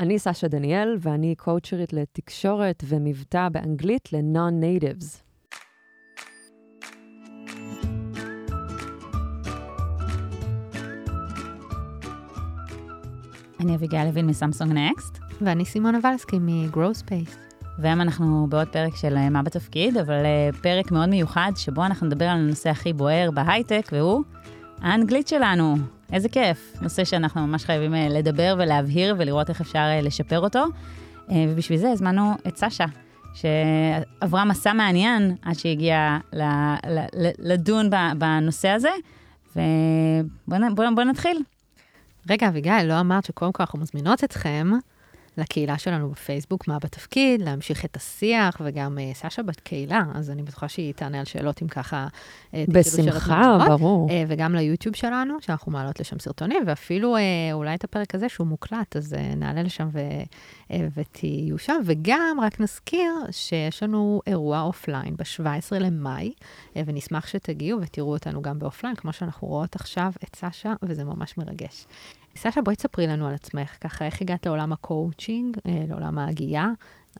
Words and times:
אני 0.00 0.18
סשה 0.18 0.48
דניאל, 0.48 0.96
ואני 1.00 1.34
קואוצ'רית 1.34 1.92
לתקשורת 1.92 2.84
ומבטא 2.86 3.48
באנגלית 3.48 4.12
ל-non-natives. 4.12 5.22
אני 13.60 13.74
אביגיל 13.74 14.04
לוין 14.04 14.26
מסמסונג 14.26 14.72
נקסט. 14.72 15.18
ואני 15.40 15.64
סימונה 15.64 15.98
ולסקי 16.02 16.36
Space. 16.74 17.50
והיום 17.78 18.00
אנחנו 18.00 18.46
בעוד 18.48 18.68
פרק 18.68 18.96
של 18.96 19.16
אה, 19.16 19.30
מה 19.30 19.42
בתפקיד, 19.42 19.96
אבל 19.96 20.24
אה, 20.24 20.50
פרק 20.62 20.92
מאוד 20.92 21.08
מיוחד, 21.08 21.52
שבו 21.56 21.84
אנחנו 21.84 22.06
נדבר 22.06 22.24
על 22.24 22.38
הנושא 22.38 22.70
הכי 22.70 22.92
בוער 22.92 23.30
בהייטק, 23.30 23.88
והוא 23.92 24.22
האנגלית 24.82 25.28
שלנו. 25.28 25.76
איזה 26.12 26.28
כיף. 26.28 26.76
נושא 26.80 27.04
שאנחנו 27.04 27.46
ממש 27.46 27.64
חייבים 27.64 27.94
אה, 27.94 28.08
לדבר 28.08 28.54
ולהבהיר 28.58 29.14
ולראות 29.18 29.48
איך 29.48 29.60
אפשר 29.60 29.84
לשפר 30.02 30.40
אותו. 30.40 30.64
ובשביל 31.28 31.78
זה 31.78 31.90
הזמנו 31.90 32.32
את 32.48 32.56
סשה, 32.56 32.84
שעברה 33.34 34.44
מסע 34.44 34.72
מעניין 34.72 35.36
עד 35.42 35.54
שהגיעה 35.54 36.18
לדון 37.38 37.90
בנושא 38.18 38.68
הזה. 38.68 38.90
ובואו 40.48 41.04
נתחיל. 41.04 41.42
רגע, 42.30 42.48
אביגיל, 42.48 42.82
לא 42.82 43.00
אמרת 43.00 43.24
שקודם 43.24 43.52
כל 43.52 43.62
אנחנו 43.62 43.78
מזמינות 43.78 44.24
אתכם 44.24 44.70
לקהילה 45.36 45.78
שלנו 45.78 46.10
בפייסבוק, 46.10 46.68
מה 46.68 46.78
בתפקיד, 46.78 47.42
להמשיך 47.42 47.84
את 47.84 47.96
השיח, 47.96 48.60
וגם 48.64 48.98
uh, 48.98 49.16
סשה 49.16 49.42
בת 49.42 49.60
קהילה, 49.60 50.02
אז 50.14 50.30
אני 50.30 50.42
בטוחה 50.42 50.68
שהיא 50.68 50.94
תענה 50.94 51.18
על 51.18 51.24
שאלות 51.24 51.62
אם 51.62 51.68
ככה... 51.68 52.06
אה, 52.50 52.54
בשמחה, 52.68 53.58
ברור. 53.68 54.08
אה, 54.08 54.12
וגם 54.28 54.54
ליוטיוב 54.54 54.96
שלנו, 54.96 55.36
שאנחנו 55.40 55.72
מעלות 55.72 56.00
לשם 56.00 56.18
סרטונים, 56.18 56.62
ואפילו 56.66 57.16
אה, 57.16 57.20
אולי 57.52 57.74
את 57.74 57.84
הפרק 57.84 58.14
הזה 58.14 58.28
שהוא 58.28 58.46
מוקלט, 58.46 58.96
אז 58.96 59.12
אה, 59.12 59.36
נעלה 59.36 59.62
לשם 59.62 59.88
ו, 59.92 59.98
אה, 60.68 60.72
ותהיו 60.94 61.58
שם. 61.58 61.80
וגם, 61.84 62.38
רק 62.42 62.60
נזכיר 62.60 63.12
שיש 63.30 63.82
לנו 63.82 64.20
אירוע 64.26 64.60
offline 64.60 65.16
ב-17 65.16 65.78
למאי, 65.80 66.32
אה, 66.74 66.78
ונשמח 66.86 67.26
שתגיעו 67.26 67.80
ותראו 67.80 68.12
אותנו 68.12 68.42
גם 68.42 68.58
ב 68.58 68.62
offline, 68.62 68.96
כמו 68.96 69.12
שאנחנו 69.12 69.48
רואות 69.48 69.74
עכשיו 69.74 70.12
את 70.24 70.36
סשה, 70.36 70.72
וזה 70.82 71.04
ממש 71.04 71.38
מרגש. 71.38 71.86
סשה, 72.36 72.62
בואי 72.62 72.76
תספרי 72.76 73.06
לנו 73.06 73.26
על 73.26 73.34
עצמך, 73.34 73.76
ככה, 73.80 74.04
איך 74.06 74.22
הגעת 74.22 74.46
לעולם 74.46 74.72
הקואוצ'ינג, 74.72 75.56
אה, 75.66 75.84
לעולם 75.88 76.18
ההגייה. 76.18 76.68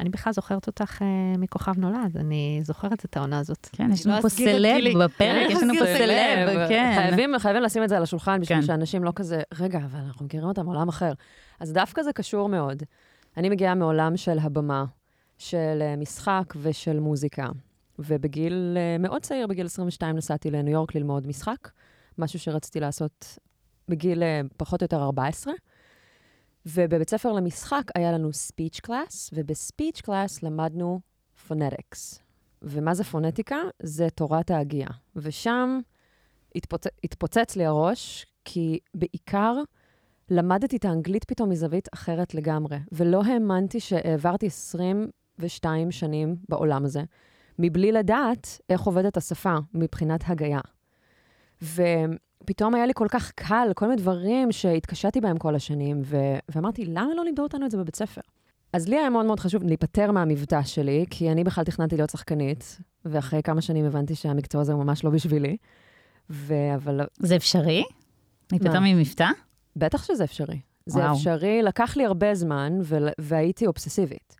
אני 0.00 0.08
בכלל 0.08 0.32
זוכרת 0.32 0.66
אותך 0.66 1.02
אה, 1.02 1.38
מכוכב 1.38 1.78
נולד, 1.78 2.16
אני 2.16 2.60
זוכרת 2.62 3.04
את 3.04 3.16
העונה 3.16 3.38
הזאת. 3.38 3.68
כן, 3.72 3.92
יש 3.92 4.06
לנו 4.06 4.16
לא 4.16 4.20
פה 4.20 4.28
סלב 4.28 5.02
בפרק, 5.04 5.50
יש 5.50 5.62
לנו 5.62 5.74
פה 5.74 5.84
סלב, 5.84 6.68
כן. 6.68 6.92
חייבים, 6.96 7.38
חייבים 7.38 7.62
לשים 7.62 7.82
את 7.82 7.88
זה 7.88 7.96
על 7.96 8.02
השולחן 8.02 8.40
בשביל 8.40 8.60
כן. 8.60 8.66
שאנשים 8.66 9.04
לא 9.04 9.12
כזה, 9.16 9.42
רגע, 9.60 9.78
אבל 9.78 9.98
אנחנו 9.98 10.24
מכירים 10.24 10.46
אותם 10.46 10.64
מעולם 10.64 10.88
אחר. 10.88 11.12
אז 11.60 11.72
דווקא 11.72 12.02
זה 12.02 12.12
קשור 12.12 12.48
מאוד. 12.48 12.82
אני 13.36 13.48
מגיעה 13.48 13.74
מעולם 13.74 14.16
של 14.16 14.38
הבמה, 14.38 14.84
של 15.38 15.78
אה, 15.80 15.96
משחק 15.96 16.54
ושל 16.62 17.00
מוזיקה. 17.00 17.46
ובגיל 17.98 18.76
מאוד 19.00 19.22
צעיר, 19.22 19.46
בגיל 19.46 19.66
22, 19.66 20.16
נסעתי 20.16 20.50
לניו 20.50 20.72
יורק 20.72 20.94
ללמוד 20.94 21.26
משחק, 21.26 21.70
משהו 22.18 22.38
שרציתי 22.38 22.80
לעשות 22.80 23.38
בגיל 23.88 24.22
אה, 24.22 24.40
פחות 24.56 24.82
או 24.82 24.84
יותר 24.84 25.02
14. 25.02 25.52
ובבית 26.66 27.10
ספר 27.10 27.32
למשחק 27.32 27.82
היה 27.94 28.12
לנו 28.12 28.32
speech 28.32 28.80
class, 28.80 29.30
וב 29.32 29.49
speech 29.49 30.00
class 30.00 30.42
למדנו 30.42 31.00
phonetics. 31.46 32.22
ומה 32.62 32.94
זה 32.94 33.04
פונטיקה? 33.04 33.56
זה 33.82 34.10
תורת 34.10 34.50
ההגייה. 34.50 34.88
ושם 35.16 35.80
התפוצ... 36.54 36.84
התפוצץ 37.04 37.56
לי 37.56 37.64
הראש, 37.64 38.26
כי 38.44 38.78
בעיקר 38.94 39.54
למדתי 40.30 40.76
את 40.76 40.84
האנגלית 40.84 41.24
פתאום 41.24 41.50
מזווית 41.50 41.88
אחרת 41.94 42.34
לגמרי, 42.34 42.76
ולא 42.92 43.22
האמנתי 43.24 43.80
שהעברתי 43.80 44.46
22 44.46 45.90
שנים 45.90 46.36
בעולם 46.48 46.84
הזה, 46.84 47.02
מבלי 47.58 47.92
לדעת 47.92 48.60
איך 48.68 48.80
עובדת 48.82 49.16
השפה 49.16 49.56
מבחינת 49.74 50.20
הגייה. 50.26 50.60
ו... 51.62 51.82
פתאום 52.46 52.74
היה 52.74 52.86
לי 52.86 52.92
כל 52.94 53.06
כך 53.10 53.32
קל, 53.34 53.68
כל 53.74 53.86
מיני 53.86 54.02
דברים 54.02 54.52
שהתקשתי 54.52 55.20
בהם 55.20 55.38
כל 55.38 55.54
השנים, 55.54 56.02
ו- 56.04 56.38
ואמרתי, 56.48 56.84
למה 56.84 57.14
לא 57.14 57.24
לימדו 57.24 57.42
אותנו 57.42 57.66
את 57.66 57.70
זה 57.70 57.78
בבית 57.78 57.96
ספר? 57.96 58.20
אז 58.72 58.88
לי 58.88 58.98
היה 58.98 59.10
מאוד 59.10 59.26
מאוד 59.26 59.40
חשוב 59.40 59.62
להיפטר 59.64 60.10
מהמבטא 60.10 60.62
שלי, 60.62 61.04
כי 61.10 61.32
אני 61.32 61.44
בכלל 61.44 61.64
תכננתי 61.64 61.96
להיות 61.96 62.10
שחקנית, 62.10 62.78
ואחרי 63.04 63.42
כמה 63.42 63.60
שנים 63.60 63.84
הבנתי 63.84 64.14
שהמקצוע 64.14 64.60
הזה 64.60 64.72
הוא 64.72 64.84
ממש 64.84 65.04
לא 65.04 65.10
בשבילי. 65.10 65.56
ו- 66.30 66.74
אבל... 66.74 67.00
זה 67.18 67.36
אפשרי? 67.36 67.84
להיפטר 68.52 68.80
ממבטא? 68.80 69.28
בטח 69.76 70.04
שזה 70.04 70.24
אפשרי. 70.24 70.60
זה 70.86 71.00
וואו. 71.00 71.12
אפשרי, 71.12 71.62
לקח 71.62 71.96
לי 71.96 72.04
הרבה 72.04 72.34
זמן, 72.34 72.78
ו- 72.82 73.08
והייתי 73.18 73.66
אובססיבית. 73.66 74.36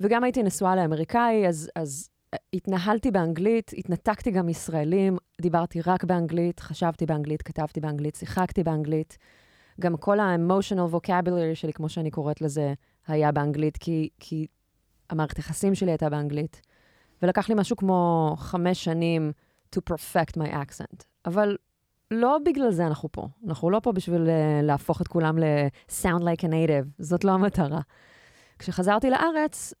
וגם 0.00 0.24
הייתי 0.24 0.42
נשואה 0.42 0.76
לאמריקאי, 0.76 1.48
אז, 1.48 1.70
אז 1.74 2.08
התנהלתי 2.52 3.10
באנגלית, 3.10 3.70
התנתקתי 3.78 4.30
גם 4.30 4.46
מישראלים, 4.46 5.16
דיברתי 5.40 5.80
רק 5.86 6.04
באנגלית, 6.04 6.60
חשבתי 6.60 7.06
באנגלית, 7.06 7.42
כתבתי 7.42 7.80
באנגלית, 7.80 8.16
שיחקתי 8.16 8.64
באנגלית. 8.64 9.18
גם 9.80 9.96
כל 9.96 10.20
ה-emotional 10.20 10.94
vocabulary 10.94 11.54
שלי, 11.54 11.72
כמו 11.72 11.88
שאני 11.88 12.10
קוראת 12.10 12.40
לזה, 12.40 12.74
היה 13.06 13.32
באנגלית, 13.32 13.76
כי, 13.76 14.08
כי 14.20 14.46
המערכת 15.10 15.38
יחסים 15.38 15.74
שלי 15.74 15.90
הייתה 15.90 16.10
באנגלית. 16.10 16.60
ולקח 17.22 17.48
לי 17.48 17.54
משהו 17.54 17.76
כמו 17.76 18.34
חמש 18.38 18.84
שנים 18.84 19.32
to 19.76 19.78
perfect 19.90 20.36
my 20.36 20.52
accent. 20.52 21.04
אבל 21.26 21.56
לא 22.10 22.38
בגלל 22.44 22.70
זה 22.70 22.86
אנחנו 22.86 23.12
פה. 23.12 23.28
אנחנו 23.46 23.70
לא 23.70 23.80
פה 23.82 23.92
בשביל 23.92 24.26
uh, 24.26 24.62
להפוך 24.62 25.00
את 25.02 25.08
כולם 25.08 25.38
ל-sound 25.38 26.22
like 26.22 26.42
a 26.42 26.48
native, 26.48 26.86
זאת 26.98 27.24
לא 27.24 27.32
המטרה. 27.32 27.80
כשחזרתי 28.58 29.10
לארץ, 29.10 29.74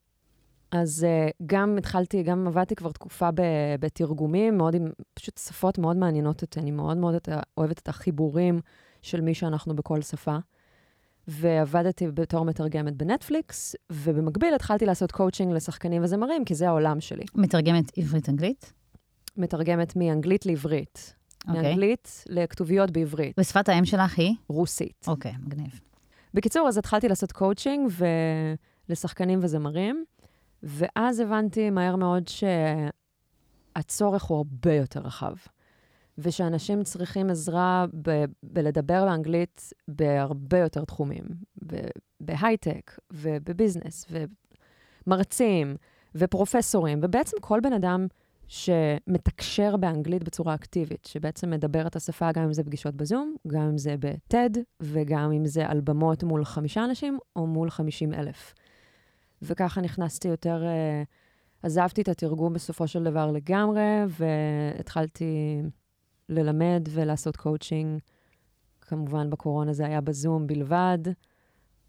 אז 0.70 1.06
uh, 1.08 1.32
גם 1.46 1.78
התחלתי, 1.78 2.22
גם 2.22 2.46
עבדתי 2.46 2.74
כבר 2.74 2.90
תקופה 2.90 3.30
ב- 3.30 3.42
בתרגומים, 3.80 4.56
מאוד 4.56 4.74
עם, 4.74 4.88
פשוט 5.14 5.38
שפות 5.38 5.78
מאוד 5.78 5.96
מעניינות 5.96 6.42
אותי. 6.42 6.60
אני 6.60 6.70
מאוד 6.70 6.96
מאוד 6.96 7.14
אוהבת 7.58 7.78
את 7.78 7.88
החיבורים 7.88 8.60
של 9.02 9.20
מי 9.20 9.34
שאנחנו 9.34 9.76
בכל 9.76 10.02
שפה. 10.02 10.36
ועבדתי 11.28 12.06
בתור 12.06 12.44
מתרגמת 12.44 12.96
בנטפליקס, 12.96 13.76
ובמקביל 13.92 14.54
התחלתי 14.54 14.86
לעשות 14.86 15.12
קואוצ'ינג 15.12 15.52
לשחקנים 15.52 16.04
וזמרים, 16.04 16.44
כי 16.44 16.54
זה 16.54 16.68
העולם 16.68 17.00
שלי. 17.00 17.24
מתרגמת 17.34 17.98
עברית-אנגלית? 17.98 18.72
מתרגמת 19.36 19.96
מאנגלית 19.96 20.46
לעברית. 20.46 21.14
אוקיי. 21.18 21.48
אוקיי. 21.48 21.62
מאנגלית 21.62 22.24
לכתוביות 22.28 22.90
בעברית. 22.90 23.36
ושפת 23.38 23.68
האם 23.68 23.84
שלך 23.84 24.18
היא? 24.18 24.34
רוסית. 24.48 25.04
אוקיי, 25.06 25.32
אוקיי, 25.32 25.46
מגניב. 25.46 25.80
בקיצור, 26.34 26.68
אז 26.68 26.78
התחלתי 26.78 27.08
לעשות 27.08 27.32
קואוצ'ינג 27.32 27.90
לשחקנים 28.88 29.38
וזמרים. 29.42 30.04
ואז 30.62 31.20
הבנתי 31.20 31.70
מהר 31.70 31.96
מאוד 31.96 32.24
שהצורך 33.76 34.22
הוא 34.22 34.36
הרבה 34.36 34.74
יותר 34.74 35.00
רחב, 35.00 35.34
ושאנשים 36.18 36.82
צריכים 36.82 37.30
עזרה 37.30 37.86
ב- 38.02 38.24
בלדבר 38.42 39.04
באנגלית 39.04 39.72
בהרבה 39.88 40.58
יותר 40.58 40.84
תחומים, 40.84 41.24
ב- 41.66 41.88
בהייטק 42.20 42.98
ובביזנס, 43.10 44.06
ומרצים 45.06 45.76
ופרופסורים, 46.14 47.00
ובעצם 47.02 47.36
כל 47.40 47.60
בן 47.60 47.72
אדם 47.72 48.06
שמתקשר 48.48 49.76
באנגלית 49.76 50.24
בצורה 50.24 50.54
אקטיבית, 50.54 51.04
שבעצם 51.04 51.50
מדבר 51.50 51.86
את 51.86 51.96
השפה, 51.96 52.32
גם 52.32 52.42
אם 52.42 52.52
זה 52.52 52.64
פגישות 52.64 52.94
בזום, 52.94 53.36
גם 53.46 53.62
אם 53.62 53.78
זה 53.78 53.94
ב-TED, 54.00 54.58
וגם 54.80 55.32
אם 55.32 55.46
זה 55.46 55.66
על 55.66 55.80
במות 55.80 56.22
מול 56.22 56.44
חמישה 56.44 56.84
אנשים 56.84 57.18
או 57.36 57.46
מול 57.46 57.70
חמישים 57.70 58.14
אלף. 58.14 58.54
וככה 59.42 59.80
נכנסתי 59.80 60.28
יותר, 60.28 60.62
אה, 60.62 61.06
עזבתי 61.62 62.02
את 62.02 62.08
התרגום 62.08 62.52
בסופו 62.52 62.88
של 62.88 63.04
דבר 63.04 63.30
לגמרי, 63.30 63.82
והתחלתי 64.08 65.62
ללמד 66.28 66.88
ולעשות 66.90 67.36
קואוצ'ינג. 67.36 68.00
כמובן, 68.80 69.30
בקורונה 69.30 69.72
זה 69.72 69.86
היה 69.86 70.00
בזום 70.00 70.46
בלבד, 70.46 70.98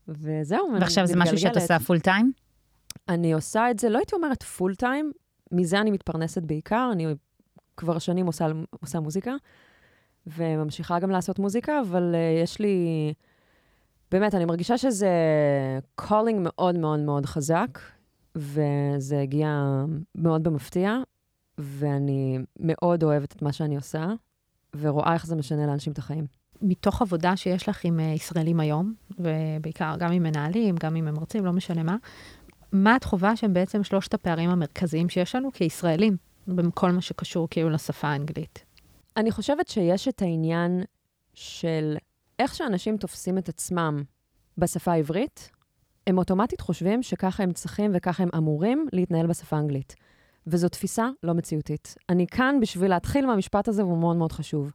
וזהו, 0.08 0.68
ועכשיו 0.80 1.08
זה 1.08 1.16
משהו 1.16 1.38
שאת 1.38 1.56
עושה 1.56 1.80
full 1.80 2.00
time? 2.00 2.31
אני 3.10 3.34
עושה 3.34 3.72
את 3.72 3.80
זה, 3.80 3.90
לא 3.90 3.98
הייתי 3.98 4.16
אומרת 4.16 4.44
full 4.44 4.75
time, 4.75 5.12
מזה 5.51 5.81
אני 5.81 5.92
מתפרנסת 5.92 6.44
בעיקר, 6.44 6.90
אני 6.92 7.06
כבר 7.78 8.00
שנים 8.00 8.25
עושה, 8.25 8.48
עושה 8.81 9.00
מוזיקה, 9.00 9.31
וממשיכה 10.28 11.00
גם 11.00 11.10
לעשות 11.10 11.40
מוזיקה, 11.40 11.81
אבל 11.81 12.16
אה, 12.16 12.44
יש 12.44 12.60
לי... 12.60 13.13
באמת, 14.12 14.36
אני 14.36 14.46
מרגישה 14.46 14.78
שזה 14.78 15.10
calling 16.02 16.38
מאוד 16.40 16.78
מאוד 16.78 17.00
מאוד 17.00 17.26
חזק, 17.26 17.80
וזה 18.36 19.22
הגיע 19.22 19.64
מאוד 20.16 20.44
במפתיע, 20.44 20.98
ואני 21.58 22.40
מאוד 22.60 23.04
אוהבת 23.04 23.32
את 23.36 23.42
מה 23.42 23.54
שאני 23.54 23.76
עושה, 23.76 24.08
ורואה 24.80 25.14
איך 25.14 25.26
זה 25.26 25.36
משנה 25.36 25.66
לאנשים 25.68 25.94
את 25.94 25.98
החיים. 25.98 26.26
מתוך 26.62 27.02
עבודה 27.02 27.36
שיש 27.36 27.70
לך 27.70 27.86
עם 27.86 28.00
אה, 28.00 28.06
ישראלים 28.06 28.60
היום, 28.60 28.94
ובעיקר 29.20 29.96
גם 30.00 30.12
עם 30.12 30.24
מנהלים, 30.24 30.76
גם 30.80 30.96
עם 30.96 31.14
מרצים, 31.14 31.46
לא 31.46 31.52
משנה 31.52 31.84
מה, 31.84 31.96
מה 32.72 32.96
את 32.96 33.04
חווה 33.04 33.36
שהם 33.36 33.54
בעצם 33.54 33.84
שלושת 33.84 34.14
הפערים 34.14 34.50
המרכזיים 34.50 35.10
שיש 35.10 35.36
לנו 35.36 35.52
כישראלים, 35.52 36.18
בכל 36.48 36.92
מה 36.92 37.02
שקשור 37.02 37.48
כאילו 37.50 37.70
לשפה 37.70 38.08
האנגלית? 38.08 38.66
אני 39.18 39.32
חושבת 39.32 39.68
שיש 39.68 40.08
את 40.08 40.22
העניין 40.22 40.84
של 41.34 41.98
איך 42.39 42.56
שאנשים 42.56 42.97
תופסים 42.97 43.38
את 43.38 43.50
עצמם 43.50 44.03
בשפה 44.57 44.91
העברית, 44.91 45.50
הם 46.07 46.18
אוטומטית 46.18 46.62
חושבים 46.62 47.03
שככה 47.03 47.44
הם 47.44 47.53
צריכים 47.53 47.91
וככה 47.94 48.24
הם 48.24 48.30
אמורים 48.38 48.88
להתנהל 48.94 49.27
בשפה 49.27 49.56
האנגלית. 49.57 49.95
וזו 50.47 50.69
תפיסה 50.69 51.09
לא 51.24 51.33
מציאותית. 51.33 51.95
אני 52.09 52.27
כאן 52.27 52.59
בשביל 52.62 52.89
להתחיל 52.89 53.25
מהמשפט 53.25 53.68
הזה, 53.68 53.86
והוא 53.86 53.97
מאוד 53.97 54.15
מאוד 54.15 54.31
חשוב. 54.31 54.71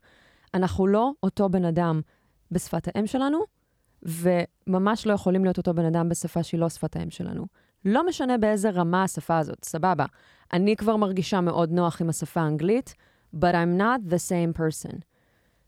אנחנו 0.54 0.86
לא 0.86 1.12
אותו 1.22 1.48
בן 1.48 1.64
אדם 1.64 2.00
בשפת 2.50 2.88
האם 2.94 3.06
שלנו, 3.06 3.38
וממש 4.02 5.06
לא 5.06 5.12
יכולים 5.12 5.44
להיות 5.44 5.58
אותו 5.58 5.74
בן 5.74 5.84
אדם 5.84 6.08
בשפה 6.08 6.42
שהיא 6.42 6.60
לא 6.60 6.68
שפת 6.68 6.96
האם 6.96 7.10
שלנו. 7.10 7.46
לא 7.84 8.06
משנה 8.06 8.38
באיזה 8.38 8.70
רמה 8.70 9.02
השפה 9.02 9.38
הזאת, 9.38 9.64
סבבה. 9.64 10.04
אני 10.52 10.76
כבר 10.76 10.96
מרגישה 10.96 11.40
מאוד 11.40 11.72
נוח 11.72 12.00
עם 12.00 12.08
השפה 12.08 12.40
האנגלית, 12.40 12.94
but 13.34 13.52
I'm 13.52 13.78
not 13.78 14.10
the 14.10 14.18
same 14.28 14.58
person. 14.58 14.98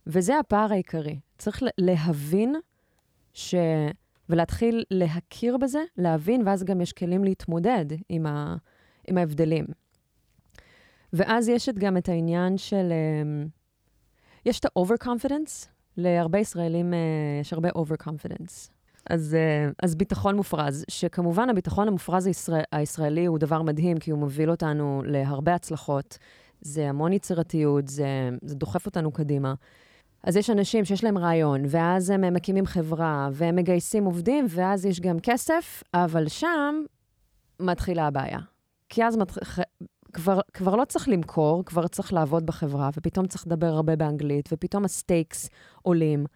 וזה 0.06 0.38
הפער 0.38 0.72
העיקרי. 0.72 1.18
צריך 1.38 1.62
להבין 1.78 2.54
ש... 3.34 3.54
ולהתחיל 4.28 4.84
להכיר 4.90 5.56
בזה, 5.56 5.82
להבין, 5.98 6.42
ואז 6.46 6.64
גם 6.64 6.80
יש 6.80 6.92
כלים 6.92 7.24
להתמודד 7.24 7.84
עם, 8.08 8.26
ה... 8.26 8.56
עם 9.08 9.18
ההבדלים. 9.18 9.66
ואז 11.12 11.48
יש 11.48 11.68
את 11.68 11.78
גם 11.78 11.96
את 11.96 12.08
העניין 12.08 12.58
של... 12.58 12.92
אמ, 12.92 13.46
יש 14.46 14.60
את 14.60 14.64
ה-over-confidence, 14.64 15.66
להרבה 15.96 16.38
ישראלים 16.38 16.92
uh, 16.92 16.96
יש 17.40 17.52
הרבה 17.52 17.68
over-confidence. 17.68 18.70
אז, 19.10 19.36
uh, 19.36 19.74
אז 19.82 19.94
ביטחון 19.94 20.36
מופרז, 20.36 20.84
שכמובן 20.88 21.50
הביטחון 21.50 21.88
המופרז 21.88 22.26
הישראל, 22.26 22.62
הישראלי 22.72 23.26
הוא 23.26 23.38
דבר 23.38 23.62
מדהים, 23.62 23.98
כי 23.98 24.10
הוא 24.10 24.18
מוביל 24.18 24.50
אותנו 24.50 25.02
להרבה 25.06 25.54
הצלחות. 25.54 26.18
זה 26.60 26.88
המון 26.88 27.12
יצירתיות, 27.12 27.88
זה, 27.88 28.06
זה 28.42 28.54
דוחף 28.54 28.86
אותנו 28.86 29.12
קדימה. 29.12 29.54
אז 30.26 30.36
יש 30.36 30.50
אנשים 30.50 30.84
שיש 30.84 31.04
להם 31.04 31.18
רעיון, 31.18 31.62
ואז 31.68 32.10
הם 32.10 32.34
מקימים 32.34 32.66
חברה, 32.66 33.28
והם 33.32 33.56
מגייסים 33.56 34.04
עובדים, 34.04 34.46
ואז 34.48 34.86
יש 34.86 35.00
גם 35.00 35.20
כסף, 35.20 35.82
אבל 35.94 36.28
שם 36.28 36.82
מתחילה 37.60 38.06
הבעיה. 38.06 38.38
כי 38.88 39.04
אז 39.04 39.16
מת... 39.16 39.32
כבר, 40.12 40.40
כבר 40.52 40.76
לא 40.76 40.84
צריך 40.84 41.08
למכור, 41.08 41.64
כבר 41.64 41.86
צריך 41.86 42.12
לעבוד 42.12 42.46
בחברה, 42.46 42.90
ופתאום 42.96 43.26
צריך 43.26 43.46
לדבר 43.46 43.66
הרבה 43.66 43.96
באנגלית, 43.96 44.48
ופתאום 44.52 44.84
הסטייקס 44.84 45.48
עולים. 45.82 46.26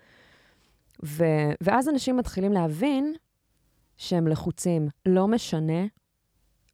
ו, 1.04 1.25
ואז 1.60 1.88
אנשים 1.88 2.16
מתחילים 2.16 2.52
להבין 2.52 3.14
שהם 3.96 4.28
לחוצים. 4.28 4.88
לא 5.06 5.28
משנה 5.28 5.86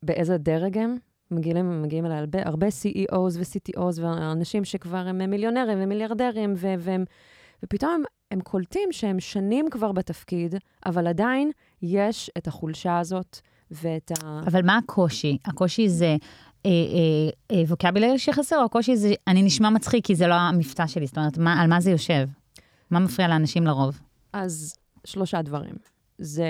באיזה 0.02 0.38
דרג 0.38 0.78
הם, 0.78 0.96
מגיעים, 1.30 1.82
מגיעים 1.82 2.06
אליי 2.06 2.18
הרבה, 2.18 2.38
הרבה 2.44 2.66
CEOs 2.66 3.38
ו-CTOs, 3.38 4.00
ואנשים 4.00 4.64
שכבר 4.64 4.96
הם 4.96 5.30
מיליונרים 5.30 5.78
ומיליארדרים, 5.80 6.54
ו- 6.56 6.74
והם, 6.78 7.04
ופתאום 7.62 7.92
הם, 7.94 8.02
הם 8.30 8.40
קולטים 8.40 8.88
שהם 8.92 9.20
שנים 9.20 9.70
כבר 9.70 9.92
בתפקיד, 9.92 10.54
אבל 10.86 11.06
עדיין 11.06 11.50
יש 11.82 12.30
את 12.38 12.46
החולשה 12.46 12.98
הזאת 12.98 13.38
ואת 13.70 14.12
ה... 14.22 14.40
אבל 14.46 14.62
מה 14.64 14.76
הקושי? 14.76 15.38
הקושי 15.44 15.88
זה 15.88 16.16
אה, 16.66 16.70
אה, 17.50 17.62
ווקבילר 17.68 18.16
שחסר, 18.16 18.58
או 18.58 18.64
הקושי 18.64 18.96
זה, 18.96 19.14
אני 19.28 19.42
נשמע 19.42 19.70
מצחיק 19.70 20.06
כי 20.06 20.14
זה 20.14 20.26
לא 20.26 20.34
המבטא 20.34 20.86
שלי, 20.86 21.06
זאת 21.06 21.18
אומרת, 21.18 21.38
מה, 21.38 21.62
על 21.62 21.68
מה 21.68 21.80
זה 21.80 21.90
יושב? 21.90 22.28
מה 22.90 22.98
מפריע 22.98 23.28
לאנשים 23.28 23.66
לרוב? 23.66 24.00
אז 24.32 24.74
שלושה 25.04 25.42
דברים. 25.42 25.74
זה 26.18 26.48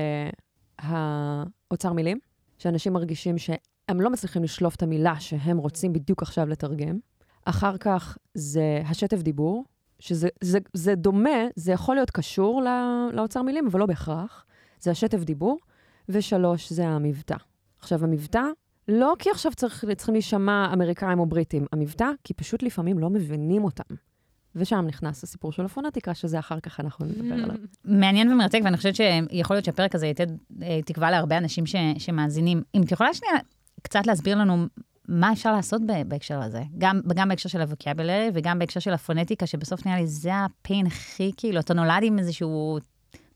האוצר 0.79 1.93
מילים, 1.93 2.19
שאנשים 2.58 2.93
מרגישים 2.93 3.38
שהם 3.90 4.00
לא 4.00 4.10
מצליחים 4.10 4.42
לשלוף 4.42 4.74
את 4.74 4.82
המילה 4.82 5.20
שהם 5.20 5.58
רוצים 5.58 5.92
בדיוק 5.92 6.22
עכשיו 6.22 6.48
לתרגם. 6.48 6.98
אחר 7.44 7.76
כך 7.76 8.18
זה 8.34 8.82
השטף 8.84 9.22
דיבור, 9.22 9.64
שזה 9.98 10.28
זה, 10.40 10.58
זה 10.72 10.94
דומה, 10.94 11.46
זה 11.56 11.72
יכול 11.72 11.94
להיות 11.94 12.10
קשור 12.10 12.62
לא, 12.62 13.08
לאוצר 13.12 13.42
מילים, 13.42 13.66
אבל 13.66 13.80
לא 13.80 13.86
בהכרח. 13.86 14.44
זה 14.80 14.90
השטף 14.90 15.18
דיבור. 15.18 15.58
ושלוש, 16.08 16.72
זה 16.72 16.88
המבטא. 16.88 17.36
עכשיו, 17.78 18.04
המבטא 18.04 18.42
לא 18.88 19.14
כי 19.18 19.30
עכשיו 19.30 19.52
צריך, 19.54 19.84
צריכים 19.96 20.14
להישמע 20.14 20.70
אמריקאים 20.72 21.18
או 21.18 21.26
בריטים, 21.26 21.66
המבטא, 21.72 22.10
כי 22.24 22.34
פשוט 22.34 22.62
לפעמים 22.62 22.98
לא 22.98 23.10
מבינים 23.10 23.64
אותם. 23.64 23.94
ושם 24.54 24.84
נכנס 24.86 25.24
הסיפור 25.24 25.52
של 25.52 25.64
הפונטיקה, 25.64 26.14
שזה 26.14 26.38
אחר 26.38 26.60
כך 26.60 26.80
אנחנו 26.80 27.06
נדבר 27.06 27.34
עליו. 27.34 27.56
מעניין 27.84 28.32
ומרתק, 28.32 28.60
ואני 28.64 28.76
חושבת 28.76 28.96
שיכול 28.96 29.56
להיות 29.56 29.64
שהפרק 29.64 29.94
הזה 29.94 30.06
ייתן 30.06 30.24
אה, 30.62 30.82
תקווה 30.84 31.10
להרבה 31.10 31.38
אנשים 31.38 31.66
ש, 31.66 31.76
שמאזינים. 31.98 32.62
אם 32.74 32.82
את 32.82 32.92
יכולה 32.92 33.14
שנייה 33.14 33.36
קצת 33.86 34.06
להסביר 34.06 34.38
לנו 34.38 34.66
מה 35.08 35.32
אפשר 35.32 35.52
לעשות 35.52 35.82
בהקשר 36.08 36.42
הזה, 36.42 36.62
גם, 36.78 37.00
גם 37.14 37.28
בהקשר 37.28 37.48
של 37.48 37.60
הווקיאבלרי 37.60 38.30
וגם 38.34 38.58
בהקשר 38.58 38.80
של 38.80 38.92
הפונטיקה, 38.92 39.46
שבסוף 39.46 39.86
נראה 39.86 39.98
לי 39.98 40.06
זה 40.06 40.30
הפיין 40.34 40.86
הכי, 40.86 41.32
כאילו, 41.36 41.60
אתה 41.60 41.74
נולד 41.74 42.02
עם 42.02 42.18
איזשהו 42.18 42.78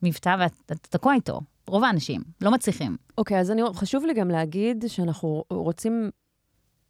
מבטא 0.03 0.37
ואתה 0.39 0.75
תקוע 0.75 1.15
איתו. 1.15 1.41
רוב 1.67 1.85
האנשים 1.85 2.23
לא 2.41 2.51
מצליחים. 2.51 2.97
אוקיי, 3.19 3.37
okay, 3.37 3.41
אז 3.41 3.51
אני, 3.51 3.63
חשוב 3.75 4.05
לי 4.05 4.15
גם 4.15 4.29
להגיד 4.29 4.85
שאנחנו 4.89 5.45
רוצים 5.51 6.11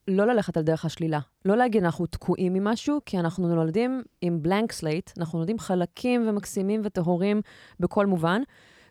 לא 0.08 0.26
ללכת 0.26 0.56
על 0.56 0.62
דרך 0.62 0.84
השלילה. 0.84 1.20
לא 1.44 1.56
להגיד 1.56 1.84
אנחנו 1.84 2.06
תקועים 2.06 2.52
ממשהו, 2.52 3.00
כי 3.06 3.18
אנחנו 3.18 3.54
נולדים 3.54 4.02
עם 4.20 4.42
blank 4.42 4.72
slate, 4.72 5.10
אנחנו 5.18 5.38
נולדים 5.38 5.58
חלקים 5.58 6.28
ומקסימים 6.28 6.80
וטהורים 6.84 7.40
בכל 7.80 8.06
מובן, 8.06 8.42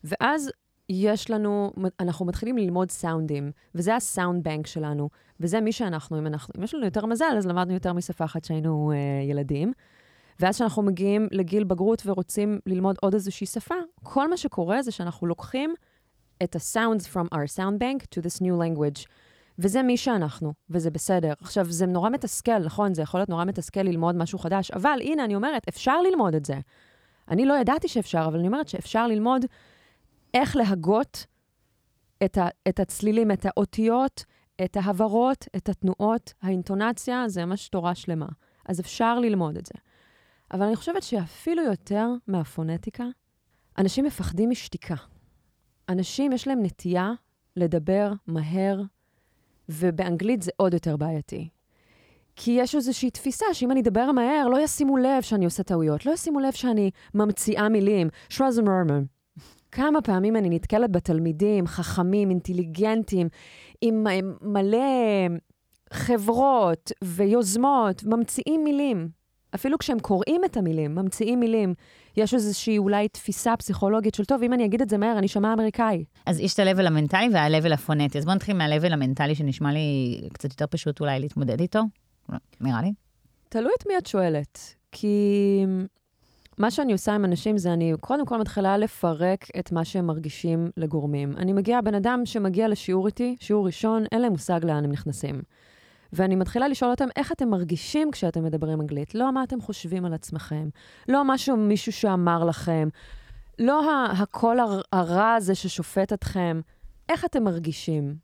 ואז 0.04 0.52
יש 0.90 1.30
לנו, 1.30 1.72
אנחנו 2.00 2.26
מתחילים 2.26 2.58
ללמוד 2.58 2.92
סאונדים, 2.92 3.52
וזה 3.76 3.96
ה 3.96 4.04
sound 4.04 4.44
bank 4.44 4.68
שלנו, 4.68 5.10
וזה 5.40 5.62
מי 5.62 5.72
שאנחנו, 5.72 6.18
אם 6.20 6.28
אנחנו, 6.28 6.54
אם 6.58 6.64
יש 6.64 6.76
לנו 6.76 6.86
יותר 6.86 7.06
מזל, 7.06 7.34
אז 7.38 7.48
למדנו 7.48 7.74
יותר 7.74 7.94
משפה 7.94 8.26
אחת 8.26 8.44
שהיינו 8.44 8.92
אה, 8.92 8.98
ילדים. 9.30 9.74
ואז 10.40 10.56
כשאנחנו 10.56 10.82
מגיעים 10.82 11.28
לגיל 11.32 11.64
בגרות 11.64 12.02
ורוצים 12.06 12.60
ללמוד 12.66 12.96
עוד 13.02 13.14
איזושהי 13.14 13.48
שפה, 13.48 13.76
כל 14.04 14.30
מה 14.30 14.38
שקורה 14.38 14.82
זה 14.82 14.92
שאנחנו 14.92 15.28
לוקחים 15.28 15.74
את 16.44 16.56
ה-sounds 16.56 17.04
from 17.14 17.36
our 17.36 17.58
sound 17.58 17.82
bank 17.82 18.04
to 18.16 18.22
this 18.22 18.42
new 18.42 18.54
language. 18.62 19.06
וזה 19.60 19.84
מי 19.84 19.98
שאנחנו, 19.98 20.54
וזה 20.70 20.92
בסדר. 20.92 21.34
עכשיו, 21.42 21.66
זה 21.72 21.86
נורא 21.86 22.10
מתסכל, 22.10 22.60
נכון? 22.60 22.94
זה 22.94 23.02
יכול 23.02 23.20
להיות 23.20 23.30
נורא 23.30 23.46
מתסכל 23.46 23.82
ללמוד 23.82 24.16
משהו 24.16 24.40
חדש, 24.40 24.72
אבל 24.72 25.00
הנה, 25.02 25.26
אני 25.26 25.36
אומרת, 25.36 25.62
אפשר 25.70 26.02
ללמוד 26.02 26.36
את 26.36 26.46
זה. 26.46 26.60
אני 27.30 27.46
לא 27.46 27.54
ידעתי 27.54 27.88
שאפשר, 27.88 28.26
אבל 28.28 28.40
אני 28.40 28.48
אומרת 28.48 28.68
שאפשר 28.68 29.08
ללמוד 29.08 29.46
איך 30.34 30.56
להגות 30.56 31.26
את, 32.26 32.38
ה, 32.38 32.48
את 32.68 32.80
הצלילים, 32.80 33.32
את 33.32 33.46
האותיות, 33.46 34.26
את 34.64 34.78
ההברות, 34.78 35.48
את 35.56 35.70
התנועות, 35.70 36.34
האינטונציה, 36.42 37.24
זה 37.28 37.46
ממש 37.46 37.70
תורה 37.70 37.96
שלמה. 37.96 38.28
אז 38.66 38.80
אפשר 38.80 39.20
ללמוד 39.20 39.58
את 39.58 39.66
זה. 39.66 39.74
אבל 40.54 40.66
אני 40.66 40.76
חושבת 40.76 41.04
שאפילו 41.04 41.64
יותר 41.64 42.08
מהפונטיקה, 42.28 43.04
אנשים 43.78 44.06
מפחדים 44.06 44.50
משתיקה. 44.50 44.96
אנשים, 45.90 46.32
יש 46.32 46.48
להם 46.48 46.64
נטייה 46.64 47.12
לדבר 47.56 48.12
מהר, 48.28 48.82
ובאנגלית 49.70 50.42
זה 50.42 50.52
עוד 50.58 50.74
יותר 50.74 50.98
בעייתי. 50.98 51.50
כי 52.36 52.52
יש 52.52 52.76
איזושהי 52.76 53.12
תפיסה 53.12 53.46
שאם 53.54 53.72
אני 53.72 53.82
אדבר 53.82 54.12
מהר, 54.12 54.48
לא 54.48 54.64
ישימו 54.64 54.98
לב 54.98 55.22
שאני 55.22 55.46
עושה 55.46 55.64
טעויות, 55.64 56.06
לא 56.06 56.12
ישימו 56.12 56.40
לב 56.40 56.52
שאני 56.52 56.92
ממציאה 57.14 57.70
מילים. 57.70 58.10
שרזמרמן. 58.30 59.04
כמה 59.72 60.02
פעמים 60.02 60.36
אני 60.36 60.50
נתקלת 60.50 60.92
בתלמידים 60.92 61.68
חכמים, 61.68 62.30
אינטליגנטים, 62.30 63.28
עם 63.82 64.06
מלא 64.42 64.78
חברות 65.94 66.92
ויוזמות, 67.04 68.04
ממציאים 68.04 68.64
מילים. 68.64 69.10
אפילו 69.56 69.78
כשהם 69.78 70.00
קוראים 70.00 70.42
את 70.46 70.58
המילים, 70.58 70.96
ממציאים 70.96 71.40
מילים, 71.40 71.74
יש 72.18 72.34
איזושהי 72.34 72.78
אולי 72.78 73.08
תפיסה 73.08 73.58
פסיכולוגית 73.58 74.16
של, 74.16 74.26
טוב, 74.26 74.44
אם 74.44 74.54
אני 74.54 74.66
אגיד 74.66 74.82
את 74.82 74.90
זה 74.90 74.98
מהר, 74.98 75.18
אני 75.18 75.28
אשמע 75.28 75.54
אמריקאי. 75.54 76.06
אז 76.26 76.40
יש 76.40 76.54
את 76.54 76.60
ה-level 76.60 76.88
המנטלי 76.88 77.30
וה-level 77.34 77.74
הפונטי. 77.74 78.18
אז 78.18 78.26
בואו 78.26 78.36
נתחיל 78.36 78.58
מה-level 78.58 78.94
המנטלי, 78.94 79.36
שנשמע 79.36 79.72
לי 79.72 80.20
קצת 80.34 80.50
יותר 80.50 80.66
פשוט 80.70 81.00
אולי 81.00 81.20
להתמודד 81.20 81.60
איתו, 81.62 81.80
נראה 82.62 82.82
לי. 82.82 82.94
תלוי 83.50 83.72
את 83.80 83.88
מי 83.88 83.98
את 83.98 84.06
שואלת, 84.06 84.60
כי 84.92 85.66
מה 86.60 86.72
שאני 86.72 86.94
עושה 86.94 87.16
עם 87.16 87.26
אנשים 87.26 87.58
זה 87.58 87.74
אני 87.74 87.94
קודם 88.02 88.26
כל 88.26 88.38
מתחילה 88.38 88.78
לפרק 88.78 89.46
את 89.60 89.72
מה 89.72 89.86
שהם 89.86 90.08
מרגישים 90.08 90.72
לגורמים. 90.78 91.38
אני 91.38 91.54
מגיעה, 91.54 91.82
בן 91.82 91.96
אדם 91.96 92.22
שמגיע 92.26 92.68
לשיעור 92.68 93.08
איתי, 93.08 93.36
שיעור 93.40 93.66
ראשון, 93.66 94.04
אין 94.12 94.22
להם 94.22 94.32
מושג 94.32 94.60
לאן 94.66 94.84
הם 94.84 94.92
נכנסים. 94.92 95.42
ואני 96.14 96.36
מתחילה 96.36 96.68
לשאול 96.68 96.92
אותם, 96.92 97.08
איך 97.16 97.32
אתם 97.32 97.50
מרגישים 97.50 98.12
כשאתם 98.12 98.44
מדברים 98.44 98.82
אנגלית? 98.82 99.16
לא 99.16 99.32
מה 99.32 99.44
אתם 99.44 99.62
חושבים 99.62 100.06
על 100.06 100.14
עצמכם, 100.14 100.70
לא 101.08 101.24
משהו, 101.26 101.58
מישהו 101.58 101.92
שאמר 101.92 102.44
לכם, 102.44 102.90
לא 103.60 103.82
הקול 104.12 104.60
הרע 104.94 105.34
הזה 105.34 105.56
ששופט 105.56 106.14
אתכם, 106.14 106.62
איך 107.10 107.26
אתם 107.26 107.44
מרגישים? 107.44 108.16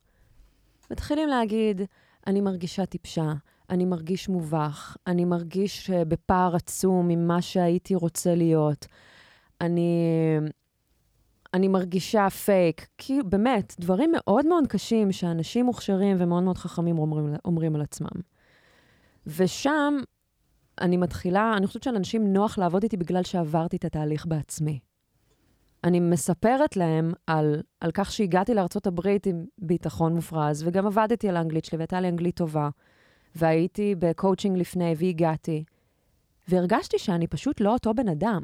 מתחילים 0.92 1.30
להגיד, 1.30 1.82
אני 2.28 2.42
מרגישה 2.42 2.86
טיפשה, 2.86 3.34
אני 3.70 3.86
מרגיש 3.86 4.30
מובך, 4.30 4.98
אני 5.08 5.26
מרגיש 5.26 5.90
בפער 5.90 6.56
עצום 6.56 7.08
ממה 7.08 7.42
שהייתי 7.42 7.96
רוצה 7.96 8.36
להיות, 8.36 8.86
אני 9.62 10.02
אני 11.56 11.68
מרגישה 11.68 12.30
פייק. 12.30 12.88
כי 12.98 13.20
באמת, 13.26 13.76
דברים 13.80 14.12
מאוד 14.16 14.46
מאוד 14.46 14.68
קשים 14.68 15.12
שאנשים 15.12 15.66
מוכשרים 15.66 16.18
ומאוד 16.20 16.44
מאוד 16.44 16.58
חכמים 16.58 17.00
אומרים, 17.00 17.36
אומרים 17.46 17.76
על 17.76 17.82
עצמם. 17.82 18.22
ושם 19.28 19.98
אני 20.82 20.98
מתחילה, 20.98 21.54
אני 21.58 21.68
חושבת 21.68 21.84
שלאנשים 21.84 22.34
נוח 22.34 22.58
לעבוד 22.58 22.84
איתי 22.84 22.98
בגלל 22.98 23.24
שעברתי 23.24 23.78
את 23.78 23.86
התהליך 23.86 24.26
בעצמי. 24.26 24.80
אני 25.84 26.00
מספרת 26.00 26.78
להם 26.78 27.12
על, 27.28 27.62
על 27.80 27.92
כך 27.94 28.12
שהגעתי 28.12 28.54
לארה"ב 28.54 29.00
עם 29.26 29.46
ביטחון 29.58 30.16
מופרז, 30.16 30.64
וגם 30.68 30.88
עבדתי 30.88 31.30
על 31.30 31.38
האנגלית 31.38 31.66
שלי, 31.66 31.78
והייתה 31.78 32.02
לי 32.02 32.10
אנגלית 32.10 32.36
טובה. 32.36 32.70
והייתי 33.36 33.96
בקואוצ'ינג 34.00 34.58
לפני, 34.58 34.94
והגעתי. 34.98 35.64
והרגשתי 36.48 37.00
שאני 37.00 37.28
פשוט 37.28 37.62
לא 37.62 37.74
אותו 37.74 37.94
בן 37.94 38.10
אדם. 38.10 38.42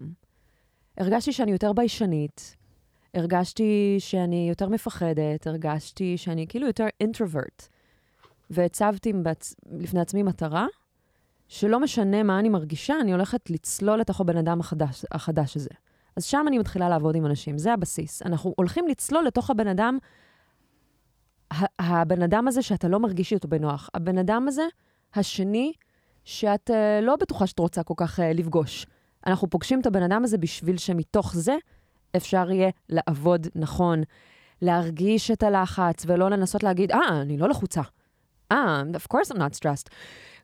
הרגשתי 0.97 1.33
שאני 1.33 1.51
יותר 1.51 1.73
ביישנית, 1.73 2.55
הרגשתי 3.13 3.95
שאני 3.99 4.49
יותר 4.49 4.69
מפחדת, 4.69 5.47
הרגשתי 5.47 6.17
שאני 6.17 6.45
כאילו 6.49 6.67
יותר 6.67 6.87
introvert. 7.01 7.67
והצבתי 8.49 9.13
בעצ... 9.13 9.55
לפני 9.71 9.99
עצמי 9.99 10.23
מטרה, 10.23 10.67
שלא 11.47 11.79
משנה 11.79 12.23
מה 12.23 12.39
אני 12.39 12.49
מרגישה, 12.49 12.93
אני 13.01 13.11
הולכת 13.11 13.49
לצלול 13.49 13.99
לתוך 13.99 14.21
הבן 14.21 14.37
אדם 14.37 14.59
החדש, 14.59 15.05
החדש 15.11 15.57
הזה. 15.57 15.69
אז 16.15 16.25
שם 16.25 16.45
אני 16.47 16.57
מתחילה 16.57 16.89
לעבוד 16.89 17.15
עם 17.15 17.25
אנשים, 17.25 17.57
זה 17.57 17.73
הבסיס. 17.73 18.21
אנחנו 18.21 18.53
הולכים 18.57 18.87
לצלול 18.87 19.23
לתוך 19.23 19.49
הבן 19.49 19.67
אדם, 19.67 19.97
הבן 21.79 22.21
אדם 22.21 22.47
הזה 22.47 22.61
שאתה 22.61 22.87
לא 22.87 22.99
מרגיש 22.99 23.33
אותו 23.33 23.47
בנוח. 23.47 23.89
הבן 23.93 24.17
אדם 24.17 24.47
הזה, 24.47 24.63
השני, 25.15 25.73
שאת 26.25 26.69
uh, 26.69 26.73
לא 27.01 27.15
בטוחה 27.15 27.47
שאת 27.47 27.59
רוצה 27.59 27.83
כל 27.83 27.93
כך 27.97 28.19
uh, 28.19 28.23
לפגוש. 28.23 28.85
אנחנו 29.27 29.49
פוגשים 29.49 29.81
את 29.81 29.85
הבן 29.85 30.03
אדם 30.03 30.23
הזה 30.23 30.37
בשביל 30.37 30.77
שמתוך 30.77 31.35
זה 31.35 31.55
אפשר 32.15 32.51
יהיה 32.51 32.69
לעבוד 32.89 33.47
נכון, 33.55 34.01
להרגיש 34.61 35.31
את 35.31 35.43
הלחץ 35.43 36.03
ולא 36.07 36.29
לנסות 36.29 36.63
להגיד, 36.63 36.91
אה, 36.91 37.21
אני 37.21 37.37
לא 37.37 37.49
לחוצה. 37.49 37.81
אה, 38.51 38.81
ah, 38.81 38.97
of 38.97 39.15
course 39.15 39.31
I'm 39.31 39.37
not 39.37 39.59
stressed. 39.59 39.89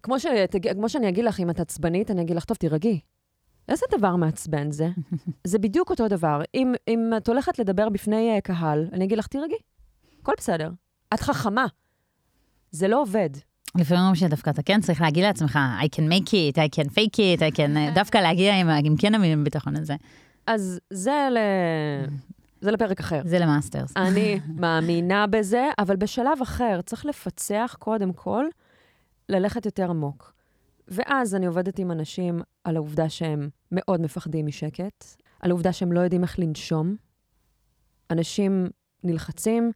כמו, 0.03 0.19
שתג... 0.19 0.73
כמו 0.73 0.89
שאני 0.89 1.09
אגיד 1.09 1.25
לך, 1.25 1.39
אם 1.39 1.49
את 1.49 1.59
עצבנית, 1.59 2.11
אני 2.11 2.21
אגיד 2.21 2.35
לך, 2.35 2.45
טוב, 2.45 2.57
תירגעי. 2.57 2.99
איזה 3.69 3.85
דבר 3.97 4.15
מעצבן 4.15 4.71
זה? 4.71 4.87
זה 5.47 5.59
בדיוק 5.59 5.89
אותו 5.89 6.07
דבר. 6.07 6.41
אם, 6.53 6.73
אם 6.87 7.11
את 7.17 7.27
הולכת 7.27 7.59
לדבר 7.59 7.89
בפני 7.89 8.37
uh, 8.37 8.41
קהל, 8.41 8.87
אני 8.93 9.05
אגיד 9.05 9.17
לך, 9.17 9.27
תירגעי. 9.27 9.57
הכל 10.21 10.33
בסדר. 10.37 10.69
את 11.13 11.19
חכמה. 11.19 11.65
זה 12.71 12.87
לא 12.87 13.01
עובד. 13.01 13.29
לפעמים 13.75 14.03
אומרים 14.03 14.15
שדווקא 14.15 14.49
אתה 14.49 14.63
כן 14.63 14.81
צריך 14.81 15.01
להגיד 15.01 15.23
לעצמך, 15.23 15.59
I 15.81 15.85
can 15.95 16.03
make 16.11 16.29
it, 16.29 16.57
I 16.57 16.79
can 16.79 16.89
fake 16.89 17.17
it, 17.17 17.39
I 17.39 17.57
can... 17.57 17.77
דווקא 17.95 18.17
להגיע 18.17 18.59
עם, 18.59 18.69
עם 18.69 18.97
כן 18.97 19.15
הביטחון 19.15 19.75
הזה. 19.75 19.95
אז 20.47 20.79
זה 20.89 21.27
ל... 21.31 21.37
זה 22.61 22.71
לפרק 22.71 22.99
אחר. 22.99 23.21
זה 23.25 23.39
ל 23.39 23.46
masters. 23.46 23.97
אני 23.97 24.39
מאמינה 24.61 25.27
בזה, 25.27 25.69
אבל 25.79 25.95
בשלב 25.95 26.41
אחר 26.41 26.79
צריך 26.85 27.05
לפצח 27.05 27.75
קודם 27.79 28.13
כל, 28.13 28.45
ללכת 29.29 29.65
יותר 29.65 29.89
עמוק. 29.89 30.33
ואז 30.87 31.35
אני 31.35 31.45
עובדת 31.45 31.79
עם 31.79 31.91
אנשים 31.91 32.41
על 32.63 32.75
העובדה 32.75 33.09
שהם 33.09 33.49
מאוד 33.71 34.01
מפחדים 34.01 34.45
משקט, 34.45 35.05
על 35.39 35.49
העובדה 35.49 35.73
שהם 35.73 35.91
לא 35.91 35.99
יודעים 35.99 36.23
איך 36.23 36.39
לנשום. 36.39 36.95
אנשים 38.11 38.67
נלחצים, 39.03 39.71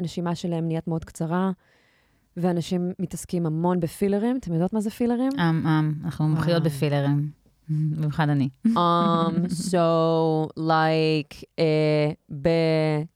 הנשימה 0.00 0.34
שלהם 0.34 0.66
נהיית 0.66 0.88
מאוד 0.88 1.04
קצרה, 1.04 1.50
ואנשים 2.36 2.92
מתעסקים 2.98 3.46
המון 3.46 3.80
בפילרים. 3.80 4.36
אתם 4.36 4.52
יודעות 4.52 4.72
מה 4.72 4.80
זה 4.80 4.90
פילרים? 4.90 5.32
אמ, 5.40 5.66
אמ, 5.66 5.92
אנחנו 6.04 6.28
מומחיות 6.28 6.62
בפילרים. 6.62 7.30
במיוחד 7.68 8.28
אני. 8.28 8.48
um, 8.66 8.70
so, 9.70 9.78
like, 10.58 11.42
uh, 11.42 12.40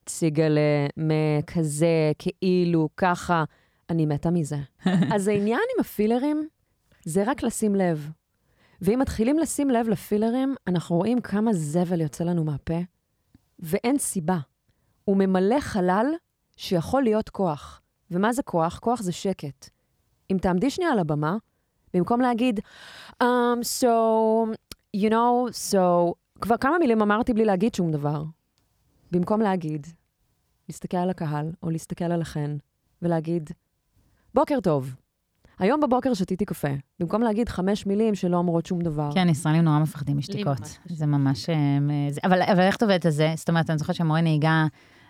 בציגלה, 0.05 0.87
מכזה, 0.97 2.13
כאילו, 2.19 2.89
ככה, 2.97 3.45
אני 3.91 4.07
מתה 4.07 4.31
מזה. 4.31 4.59
אז 5.15 5.29
העניין 5.29 5.61
עם 5.75 5.81
הפילרים 5.81 6.49
זה 7.05 7.23
רק 7.27 7.43
לשים 7.43 7.75
לב. 7.75 8.11
ואם 8.81 8.99
מתחילים 8.99 9.39
לשים 9.39 9.71
לב 9.71 9.89
לפילרים, 9.89 10.55
אנחנו 10.67 10.97
רואים 10.97 11.21
כמה 11.21 11.53
זבל 11.53 12.01
יוצא 12.01 12.25
לנו 12.25 12.45
מהפה, 12.45 12.79
ואין 13.59 13.99
סיבה. 13.99 14.39
הוא 15.05 15.17
ממלא 15.17 15.61
חלל 15.61 16.07
שיכול 16.57 17.03
להיות 17.03 17.29
כוח. 17.29 17.81
ומה 18.11 18.33
זה 18.33 18.43
כוח? 18.43 18.79
כוח 18.79 19.03
זה 19.03 19.13
שקט. 19.13 19.71
אם 20.33 20.37
תעמדי 20.41 20.71
שנייה 20.71 20.93
על 20.93 20.99
הבמה, 20.99 21.37
במקום 21.95 22.21
להגיד, 22.21 22.61
um, 23.23 23.27
so, 23.63 23.87
you 24.97 25.11
know, 25.11 25.51
so, 25.73 26.13
כבר 26.41 26.57
כמה 26.57 26.79
מילים 26.79 27.03
אמרתי 27.03 27.35
בלי 27.35 27.45
להגיד 27.45 27.75
שום 27.75 27.91
דבר. 27.93 28.25
במקום 29.13 29.41
להגיד, 29.41 29.87
להסתכל 30.69 30.97
על 30.97 31.11
הקהל, 31.11 31.53
או 31.63 31.71
להסתכל 31.71 32.05
על 32.05 32.21
החן, 32.21 32.57
ולהגיד, 33.03 33.51
בוקר 34.35 34.61
טוב. 34.61 34.95
היום 35.59 35.81
בבוקר 35.81 36.15
שתיתי 36.15 36.45
קפה, 36.45 36.69
במקום 37.01 37.23
להגיד 37.23 37.49
חמש 37.49 37.87
מילים 37.87 38.15
שלא 38.15 38.37
אומרות 38.37 38.67
שום 38.67 38.81
דבר. 38.81 39.11
כן, 39.15 39.29
ישראלים 39.29 39.63
נורא 39.63 39.79
מפחדים 39.79 40.17
משתיקות. 40.17 40.79
זה 40.87 41.07
ממש... 41.07 41.51
אה, 41.51 41.57
זה, 42.11 42.21
אבל, 42.25 42.43
אבל 42.43 42.61
איך 42.61 42.77
את 42.77 42.83
עובדת 42.83 43.07
על 43.07 43.13
זה? 43.13 43.33
זאת 43.37 43.49
אומרת, 43.49 43.71
אני 43.71 43.79
זוכרת 43.79 43.97
שהמורה 43.97 44.21
נהיגה 44.21 44.67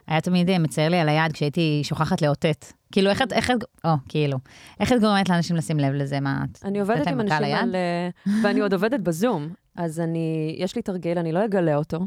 היה 0.06 0.20
תמיד 0.20 0.50
אה, 0.50 0.58
מצייר 0.58 0.88
לי 0.88 0.96
על 0.96 1.08
היד 1.08 1.32
כשהייתי 1.32 1.80
שוכחת 1.84 2.22
לאותת. 2.22 2.66
כאילו, 2.92 3.10
איך 3.10 3.22
את, 3.22 3.32
איך 3.32 3.50
את, 3.50 3.56
או, 3.84 3.90
כאילו, 4.08 4.38
איך 4.80 4.92
את 4.92 5.00
גורמת 5.00 5.28
לאנשים 5.28 5.56
לשים 5.56 5.78
לב 5.78 5.92
לזה? 5.92 6.20
מה, 6.20 6.44
את... 6.44 6.64
אני 6.64 6.80
עובדת 6.80 7.06
עם 7.06 7.20
אנשים 7.20 7.54
על... 7.54 7.74
אה, 7.74 8.08
ואני 8.42 8.60
עוד 8.60 8.72
עובדת 8.72 9.00
בזום, 9.00 9.48
אז 9.76 10.00
אני, 10.00 10.56
יש 10.58 10.76
לי 10.76 10.82
תרגיל, 10.82 11.18
אני 11.18 11.32
לא 11.32 11.44
אגלה 11.44 11.76
אותו, 11.76 12.00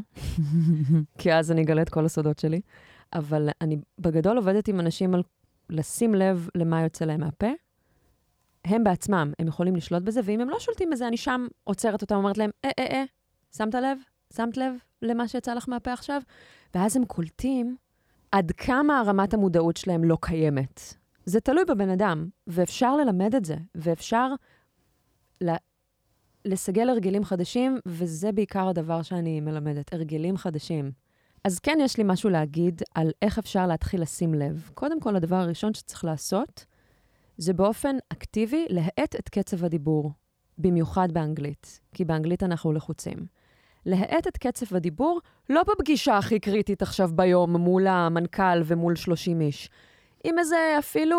כי 1.18 1.32
אז 1.32 1.52
אני 1.52 1.62
אגלה 1.62 1.82
את 1.82 1.88
כל 1.88 2.04
הסודות 2.04 2.38
שלי, 2.38 2.60
אבל 3.12 3.48
אני 3.60 3.76
בגדול 3.98 4.36
עובדת 4.36 4.68
עם 4.68 4.80
אנשים 4.80 5.14
על 5.14 5.22
לשים 5.70 6.14
לב 6.14 6.48
למה 6.54 6.82
יוצא 6.82 7.04
להם 7.04 7.20
מהפה. 7.20 7.50
הם 8.64 8.84
בעצמם, 8.84 9.32
הם 9.38 9.48
יכולים 9.48 9.76
לשלוט 9.76 10.02
בזה, 10.02 10.20
ואם 10.24 10.40
הם 10.40 10.48
לא 10.48 10.58
שולטים 10.58 10.90
בזה, 10.90 11.08
אני 11.08 11.16
שם 11.16 11.46
עוצרת 11.64 12.02
אותם, 12.02 12.14
אומרת 12.14 12.38
להם, 12.38 12.50
אה, 12.64 12.70
אה, 12.78 12.86
אה, 12.86 13.04
שמת 13.56 13.74
לב? 13.74 13.98
שמת 14.36 14.56
לב 14.56 14.74
למה 15.02 15.28
שיצא 15.28 15.54
לך 15.54 15.68
מהפה 15.68 15.92
עכשיו? 15.92 16.22
ואז 16.74 16.96
הם 16.96 17.04
קולטים 17.04 17.76
עד 18.32 18.52
כמה 18.52 19.02
רמת 19.06 19.34
המודעות 19.34 19.76
שלהם 19.76 20.04
לא 20.04 20.18
קיימת. 20.20 20.94
זה 21.24 21.40
תלוי 21.40 21.64
בבן 21.64 21.88
אדם, 21.88 22.28
ואפשר 22.46 22.96
ללמד 22.96 23.34
את 23.34 23.44
זה, 23.44 23.56
ואפשר 23.74 24.28
ל... 25.40 25.50
לסגל 26.44 26.88
הרגלים 26.88 27.24
חדשים, 27.24 27.78
וזה 27.86 28.32
בעיקר 28.32 28.68
הדבר 28.68 29.02
שאני 29.02 29.40
מלמדת, 29.40 29.92
הרגלים 29.92 30.36
חדשים. 30.36 30.90
אז 31.44 31.58
כן, 31.58 31.78
יש 31.80 31.98
לי 31.98 32.04
משהו 32.06 32.30
להגיד 32.30 32.82
על 32.94 33.10
איך 33.22 33.38
אפשר 33.38 33.66
להתחיל 33.66 34.02
לשים 34.02 34.34
לב. 34.34 34.70
קודם 34.74 35.00
כל, 35.00 35.16
הדבר 35.16 35.36
הראשון 35.36 35.74
שצריך 35.74 36.04
לעשות, 36.04 36.64
זה 37.36 37.52
באופן 37.52 37.96
אקטיבי 38.08 38.66
להאט 38.70 39.16
את 39.16 39.28
קצב 39.28 39.64
הדיבור, 39.64 40.12
במיוחד 40.58 41.12
באנגלית, 41.12 41.80
כי 41.94 42.04
באנגלית 42.04 42.42
אנחנו 42.42 42.72
לחוצים. 42.72 43.16
להאט 43.86 44.26
את 44.26 44.36
קצב 44.36 44.76
הדיבור, 44.76 45.20
לא 45.50 45.62
בפגישה 45.62 46.18
הכי 46.18 46.40
קריטית 46.40 46.82
עכשיו 46.82 47.10
ביום 47.14 47.56
מול 47.56 47.86
המנכ"ל 47.86 48.62
ומול 48.64 48.96
30 48.96 49.40
איש, 49.40 49.70
עם 50.24 50.38
איזה 50.38 50.56
אפילו 50.78 51.18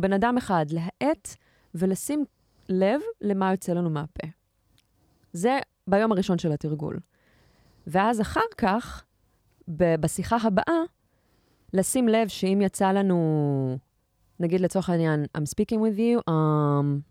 בן 0.00 0.12
אדם 0.12 0.36
אחד, 0.38 0.66
להאט 0.70 1.36
ולשים 1.74 2.24
לב 2.68 3.00
למה 3.20 3.50
יוצא 3.50 3.72
לנו 3.72 3.90
מהפה. 3.90 4.26
זה 5.32 5.58
ביום 5.86 6.12
הראשון 6.12 6.38
של 6.38 6.52
התרגול. 6.52 6.98
ואז 7.86 8.20
אחר 8.20 8.40
כך, 8.58 9.04
בשיחה 9.68 10.36
הבאה, 10.42 10.82
לשים 11.72 12.08
לב 12.08 12.28
שאם 12.28 12.58
יצא 12.62 12.92
לנו, 12.92 13.78
נגיד 14.40 14.60
לצורך 14.60 14.90
העניין, 14.90 15.24
I'm 15.38 15.40
speaking 15.40 15.78
with 15.78 15.98
you, 15.98 16.30
um, 16.30 17.02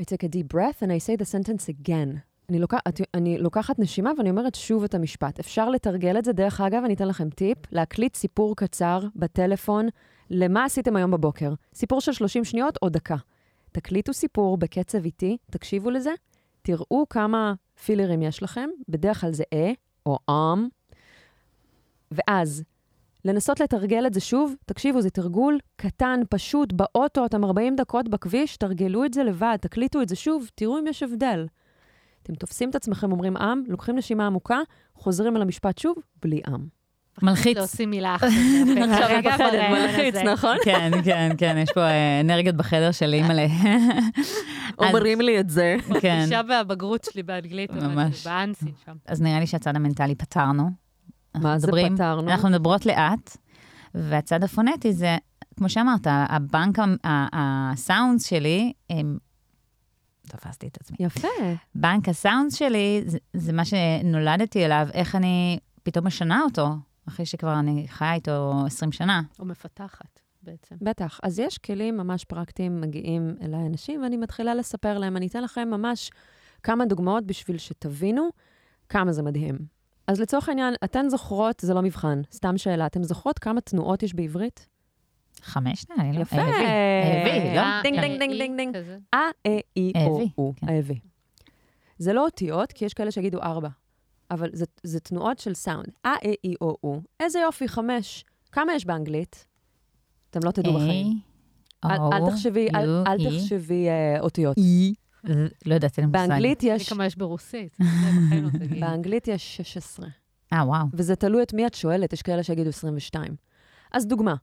I 0.00 0.04
take 0.04 0.22
a 0.24 0.28
deep 0.28 0.48
breath 0.48 0.82
and 0.82 0.92
I 0.92 0.98
say 0.98 1.16
the 1.16 1.24
sentence 1.24 1.68
again. 1.68 2.29
אני, 2.50 2.58
לוקח, 2.58 2.78
אני 3.14 3.38
לוקחת 3.38 3.78
נשימה 3.78 4.10
ואני 4.18 4.30
אומרת 4.30 4.54
שוב 4.54 4.84
את 4.84 4.94
המשפט. 4.94 5.38
אפשר 5.38 5.70
לתרגל 5.70 6.18
את 6.18 6.24
זה. 6.24 6.32
דרך 6.32 6.60
אגב, 6.60 6.84
אני 6.84 6.94
אתן 6.94 7.08
לכם 7.08 7.30
טיפ, 7.30 7.58
להקליט 7.72 8.16
סיפור 8.16 8.56
קצר 8.56 9.00
בטלפון 9.16 9.88
למה 10.30 10.64
עשיתם 10.64 10.96
היום 10.96 11.10
בבוקר. 11.10 11.54
סיפור 11.74 12.00
של 12.00 12.12
30 12.12 12.44
שניות 12.44 12.78
או 12.82 12.88
דקה. 12.88 13.16
תקליטו 13.72 14.12
סיפור 14.12 14.56
בקצב 14.56 15.04
איטי, 15.04 15.36
תקשיבו 15.50 15.90
לזה, 15.90 16.10
תראו 16.62 17.06
כמה 17.10 17.54
פילרים 17.84 18.22
יש 18.22 18.42
לכם, 18.42 18.70
בדרך 18.88 19.20
כלל 19.20 19.32
זה 19.32 19.44
אה 19.52 19.72
או 20.06 20.18
עם, 20.28 20.68
ואז 22.10 22.62
לנסות 23.24 23.60
לתרגל 23.60 24.06
את 24.06 24.14
זה 24.14 24.20
שוב, 24.20 24.54
תקשיבו, 24.66 25.00
זה 25.02 25.10
תרגול 25.10 25.58
קטן, 25.76 26.20
פשוט, 26.30 26.72
באוטו, 26.72 27.26
אתם 27.26 27.44
40 27.44 27.76
דקות 27.76 28.08
בכביש, 28.08 28.56
תרגלו 28.56 29.04
את 29.04 29.14
זה 29.14 29.22
לבד, 29.22 29.58
תקליטו 29.60 30.02
את 30.02 30.08
זה 30.08 30.16
שוב, 30.16 30.50
תראו 30.54 30.78
אם 30.78 30.86
יש 30.86 31.02
הבדל. 31.02 31.46
אתם 32.30 32.38
תופסים 32.38 32.70
את 32.70 32.74
עצמכם, 32.74 33.12
אומרים 33.12 33.36
עם, 33.36 33.62
לוקחים 33.68 33.96
נשימה 33.96 34.26
עמוקה, 34.26 34.58
חוזרים 34.94 35.36
על 35.36 35.42
המשפט 35.42 35.78
שוב, 35.78 35.96
בלי 36.22 36.40
עם. 36.46 36.66
מלחיץ. 37.22 37.56
להוציא 37.56 37.86
מילה 37.86 38.14
אחת. 38.14 38.26
עכשיו 38.90 39.08
בחדר, 39.24 39.70
מלחיץ, 39.70 40.14
נכון? 40.14 40.56
כן, 40.64 40.90
כן, 41.04 41.30
כן, 41.38 41.56
יש 41.58 41.68
פה 41.74 41.80
אה, 41.80 42.20
אנרגיות 42.20 42.56
בחדר 42.56 42.92
של 42.92 43.12
אימא'לה. 43.14 43.46
אומרים 44.78 45.20
לי 45.20 45.40
את 45.40 45.50
זה. 45.50 45.76
כן. 46.00 46.20
אישה 46.24 46.40
והבגרות 46.48 47.04
שלי 47.04 47.22
באנגלית, 47.22 47.70
ממש. 47.72 48.26
באנסי 48.26 48.72
שם. 48.84 48.96
אז 49.06 49.22
נראה 49.22 49.40
לי 49.40 49.46
שהצד 49.46 49.76
המנטלי 49.76 50.14
פתרנו. 50.14 50.70
מה 51.34 51.58
זה 51.58 51.72
פתרנו? 51.94 52.30
אנחנו 52.30 52.48
מדברות 52.48 52.86
לאט, 52.86 53.36
והצד 53.94 54.44
הפונטי 54.44 54.92
זה, 54.92 55.16
כמו 55.56 55.68
שאמרת, 55.68 56.06
הבנק, 56.10 56.78
הסאונדס 57.04 58.26
שלי, 58.26 58.72
הם 58.90 59.18
תפסתי 60.30 60.68
את 60.68 60.78
עצמי. 60.80 60.96
יפה. 61.00 61.28
בנק 61.74 62.08
הסאונד 62.08 62.50
שלי, 62.50 63.02
זה, 63.06 63.18
זה 63.32 63.52
מה 63.52 63.64
שנולדתי 63.64 64.64
אליו, 64.64 64.88
איך 64.92 65.14
אני 65.14 65.58
פתאום 65.82 66.06
משנה 66.06 66.42
אותו, 66.42 66.68
אחרי 67.08 67.26
שכבר 67.26 67.58
אני 67.58 67.86
חיה 67.88 68.14
איתו 68.14 68.52
20 68.66 68.92
שנה. 68.92 69.22
או 69.38 69.44
מפתחת 69.44 70.20
בעצם. 70.42 70.76
בטח. 70.80 71.20
אז 71.22 71.38
יש 71.38 71.58
כלים 71.58 71.96
ממש 71.96 72.24
פרקטיים, 72.24 72.80
מגיעים 72.80 73.34
אליי 73.42 73.66
אנשים, 73.66 74.02
ואני 74.02 74.16
מתחילה 74.16 74.54
לספר 74.54 74.98
להם. 74.98 75.16
אני 75.16 75.26
אתן 75.26 75.42
לכם 75.42 75.68
ממש 75.70 76.10
כמה 76.62 76.86
דוגמאות 76.86 77.26
בשביל 77.26 77.58
שתבינו 77.58 78.28
כמה 78.88 79.12
זה 79.12 79.22
מדהים. 79.22 79.58
אז 80.06 80.20
לצורך 80.20 80.48
העניין, 80.48 80.74
אתן 80.84 81.08
זוכרות, 81.08 81.60
זה 81.60 81.74
לא 81.74 81.82
מבחן, 81.82 82.22
סתם 82.32 82.58
שאלה, 82.58 82.86
אתן 82.86 83.02
זוכרות 83.02 83.38
כמה 83.38 83.60
תנועות 83.60 84.02
יש 84.02 84.14
בעברית? 84.14 84.66
חמש, 85.42 85.86
נראה 85.90 86.10
לי, 86.10 86.16
לא? 86.16 86.22
יפה. 86.22 86.36
אהבי, 86.36 86.52
אהבי, 86.52 87.56
לא? 87.56 87.62
דינג, 87.82 87.98
אה, 87.98 88.02
דינג, 88.02 88.18
דינג, 88.18 88.36
דינג, 88.38 88.56
דינג. 88.56 88.76
אה, 89.14 89.20
אה, 89.46 89.58
אי, 89.76 89.92
או, 90.06 90.22
או, 90.38 90.52
כן. 90.56 90.68
אהבי. 90.68 91.00
זה 91.98 92.12
לא 92.12 92.24
אותיות, 92.24 92.72
כי 92.72 92.84
יש 92.84 92.94
כאלה 92.94 93.10
שיגידו 93.10 93.42
ארבע, 93.42 93.68
אבל 94.30 94.50
זה, 94.52 94.64
זה 94.82 95.00
תנועות 95.00 95.38
של 95.38 95.54
סאונד. 95.54 95.88
אה, 96.06 96.14
אה, 96.24 96.32
אי, 96.44 96.54
או, 96.60 96.76
או. 96.84 97.00
איזה 97.20 97.38
יופי, 97.38 97.68
חמש. 97.68 98.24
כמה 98.52 98.74
יש 98.74 98.86
באנגלית? 98.86 99.46
אתם 100.30 100.40
לא 100.44 100.50
תדעו 100.50 100.74
בחיים. 100.74 101.20
אל, 101.84 102.30
תחשבי, 102.30 102.68
אל, 103.06 103.28
תחשבי 103.30 103.88
אה, 103.88 104.20
אותיות. 104.20 104.56
אי. 104.56 104.94
לא 105.66 105.74
יודעת, 105.74 105.98
אין 105.98 106.06
לי 106.06 106.12
מושג. 106.12 106.28
באנגלית 106.28 106.62
יש, 106.62 106.88
כמה 106.88 107.06
יש 107.06 107.16
ברוסית. 107.16 107.76
לא. 107.80 108.80
באנגלית 108.80 109.28
יש 109.28 109.56
16, 109.56 110.06
אה, 110.52 110.66
וואו. 110.66 110.86
וזה 110.92 111.16
תלוי 111.16 111.42
את 111.42 111.54
מי 111.54 111.66
את 111.66 111.74
שואלת, 111.74 112.12
יש 112.12 112.22
כאלה 112.22 112.42
שיגידו 112.42 112.68
22. 112.68 113.34
אז 113.92 114.06
דוגמה, 114.06 114.34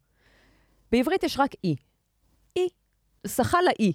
בעברית 0.91 1.23
יש 1.23 1.39
רק 1.39 1.51
אי. 1.63 1.75
אי. 2.55 2.67
שחה 3.27 3.57
לאי. 3.61 3.93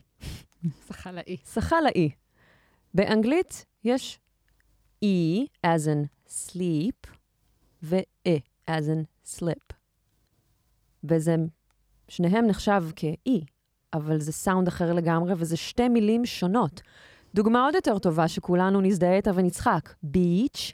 שחה 0.88 1.12
לאי. 1.12 1.36
שחה 1.54 1.76
לאי. 1.80 2.10
באנגלית 2.94 3.64
יש 3.84 4.18
E 5.04 5.46
as 5.66 5.86
in 5.86 6.06
sleep 6.28 7.10
ו-E 7.82 8.38
as 8.70 8.84
in 8.84 9.28
slip. 9.36 9.74
וזה, 11.04 11.36
שניהם 12.08 12.46
נחשב 12.46 12.82
כ-E, 12.96 13.44
אבל 13.94 14.20
זה 14.20 14.32
סאונד 14.32 14.68
אחר 14.68 14.92
לגמרי, 14.92 15.34
וזה 15.36 15.56
שתי 15.56 15.88
מילים 15.88 16.26
שונות. 16.26 16.80
דוגמה 17.34 17.64
עוד 17.64 17.74
יותר 17.74 17.98
טובה 17.98 18.28
שכולנו 18.28 18.80
נזדהה 18.80 19.16
איתה 19.16 19.30
ונצחק, 19.34 19.94
beach, 20.04 20.72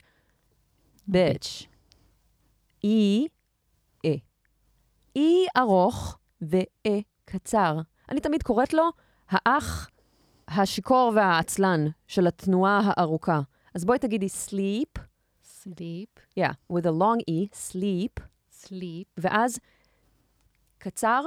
bitch. 1.09 1.65
E, 2.85 2.87
E. 2.87 3.29
E 5.19 5.59
ארוך 5.59 6.17
ו-E 6.41 6.91
קצר. 7.25 7.77
אני 8.09 8.19
תמיד 8.19 8.43
קוראת 8.43 8.73
לו 8.73 8.83
האח 9.29 9.89
השיכור 10.47 11.11
והעצלן 11.15 11.87
של 12.07 12.27
התנועה 12.27 12.81
הארוכה. 12.83 13.41
אז 13.75 13.85
בואי 13.85 13.99
תגידי 13.99 14.27
sleep, 14.27 15.01
sleep, 15.43 16.39
yeah, 16.39 16.53
with 16.73 16.85
a 16.85 16.91
long 16.91 17.21
E, 17.29 17.47
sleep, 17.55 18.23
sleep, 18.63 19.05
ואז 19.17 19.59
קצר 20.77 21.23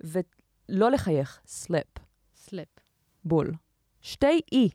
ולא 0.00 0.90
לחייך, 0.90 1.40
slip, 1.46 2.00
slip. 2.46 2.80
בול. 3.24 3.52
שתי 4.00 4.40
E. 4.54 4.72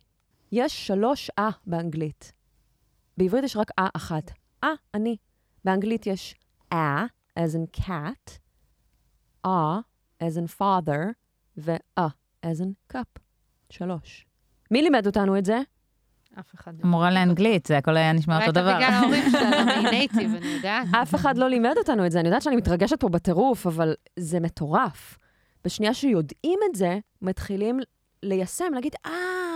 יש 0.52 0.88
שלוש 0.88 1.30
אה 1.40 1.50
באנגלית. 1.68 2.34
בעברית 3.18 3.44
יש 3.44 3.58
רק 3.58 3.72
אה 3.80 3.88
אחת. 3.94 4.32
אה, 4.64 4.70
אני. 4.94 5.18
באנגלית 5.66 6.08
יש 6.08 6.36
אה, 6.74 7.06
as 7.40 7.52
in 7.56 7.82
cat, 7.82 8.43
אה, 9.46 9.80
as 10.24 10.38
in 10.38 10.60
father, 10.60 11.00
ואה, 11.58 12.08
as 12.46 12.60
in 12.60 12.94
cup. 12.94 13.20
שלוש. 13.70 14.26
מי 14.72 14.82
לימד 14.82 15.06
אותנו 15.06 15.38
את 15.38 15.46
זה? 15.46 15.60
אף 16.40 16.56
אחד 16.56 16.74
לא. 16.74 16.80
המורה 16.84 17.12
לאנגלית, 17.12 17.66
זה 17.66 17.78
הכל 17.78 17.98
היה 17.98 18.14
נשמע 18.14 18.40
אותו 18.40 18.52
דבר. 18.52 18.76
אולי 18.76 18.88
אתה 18.88 18.92
בגלל 18.92 19.04
ההורים 19.04 19.24
שלנו, 19.32 19.72
היא 19.72 19.90
נייטיב, 19.90 20.36
אני 20.36 20.48
יודעת. 20.48 20.88
אף 21.02 21.16
אחד 21.16 21.38
לא 21.38 21.48
לימד 21.48 21.74
אותנו 21.78 22.06
את 22.06 22.12
זה. 22.12 22.20
אני 22.20 22.28
יודעת 22.28 22.42
שאני 22.42 22.56
מתרגשת 22.56 23.00
פה 23.00 23.10
בטירוף, 23.10 23.68
אבל 23.68 23.94
זה 24.20 24.40
מטורף. 24.40 25.18
בשנייה 25.66 25.94
שיודעים 25.94 26.60
את 26.70 26.76
זה, 26.76 27.00
מתחילים 27.22 27.80
ליישם, 28.24 28.74
להגיד, 28.74 28.96
אה, 29.06 29.12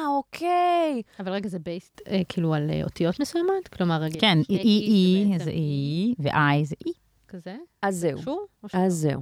אוקיי. 0.07 1.01
אבל 1.19 1.31
רגע, 1.31 1.49
זה 1.49 1.59
בייסט 1.59 2.01
כאילו 2.29 2.53
על 2.53 2.69
אה, 2.69 2.83
אותיות 2.83 3.19
מסוימות? 3.19 3.67
כלומר, 3.67 3.95
רגע, 4.01 4.19
כן, 4.19 4.37
שני 4.43 4.57
אי, 4.57 4.63
זה 4.63 4.69
אי, 4.69 5.27
בעצם 5.31 5.43
זה 5.43 5.51
אי, 5.51 6.13
ואיי 6.19 6.65
זה 6.65 6.75
אי. 6.85 6.91
כזה? 7.27 7.55
אז 7.81 7.95
זהו. 7.95 8.19
אז 8.73 8.93
זהו. 8.93 9.21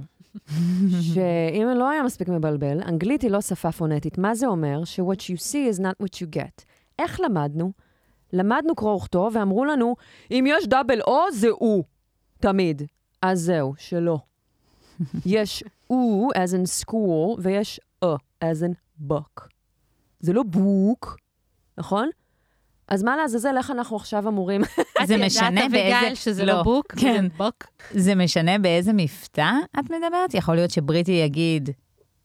שאם 1.00 1.66
לא 1.76 1.90
היה 1.90 2.02
מספיק 2.02 2.28
מבלבל, 2.28 2.82
אנגלית 2.82 3.22
היא 3.22 3.30
לא 3.30 3.40
שפה 3.40 3.72
פונטית. 3.72 4.18
מה 4.18 4.34
זה 4.34 4.46
אומר? 4.46 4.84
ש-what 4.84 5.20
you 5.20 5.38
see 5.38 5.76
is 5.76 5.80
not 5.80 6.04
what 6.04 6.14
you 6.14 6.36
get. 6.36 6.64
איך 6.98 7.20
למדנו? 7.20 7.72
למדנו 8.32 8.74
קרוא 8.74 8.94
וכתוב, 8.94 9.36
ואמרו 9.36 9.64
לנו, 9.64 9.96
אם 10.30 10.44
יש 10.48 10.66
דאבל 10.66 11.00
או, 11.00 11.32
זה 11.32 11.48
הוא. 11.50 11.84
תמיד. 12.40 12.82
אז 13.22 13.40
זהו, 13.40 13.74
שלא. 13.78 14.18
יש 15.26 15.64
או, 15.90 16.28
as 16.34 16.52
in 16.52 16.84
school, 16.84 17.40
ויש 17.42 17.80
א, 18.04 18.06
as 18.44 18.62
in 18.70 19.02
book. 19.08 19.48
זה 20.20 20.32
לא 20.32 20.42
בוק, 20.42 21.16
נכון? 21.78 22.08
אז 22.88 23.02
מה 23.02 23.16
לעזאזל, 23.16 23.56
איך 23.56 23.70
אנחנו 23.70 23.96
עכשיו 23.96 24.28
אמורים... 24.28 24.60
זה 25.04 25.16
משנה 25.16 25.48
ידעת, 25.60 25.70
באיזה... 25.70 25.98
אביגיל, 25.98 26.14
שזה 26.14 26.44
לא 26.44 26.62
בוק, 26.62 26.92
כן. 26.92 27.22
זה 27.22 27.28
בוק. 27.36 27.64
זה 27.90 28.14
משנה 28.14 28.58
באיזה 28.58 28.92
מבטא 28.92 29.50
את 29.78 29.84
מדברת? 29.84 30.34
יכול 30.34 30.54
להיות 30.54 30.70
שבריטי 30.70 31.12
יגיד 31.12 31.70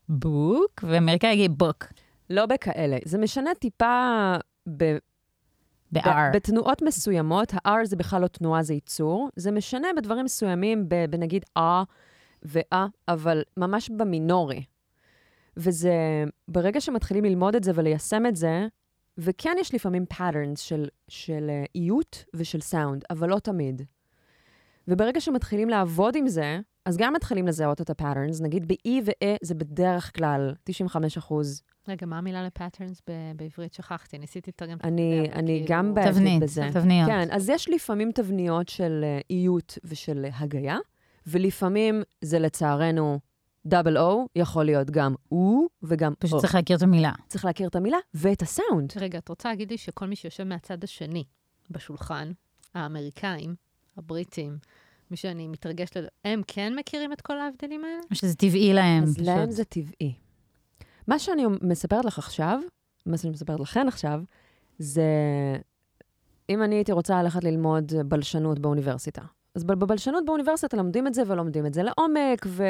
בוק, 0.09 0.83
ואמריקאי 0.83 1.29
יגיד 1.31 1.57
בוק, 1.57 1.85
לא 2.29 2.45
בכאלה. 2.45 2.97
זה 3.05 3.17
משנה 3.17 3.49
טיפה 3.59 4.33
ב- 4.77 4.97
ב-R. 5.91 6.33
בתנועות 6.33 6.81
מסוימות, 6.81 7.53
ה-R 7.53 7.85
זה 7.85 7.95
בכלל 7.95 8.21
לא 8.21 8.27
תנועה, 8.27 8.63
זה 8.63 8.73
ייצור. 8.73 9.29
זה 9.35 9.51
משנה 9.51 9.87
בדברים 9.97 10.25
מסוימים, 10.25 10.89
בנגיד 11.09 11.45
אה 11.57 11.83
ואה, 12.43 12.87
אבל 13.07 13.41
ממש 13.57 13.89
במינורי. 13.89 14.63
וזה, 15.57 15.93
ברגע 16.47 16.81
שמתחילים 16.81 17.25
ללמוד 17.25 17.55
את 17.55 17.63
זה 17.63 17.71
וליישם 17.75 18.25
את 18.25 18.35
זה, 18.35 18.67
וכן 19.17 19.55
יש 19.59 19.73
לפעמים 19.73 20.05
patterns 20.13 20.57
של, 20.59 20.87
של 21.07 21.47
אה, 21.49 21.63
איות 21.75 22.25
ושל 22.35 22.61
סאונד, 22.61 23.03
אבל 23.09 23.29
לא 23.29 23.39
תמיד. 23.39 23.81
וברגע 24.87 25.21
שמתחילים 25.21 25.69
לעבוד 25.69 26.15
עם 26.15 26.27
זה, 26.27 26.59
אז 26.85 26.97
גם 26.97 27.13
מתחילים 27.13 27.47
לזהות 27.47 27.81
את 27.81 27.89
ה-patterns. 27.89 28.43
נגיד 28.43 28.67
ב-E 28.67 28.89
ו-E 29.05 29.37
זה 29.41 29.55
בדרך 29.55 30.15
כלל 30.15 30.53
95 30.63 31.17
אחוז. 31.17 31.61
רגע, 31.87 32.05
מה 32.05 32.17
המילה 32.17 32.43
ל 32.43 32.50
patterns 32.50 33.01
בעברית? 33.37 33.73
שכחתי, 33.73 34.17
ניסיתי 34.19 34.51
לתרגם 34.51 34.77
את 34.77 34.85
אני, 34.85 35.29
אני 35.33 35.45
כאילו- 35.45 35.65
גם 35.67 35.93
תבנית, 36.05 36.43
בזה. 36.43 36.67
תבניות. 36.73 37.09
כן, 37.09 37.27
אז 37.31 37.49
יש 37.49 37.69
לפעמים 37.69 38.11
תבניות 38.11 38.69
של 38.69 39.01
אה, 39.03 39.19
איות 39.29 39.77
ושל 39.83 40.25
הגיה, 40.33 40.77
ולפעמים 41.27 42.03
זה 42.21 42.39
לצערנו 42.39 43.19
double 43.65 43.97
O, 43.97 44.25
יכול 44.35 44.63
להיות 44.65 44.91
גם 44.91 45.15
או 45.31 45.67
וגם 45.83 46.13
פשוט 46.19 46.33
או. 46.33 46.39
צריך 46.41 46.55
להכיר 46.55 46.77
את 46.77 46.81
המילה. 46.81 47.11
צריך 47.27 47.45
להכיר 47.45 47.67
את 47.67 47.75
המילה 47.75 47.97
ואת 48.13 48.41
הסאונד. 48.41 48.93
רגע, 48.95 49.17
את 49.19 49.29
רוצה 49.29 49.49
להגיד 49.49 49.71
לי 49.71 49.77
שכל 49.77 50.05
מי 50.07 50.15
שיושב 50.15 50.43
מהצד 50.43 50.83
השני 50.83 51.23
בשולחן, 51.71 52.31
האמריקאים, 52.73 53.55
הבריטים, 53.97 54.57
מי 55.11 55.17
שאני 55.17 55.47
מתרגשת, 55.47 55.95
לד- 55.97 56.07
הם 56.25 56.41
כן 56.47 56.73
מכירים 56.75 57.13
את 57.13 57.21
כל 57.21 57.39
ההבדלים 57.39 57.83
האלה? 57.85 57.99
או 58.11 58.15
שזה 58.15 58.35
טבעי 58.35 58.73
להם, 58.73 59.03
אז 59.03 59.13
פשוט. 59.13 59.25
להם 59.27 59.51
זה 59.51 59.63
טבעי. 59.63 60.13
מה 61.07 61.19
שאני 61.19 61.43
מספרת 61.61 62.05
לך 62.05 62.17
עכשיו, 62.19 62.59
מה 63.05 63.17
שאני 63.17 63.31
מספרת 63.33 63.59
לכן 63.59 63.87
עכשיו, 63.87 64.21
זה 64.79 65.03
אם 66.49 66.63
אני 66.63 66.75
הייתי 66.75 66.91
רוצה 66.91 67.23
ללכת 67.23 67.43
ללמוד 67.43 67.91
בלשנות 68.05 68.59
באוניברסיטה. 68.59 69.21
אז 69.55 69.63
בבלשנות 69.63 70.25
באוניברסיטה 70.25 70.77
לומדים 70.77 71.07
את 71.07 71.13
זה 71.13 71.23
ולומדים 71.27 71.65
את 71.65 71.73
זה 71.73 71.83
לעומק, 71.83 72.45
ו... 72.47 72.63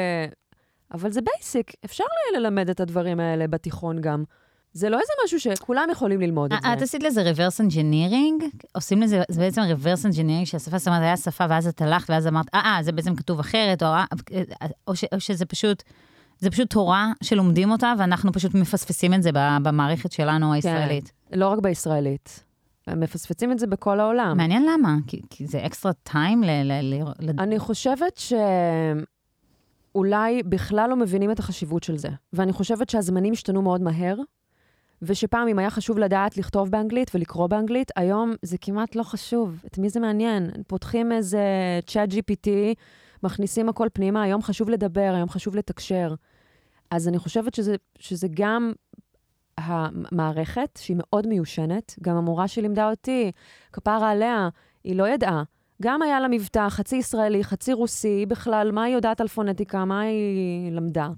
אבל 0.92 1.12
זה 1.12 1.20
basic, 1.20 1.72
אפשר 1.84 2.04
ללמד 2.36 2.70
את 2.70 2.80
הדברים 2.80 3.20
האלה 3.20 3.46
בתיכון 3.46 4.00
גם. 4.00 4.24
זה 4.72 4.88
לא 4.88 4.98
איזה 5.00 5.12
משהו 5.24 5.40
שכולם 5.40 5.88
יכולים 5.92 6.20
ללמוד 6.20 6.52
את 6.52 6.64
אה, 6.64 6.72
את 6.72 6.78
זה. 6.78 6.84
עשית 6.84 7.02
לזה 7.02 7.32
reverse 7.32 7.60
engineering? 7.60 8.44
עושים 8.74 9.02
לזה, 9.02 9.22
זה 9.28 9.40
בעצם 9.40 9.62
reverse 9.62 10.04
engineering, 10.04 10.46
שהשפה 10.46 10.78
זאת 10.78 10.88
אומרת, 10.88 11.02
היה 11.02 11.16
שפה, 11.16 11.44
ואז 11.48 11.66
את 11.66 11.82
הלכת, 11.82 12.10
ואז 12.10 12.26
אמרת, 12.26 12.46
אה, 12.54 12.60
אה, 12.60 12.82
זה 12.82 12.92
בעצם 12.92 13.16
כתוב 13.16 13.40
אחרת, 13.40 13.82
או, 13.82 13.86
אה, 13.86 14.04
אה, 14.32 14.66
או, 14.86 14.96
ש, 14.96 15.04
או 15.14 15.20
שזה 15.20 15.46
פשוט, 15.46 15.82
זה 16.38 16.50
פשוט 16.50 16.70
תורה 16.70 17.12
שלומדים 17.22 17.70
אותה, 17.70 17.92
ואנחנו 17.98 18.32
פשוט 18.32 18.54
מפספסים 18.54 19.14
את 19.14 19.22
זה 19.22 19.30
במערכת 19.62 20.12
שלנו 20.12 20.52
הישראלית. 20.52 21.12
לא 21.32 21.48
רק 21.48 21.58
בישראלית. 21.58 22.44
הם 22.86 23.00
מפספסים 23.00 23.52
את 23.52 23.58
זה 23.58 23.66
בכל 23.66 24.00
העולם. 24.00 24.36
מעניין 24.36 24.66
למה, 24.72 24.96
כי, 25.06 25.20
כי 25.30 25.46
זה 25.46 25.66
אקסטרה 25.66 25.92
טיים 25.92 26.42
ל... 26.42 26.46
ל, 26.46 26.72
ל, 26.82 27.02
ל 27.20 27.30
אני 27.38 27.58
חושבת 27.58 28.20
שאולי 29.92 30.42
בכלל 30.42 30.90
לא 30.90 30.96
מבינים 30.96 31.30
את 31.30 31.38
החשיבות 31.38 31.82
של 31.82 31.96
זה. 31.96 32.08
ואני 32.32 32.52
חושבת 32.52 32.90
שהזמנים 32.90 33.32
השתנו 33.32 33.62
מאוד 33.62 33.80
מהר, 33.82 34.16
ושפעם 35.02 35.48
אם 35.48 35.58
היה 35.58 35.70
חשוב 35.70 35.98
לדעת 35.98 36.36
לכתוב 36.36 36.70
באנגלית 36.70 37.10
ולקרוא 37.14 37.46
באנגלית, 37.46 37.90
היום 37.96 38.32
זה 38.42 38.58
כמעט 38.58 38.94
לא 38.96 39.02
חשוב. 39.02 39.62
את 39.66 39.78
מי 39.78 39.88
זה 39.88 40.00
מעניין? 40.00 40.50
פותחים 40.66 41.12
איזה 41.12 41.44
צ'אט 41.86 42.08
GPT, 42.08 42.48
מכניסים 43.22 43.68
הכל 43.68 43.88
פנימה, 43.92 44.22
היום 44.22 44.42
חשוב 44.42 44.70
לדבר, 44.70 45.12
היום 45.14 45.28
חשוב 45.28 45.56
לתקשר. 45.56 46.14
אז 46.90 47.08
אני 47.08 47.18
חושבת 47.18 47.54
שזה, 47.54 47.74
שזה 47.98 48.26
גם 48.30 48.72
המערכת, 49.58 50.78
שהיא 50.82 50.96
מאוד 51.00 51.26
מיושנת, 51.26 51.96
גם 52.02 52.16
המורה 52.16 52.48
שלימדה 52.48 52.90
אותי, 52.90 53.32
כפרה 53.72 54.10
עליה, 54.10 54.48
היא 54.84 54.96
לא 54.96 55.08
ידעה. 55.08 55.42
גם 55.82 56.02
היה 56.02 56.20
לה 56.20 56.28
מבטא 56.28 56.68
חצי 56.68 56.96
ישראלי, 56.96 57.44
חצי 57.44 57.72
רוסי, 57.72 58.26
בכלל, 58.26 58.70
מה 58.72 58.84
היא 58.84 58.94
יודעת 58.94 59.20
על 59.20 59.28
פונטיקה, 59.28 59.84
מה 59.84 60.00
היא 60.00 60.72
למדה? 60.72 61.08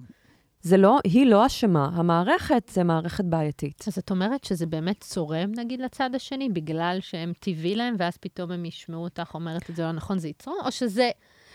זה 0.60 0.76
לא, 0.76 0.98
היא 1.04 1.26
לא 1.26 1.46
אשמה, 1.46 1.90
המערכת 1.94 2.70
זה 2.72 2.84
מערכת 2.84 3.24
בעייתית. 3.24 3.84
אז 3.86 3.98
את 3.98 4.10
אומרת 4.10 4.44
שזה 4.44 4.66
באמת 4.66 5.00
צורם, 5.00 5.52
נגיד, 5.56 5.80
לצד 5.80 6.14
השני, 6.14 6.48
בגלל 6.48 6.98
שהם 7.00 7.32
טבעי 7.40 7.74
להם, 7.74 7.94
ואז 7.98 8.16
פתאום 8.16 8.50
הם 8.50 8.64
ישמעו 8.64 9.04
אותך 9.04 9.34
אומרת 9.34 9.70
את 9.70 9.76
זה 9.76 9.82
לא 9.82 9.92
נכון, 9.92 10.18
זה 10.18 10.28
יצרום? 10.28 10.56
או 10.64 10.72
שזה... 10.72 11.10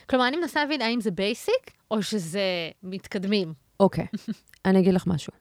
כלומר, 0.09 0.27
אני 0.27 0.37
מנסה 0.37 0.63
להבין 0.63 0.81
האם 0.81 1.01
זה 1.01 1.11
basic, 1.11 1.71
או 1.91 2.01
שזה 2.01 2.41
מתקדמים. 2.83 3.53
אוקיי, 3.79 4.05
אני 4.65 4.79
אגיד 4.79 4.93
לך 4.93 5.07
משהו. 5.07 5.33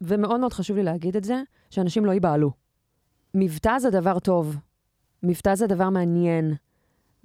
ומאוד 0.00 0.40
מאוד 0.40 0.52
חשוב 0.52 0.76
לי 0.76 0.82
להגיד 0.82 1.16
את 1.16 1.24
זה, 1.24 1.42
שאנשים 1.70 2.04
לא 2.04 2.12
ייבהלו. 2.12 2.50
מבטא 3.34 3.78
זה 3.78 3.90
דבר 3.90 4.18
טוב. 4.18 4.56
מבטא 5.22 5.54
זה 5.54 5.66
דבר 5.66 5.90
מעניין. 5.90 6.54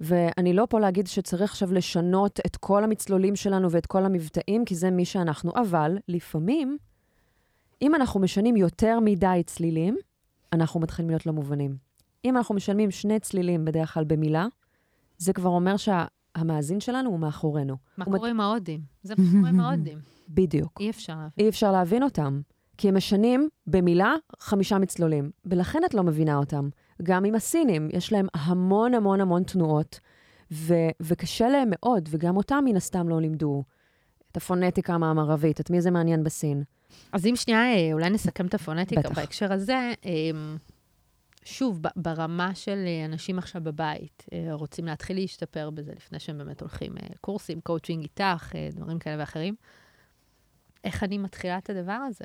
ואני 0.00 0.52
לא 0.52 0.66
פה 0.70 0.80
להגיד 0.80 1.06
שצריך 1.06 1.50
עכשיו 1.50 1.72
לשנות 1.72 2.40
את 2.46 2.56
כל 2.56 2.84
המצלולים 2.84 3.36
שלנו 3.36 3.70
ואת 3.70 3.86
כל 3.86 4.04
המבטאים, 4.04 4.64
כי 4.64 4.74
זה 4.74 4.90
מי 4.90 5.04
שאנחנו. 5.04 5.52
אבל 5.56 5.98
לפעמים, 6.08 6.78
אם 7.82 7.94
אנחנו 7.94 8.20
משנים 8.20 8.56
יותר 8.56 9.00
מדי 9.00 9.42
צלילים, 9.46 9.96
אנחנו 10.52 10.80
מתחילים 10.80 11.10
להיות 11.10 11.26
לא 11.26 11.32
מובנים. 11.32 11.76
אם 12.24 12.36
אנחנו 12.36 12.54
משלמים 12.54 12.90
שני 12.90 13.20
צלילים 13.20 13.64
בדרך 13.64 13.94
כלל 13.94 14.04
במילה, 14.04 14.46
זה 15.18 15.32
כבר 15.32 15.50
אומר 15.50 15.74
שהמאזין 15.76 16.80
שלנו 16.80 17.10
הוא 17.10 17.18
מאחורינו. 17.18 17.76
מה 17.96 18.04
הוא 18.04 18.16
קורה 18.16 18.30
עם 18.30 18.40
ההודים? 18.40 18.80
זה 19.02 19.14
מה 19.18 19.24
שקורה 19.24 19.48
עם 19.48 19.60
ההודים. 19.60 19.98
בדיוק. 20.28 20.80
אי 20.80 20.90
אפשר 20.90 21.12
להבין. 21.12 21.30
אי 21.38 21.48
אפשר 21.48 21.72
להבין 21.72 22.02
אותם, 22.02 22.40
כי 22.78 22.88
הם 22.88 22.96
משנים 22.96 23.48
במילה 23.66 24.14
חמישה 24.38 24.78
מצלולים, 24.78 25.30
ולכן 25.44 25.82
את 25.86 25.94
לא 25.94 26.02
מבינה 26.02 26.36
אותם. 26.36 26.68
גם 27.02 27.24
עם 27.24 27.34
הסינים, 27.34 27.88
יש 27.92 28.12
להם 28.12 28.26
המון 28.34 28.94
המון 28.94 29.20
המון 29.20 29.42
תנועות, 29.42 30.00
ו- 30.52 30.90
וקשה 31.00 31.48
להם 31.48 31.68
מאוד, 31.70 32.08
וגם 32.12 32.36
אותם 32.36 32.62
מן 32.64 32.76
הסתם 32.76 33.08
לא 33.08 33.20
לימדו 33.20 33.64
את 34.32 34.36
הפונטיקה 34.36 34.94
המערבית, 34.94 35.60
את 35.60 35.70
מי 35.70 35.80
זה 35.80 35.90
מעניין 35.90 36.24
בסין. 36.24 36.62
אז 37.12 37.26
אם 37.26 37.36
שנייה, 37.36 37.74
אה, 37.74 37.92
אולי 37.92 38.10
נסכם 38.10 38.46
את 38.46 38.54
הפונטיקה 38.54 39.00
בטח. 39.00 39.18
בהקשר 39.18 39.52
הזה. 39.52 39.92
אה, 40.06 40.30
שוב, 41.44 41.80
ברמה 41.96 42.54
של 42.54 42.84
אה, 42.86 43.04
אנשים 43.04 43.38
עכשיו 43.38 43.62
בבית, 43.64 44.24
אה, 44.32 44.48
רוצים 44.52 44.84
להתחיל 44.84 45.16
להשתפר 45.16 45.70
בזה 45.70 45.92
לפני 45.96 46.18
שהם 46.20 46.38
באמת 46.38 46.60
הולכים 46.60 46.92
קורסים, 47.20 47.60
קואוצ'ינג 47.60 48.02
איתך, 48.02 48.52
דברים 48.72 48.98
כאלה 48.98 49.16
ואחרים. 49.18 49.54
איך 50.84 51.02
אני 51.02 51.18
מתחילה 51.18 51.58
את 51.58 51.70
הדבר 51.70 51.92
הזה? 51.92 52.24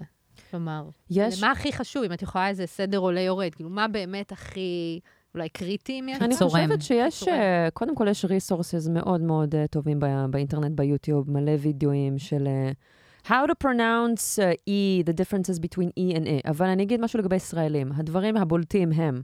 כלומר, 0.52 0.90
יש... 1.10 1.44
מה 1.44 1.52
הכי 1.52 1.74
חשוב, 1.74 2.04
אם 2.04 2.14
את 2.14 2.22
יכולה 2.22 2.48
איזה 2.48 2.66
סדר 2.66 2.98
עולה-יורד? 2.98 3.56
כאילו, 3.56 3.70
מה 3.70 3.88
באמת 3.88 4.32
הכי, 4.32 5.00
אולי 5.34 5.50
קריטי 5.50 6.00
אם 6.00 6.10
יש? 6.10 6.22
אני. 6.22 6.36
חושבת 6.36 6.82
שיש, 6.82 7.24
uh, 7.24 7.28
קודם 7.74 7.96
כל 7.96 8.08
יש 8.08 8.26
resources 8.26 8.90
מאוד 8.90 9.22
מאוד 9.22 9.56
uh, 9.56 9.58
טובים 9.72 10.00
באינטרנט, 10.30 10.72
ביוטיוב, 10.76 11.32
מלא 11.32 11.52
וידאוים 11.60 12.18
של 12.18 12.48
uh, 12.48 13.28
how 13.28 13.48
to 13.48 13.54
pronounce 13.64 14.40
uh, 14.40 14.70
E, 14.70 15.04
the 15.10 15.14
differences 15.14 15.60
between 15.60 15.90
E 16.00 16.16
and 16.16 16.26
A. 16.26 16.50
אבל 16.50 16.68
אני 16.68 16.84
אגיד 16.84 17.02
משהו 17.02 17.20
לגבי 17.20 17.36
ישראלים. 17.36 17.92
הדברים 17.96 18.38
הבולטים 18.38 18.92
הם 18.92 19.22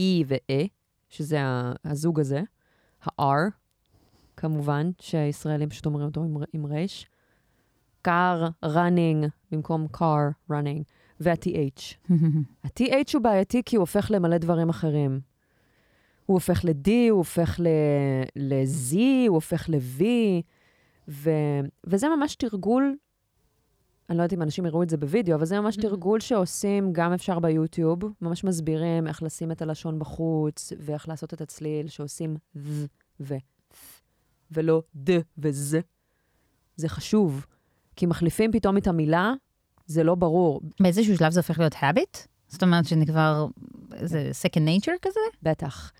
E 0.00 0.24
ו-A, 0.26 0.66
שזה 1.08 1.38
הזוג 1.84 2.20
הזה, 2.20 2.42
ה-R, 3.02 3.50
כמובן, 4.36 4.90
שישראלים 5.00 5.68
פשוט 5.68 5.86
אומרים 5.86 6.06
אותו 6.06 6.24
עם, 6.24 6.36
עם 6.52 6.66
רייש. 6.66 7.06
car, 8.06 8.54
running, 8.64 9.30
במקום 9.56 9.86
car, 9.96 10.50
running, 10.52 10.82
וה-TH. 11.20 11.94
ה-TH 12.64 13.10
הוא 13.14 13.22
בעייתי 13.22 13.62
כי 13.64 13.76
הוא 13.76 13.80
הופך 13.82 14.10
למלא 14.10 14.38
דברים 14.38 14.68
אחרים. 14.68 15.20
הוא 16.26 16.34
הופך 16.34 16.64
ל-D, 16.64 16.88
הוא 17.10 17.18
הופך 17.18 17.60
ל-Z, 18.36 18.94
הוא 19.28 19.34
הופך 19.34 19.68
ל-V, 19.68 20.02
ו- 21.08 21.30
וזה 21.86 22.06
ממש 22.18 22.34
תרגול, 22.34 22.96
אני 24.10 24.18
לא 24.18 24.22
יודעת 24.22 24.32
אם 24.32 24.42
אנשים 24.42 24.66
יראו 24.66 24.82
את 24.82 24.90
זה 24.90 24.96
בווידאו, 24.96 25.34
אבל 25.34 25.44
זה 25.44 25.60
ממש 25.60 25.76
Mhm. 25.78 25.82
תרגול 25.82 26.20
שעושים, 26.20 26.92
גם 26.92 27.12
אפשר 27.12 27.38
ביוטיוב, 27.38 27.98
ממש 28.20 28.44
מסבירים 28.44 29.06
איך 29.06 29.22
לשים 29.22 29.52
את 29.52 29.62
הלשון 29.62 29.98
בחוץ, 29.98 30.72
ואיך 30.78 31.08
לעשות 31.08 31.34
את 31.34 31.40
הצליל, 31.40 31.88
שעושים 31.88 32.36
ו 32.56 32.84
ו 33.20 33.34
ולא 34.50 34.82
ד 34.96 35.10
וז. 35.38 35.76
זה 36.76 36.88
חשוב, 36.88 37.46
כי 37.96 38.06
מחליפים 38.06 38.52
פתאום 38.52 38.76
את 38.76 38.86
המילה, 38.86 39.32
זה 39.86 40.04
לא 40.04 40.14
ברור. 40.14 40.60
באיזשהו 40.80 41.16
שלב 41.16 41.32
זה 41.32 41.40
הופך 41.40 41.58
להיות 41.58 41.74
habit? 41.74 42.26
זאת 42.48 42.62
אומרת 42.62 42.84
שאני 42.84 43.06
כבר, 43.06 43.46
זה 44.00 44.30
second 44.42 44.60
nature 44.60 44.98
כזה? 45.02 45.20
בטח. 45.42 45.92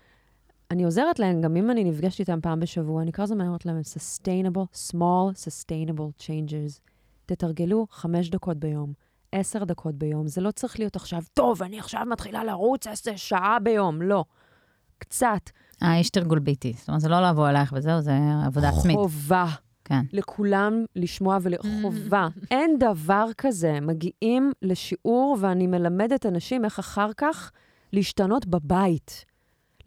אני 0.71 0.83
עוזרת 0.83 1.19
להם, 1.19 1.41
גם 1.41 1.55
אם 1.55 1.71
אני 1.71 1.83
נפגשת 1.83 2.19
איתם 2.19 2.39
פעם 2.41 2.59
בשבוע, 2.59 3.01
אני 3.01 3.11
כל 3.11 3.21
הזמן 3.21 3.47
אומרת 3.47 3.65
להם, 3.65 3.79
sustainable, 3.79 4.91
small 4.91 5.33
sustainable 5.45 6.21
changes. 6.21 6.79
תתרגלו 7.25 7.87
חמש 7.89 8.29
דקות 8.29 8.57
ביום, 8.57 8.93
עשר 9.31 9.63
דקות 9.63 9.95
ביום. 9.95 10.27
זה 10.27 10.41
לא 10.41 10.51
צריך 10.51 10.79
להיות 10.79 10.95
עכשיו, 10.95 11.21
טוב, 11.33 11.63
אני 11.63 11.79
עכשיו 11.79 12.01
מתחילה 12.11 12.43
לרוץ 12.43 12.87
עשר 12.87 13.15
שעה 13.15 13.57
ביום. 13.63 14.01
לא. 14.01 14.25
קצת. 14.97 15.49
אה, 15.83 15.97
יש 15.99 16.09
תרגול 16.09 16.39
ביתי. 16.39 16.73
זאת 16.77 16.87
אומרת, 16.87 17.01
זה 17.01 17.09
לא 17.09 17.29
לבוא 17.29 17.49
אלייך 17.49 17.73
וזהו, 17.77 18.01
זה 18.01 18.11
עבודה 18.45 18.69
עצמית. 18.69 18.95
חובה. 18.95 19.45
כן. 19.87 20.01
לכולם 20.13 20.85
לשמוע 20.95 21.37
ולחובה. 21.41 22.27
אין 22.51 22.79
דבר 22.79 23.25
כזה. 23.37 23.79
מגיעים 23.79 24.51
לשיעור 24.61 25.37
ואני 25.39 25.67
מלמדת 25.67 26.25
אנשים 26.25 26.65
איך 26.65 26.79
אחר 26.79 27.09
כך 27.17 27.51
להשתנות 27.93 28.45
בבית. 28.45 29.25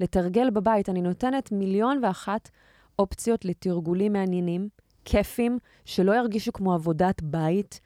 לתרגל 0.01 0.51
בבית. 0.51 0.89
אני 0.89 1.03
נותנת 1.03 1.53
מיליון 1.53 2.01
ואחת 2.05 2.51
אופציות 2.99 3.45
לתרגולים 3.45 4.13
מעניינים, 4.13 4.69
כיפים, 5.05 5.59
שלא 5.85 6.13
ירגישו 6.13 6.53
כמו 6.53 6.75
עבודת 6.75 7.23
בית, 7.23 7.81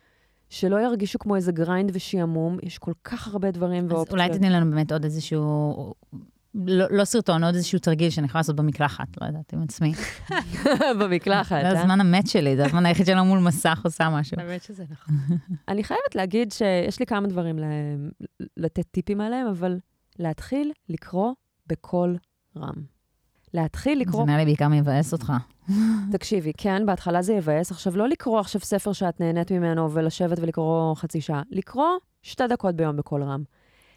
שלא 0.50 0.76
ירגישו 0.76 1.18
כמו 1.18 1.36
איזה 1.36 1.52
grind 1.52 1.90
ושעמום. 1.94 2.58
יש 2.62 2.78
כל 2.78 2.92
כך 3.04 3.28
הרבה 3.28 3.50
דברים 3.50 3.84
אז 3.84 3.92
ואופציות. 3.92 4.20
אולי 4.20 4.28
תתני 4.28 4.50
לנו 4.50 4.70
באמת 4.70 4.92
עוד 4.92 5.04
איזשהו, 5.04 5.94
לא, 6.54 6.86
לא 6.90 7.04
סרטון, 7.04 7.44
עוד 7.44 7.54
איזשהו 7.54 7.78
תרגיל 7.78 8.10
שאני 8.10 8.26
יכולה 8.26 8.38
לעשות 8.40 8.56
במקלחת, 8.56 9.06
לא 9.20 9.26
יודעת, 9.26 9.52
עם 9.52 9.62
עצמי. 9.62 9.92
במקלחת, 11.00 11.56
זה 11.62 11.70
אה? 11.70 11.80
הזמן 11.80 12.00
המת 12.00 12.26
שלי, 12.26 12.56
זה 12.56 12.66
הזמן 12.66 12.86
היחיד 12.86 13.06
שלא 13.06 13.22
מול 13.22 13.38
מסך 13.38 13.80
עושה 13.84 14.10
משהו. 14.10 14.36
האמת 14.40 14.62
שזה 14.62 14.84
נכון. 14.90 15.14
אני 15.68 15.84
חייבת 15.84 16.14
להגיד 16.14 16.52
שיש 16.52 17.00
לי 17.00 17.06
כמה 17.06 17.28
דברים 17.28 17.58
לתת 18.56 18.86
טיפים 18.90 19.20
עליהם, 19.20 19.46
אבל 19.46 19.78
להתחיל 20.18 20.72
לקרוא 20.88 21.32
בקול 21.66 22.16
רם. 22.56 22.94
להתחיל 23.54 23.98
זה 23.98 24.04
לקרוא, 24.04 24.26
נראה 24.26 24.38
לי 24.38 24.44
בעיקר 24.44 24.68
מבאס 24.68 25.12
אותך. 25.12 25.32
תקשיבי, 26.12 26.52
כן, 26.56 26.86
בהתחלה 26.86 27.22
זה 27.22 27.32
יבאס. 27.32 27.70
עכשיו, 27.70 27.96
לא 27.96 28.08
לקרוא 28.08 28.40
עכשיו 28.40 28.60
ספר 28.60 28.92
שאת 28.92 29.20
נהנית 29.20 29.52
ממנו 29.52 29.92
ולשבת 29.92 30.38
ולקרוא 30.38 30.94
חצי 30.94 31.20
שעה. 31.20 31.42
לקרוא 31.50 31.88
שתי 32.22 32.46
דקות 32.48 32.74
ביום 32.74 32.96
בקול 32.96 33.22
רם. 33.22 33.42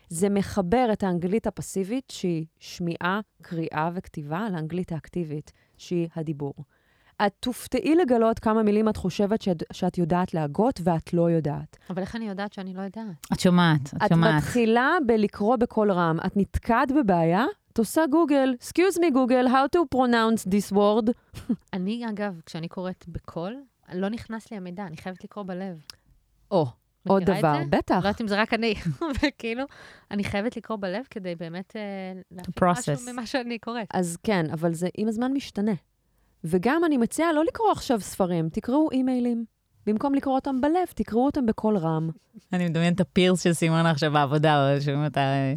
זה 0.09 0.29
מחבר 0.29 0.89
את 0.93 1.03
האנגלית 1.03 1.47
הפסיבית, 1.47 2.11
שהיא 2.11 2.45
שמיעה, 2.59 3.19
קריאה 3.41 3.89
וכתיבה, 3.93 4.47
לאנגלית 4.51 4.91
האקטיבית, 4.91 5.51
שהיא 5.77 6.07
הדיבור. 6.15 6.53
את 7.25 7.33
תופתעי 7.39 7.95
לגלות 7.95 8.39
כמה 8.39 8.63
מילים 8.63 8.89
את 8.89 8.97
חושבת 8.97 9.41
שאת, 9.41 9.63
שאת 9.73 9.97
יודעת 9.97 10.33
להגות 10.33 10.79
ואת 10.83 11.13
לא 11.13 11.29
יודעת. 11.31 11.77
אבל 11.89 12.01
איך 12.01 12.15
אני 12.15 12.27
יודעת 12.27 12.53
שאני 12.53 12.73
לא 12.73 12.81
יודעת? 12.81 13.05
את 13.33 13.39
שומעת, 13.39 13.81
את 13.97 14.03
את 14.03 14.09
שומעת. 14.09 14.35
מתחילה 14.35 14.97
בלקרוא 15.05 15.55
בקול 15.55 15.91
רם. 15.91 16.17
את 16.25 16.37
נתקעת 16.37 16.91
בבעיה, 16.91 17.45
את 17.73 17.77
עושה 17.77 18.01
גוגל, 18.11 18.55
excuse 18.61 18.97
me 18.97 19.11
גוגל, 19.13 19.47
how 19.47 19.77
to 19.77 19.97
pronounce 19.97 20.47
this 20.49 20.75
word. 20.75 21.11
אני, 21.73 22.09
אגב, 22.09 22.41
כשאני 22.45 22.67
קוראת 22.67 23.05
בקול, 23.07 23.55
לא 23.93 24.09
נכנס 24.09 24.51
לי 24.51 24.57
המידע, 24.57 24.83
אני 24.83 24.97
חייבת 24.97 25.23
לקרוא 25.23 25.43
בלב. 25.43 25.81
או, 26.51 26.65
עוד 27.07 27.23
מכירה 27.23 27.37
את 27.37 27.67
דבר? 27.67 27.77
בטח. 27.77 27.95
לא 27.95 27.97
יודעת 27.97 28.21
אם 28.21 28.27
זה 28.27 28.41
רק 28.41 28.53
אני, 28.53 28.73
וכאילו, 29.23 29.63
אני 30.11 30.23
חייבת 30.23 30.57
לקרוא 30.57 30.77
בלב 30.77 31.03
כדי 31.09 31.35
באמת 31.35 31.75
אה, 31.75 32.39
process. 32.59 32.91
משהו 32.91 33.13
ממה 33.13 33.25
שאני 33.25 33.59
קוראת. 33.59 33.87
אז 33.93 34.17
כן, 34.23 34.45
אבל 34.53 34.73
זה 34.73 34.87
עם 34.97 35.07
הזמן 35.07 35.31
משתנה. 35.33 35.73
וגם 36.43 36.81
אני 36.85 36.97
מציעה 36.97 37.33
לא 37.33 37.45
לקרוא 37.45 37.71
עכשיו 37.71 38.01
ספרים, 38.01 38.49
תקראו 38.49 38.91
אימיילים. 38.91 39.45
במקום 39.85 40.15
לקרוא 40.15 40.35
אותם 40.35 40.61
בלב, 40.61 40.87
תקראו 40.95 41.25
אותם 41.25 41.45
בקול 41.45 41.77
רם. 41.77 42.09
אני 42.53 42.65
מדמיינת 42.65 42.95
את 42.95 43.01
הפירס 43.01 43.43
של 43.43 43.53
סימונה 43.53 43.91
עכשיו 43.91 44.11
בעבודה, 44.11 44.75
או 44.75 44.81
שומעים 44.81 45.05
אותה 45.05 45.19
אה, 45.19 45.53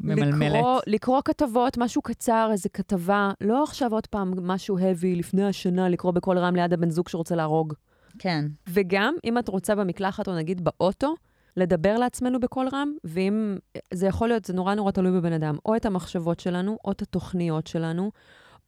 ממלמלת. 0.00 0.52
לקרוא, 0.52 0.80
לקרוא 0.86 1.20
כתבות, 1.24 1.78
משהו 1.78 2.02
קצר, 2.02 2.48
איזה 2.52 2.68
כתבה, 2.68 3.30
לא 3.40 3.62
עכשיו 3.62 3.92
עוד 3.92 4.06
פעם 4.06 4.46
משהו 4.46 4.78
heavy, 4.78 5.18
לפני 5.18 5.44
השנה, 5.44 5.88
לקרוא 5.88 6.12
בקול 6.12 6.38
רם 6.38 6.56
ליד 6.56 6.72
הבן 6.72 6.90
זוג 6.90 7.08
שרוצה 7.08 7.36
להרוג. 7.36 7.74
כן. 8.22 8.44
וגם, 8.68 9.14
אם 9.24 9.38
את 9.38 9.48
רוצה 9.48 9.74
במקלחת, 9.74 10.28
או 10.28 10.36
נגיד 10.36 10.64
באוטו, 10.64 11.14
לדבר 11.56 11.98
לעצמנו 11.98 12.40
בקול 12.40 12.68
רם, 12.72 12.92
ואם, 13.04 13.56
זה 13.94 14.06
יכול 14.06 14.28
להיות, 14.28 14.44
זה 14.44 14.52
נורא 14.52 14.74
נורא 14.74 14.90
תלוי 14.90 15.12
בבן 15.20 15.32
אדם, 15.32 15.56
או 15.66 15.76
את 15.76 15.86
המחשבות 15.86 16.40
שלנו, 16.40 16.78
או 16.84 16.92
את 16.92 17.02
התוכניות 17.02 17.66
שלנו, 17.66 18.10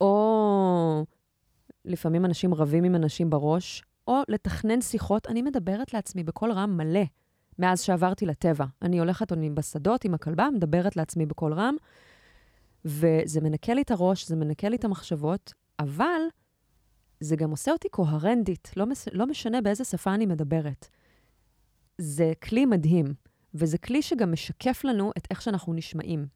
או 0.01 1.05
לפעמים 1.85 2.25
אנשים 2.25 2.55
רבים 2.55 2.85
עם 2.85 2.95
אנשים 2.95 3.31
בראש, 3.31 3.83
או 4.07 4.23
לתכנן 4.29 4.81
שיחות. 4.81 5.27
אני 5.27 5.43
מדברת 5.43 5.95
לעצמי 5.95 6.25
בקול 6.25 6.53
רם 6.53 6.77
מלא, 6.77 7.05
מאז 7.59 7.81
שעברתי 7.83 8.27
לטבע. 8.27 8.65
אני 8.83 8.99
הולכת 8.99 9.33
אני 9.33 9.51
בשדות 9.51 10.05
עם 10.05 10.15
הכלבה, 10.15 10.49
מדברת 10.55 10.97
לעצמי 10.97 11.27
בקול 11.27 11.53
רם, 11.53 11.77
וזה 12.85 13.41
מנקה 13.41 13.75
לי 13.75 13.83
את 13.83 13.91
הראש, 13.91 14.29
זה 14.29 14.37
מנקה 14.37 14.69
לי 14.69 14.77
את 14.77 14.85
המחשבות, 14.85 15.53
אבל 15.79 16.21
זה 17.23 17.37
גם 17.37 17.51
עושה 17.51 17.73
אותי 17.73 17.89
קוהרנטית, 17.89 18.71
לא, 18.77 18.87
מס, 18.87 19.09
לא 19.13 19.27
משנה 19.27 19.61
באיזה 19.61 19.85
שפה 19.85 20.15
אני 20.15 20.27
מדברת. 20.27 20.89
זה 21.99 22.33
כלי 22.43 22.67
מדהים, 22.67 23.15
וזה 23.55 23.79
כלי 23.79 24.03
שגם 24.03 24.33
משקף 24.33 24.85
לנו 24.85 25.11
את 25.19 25.27
איך 25.31 25.43
שאנחנו 25.43 25.75
נשמעים. 25.75 26.27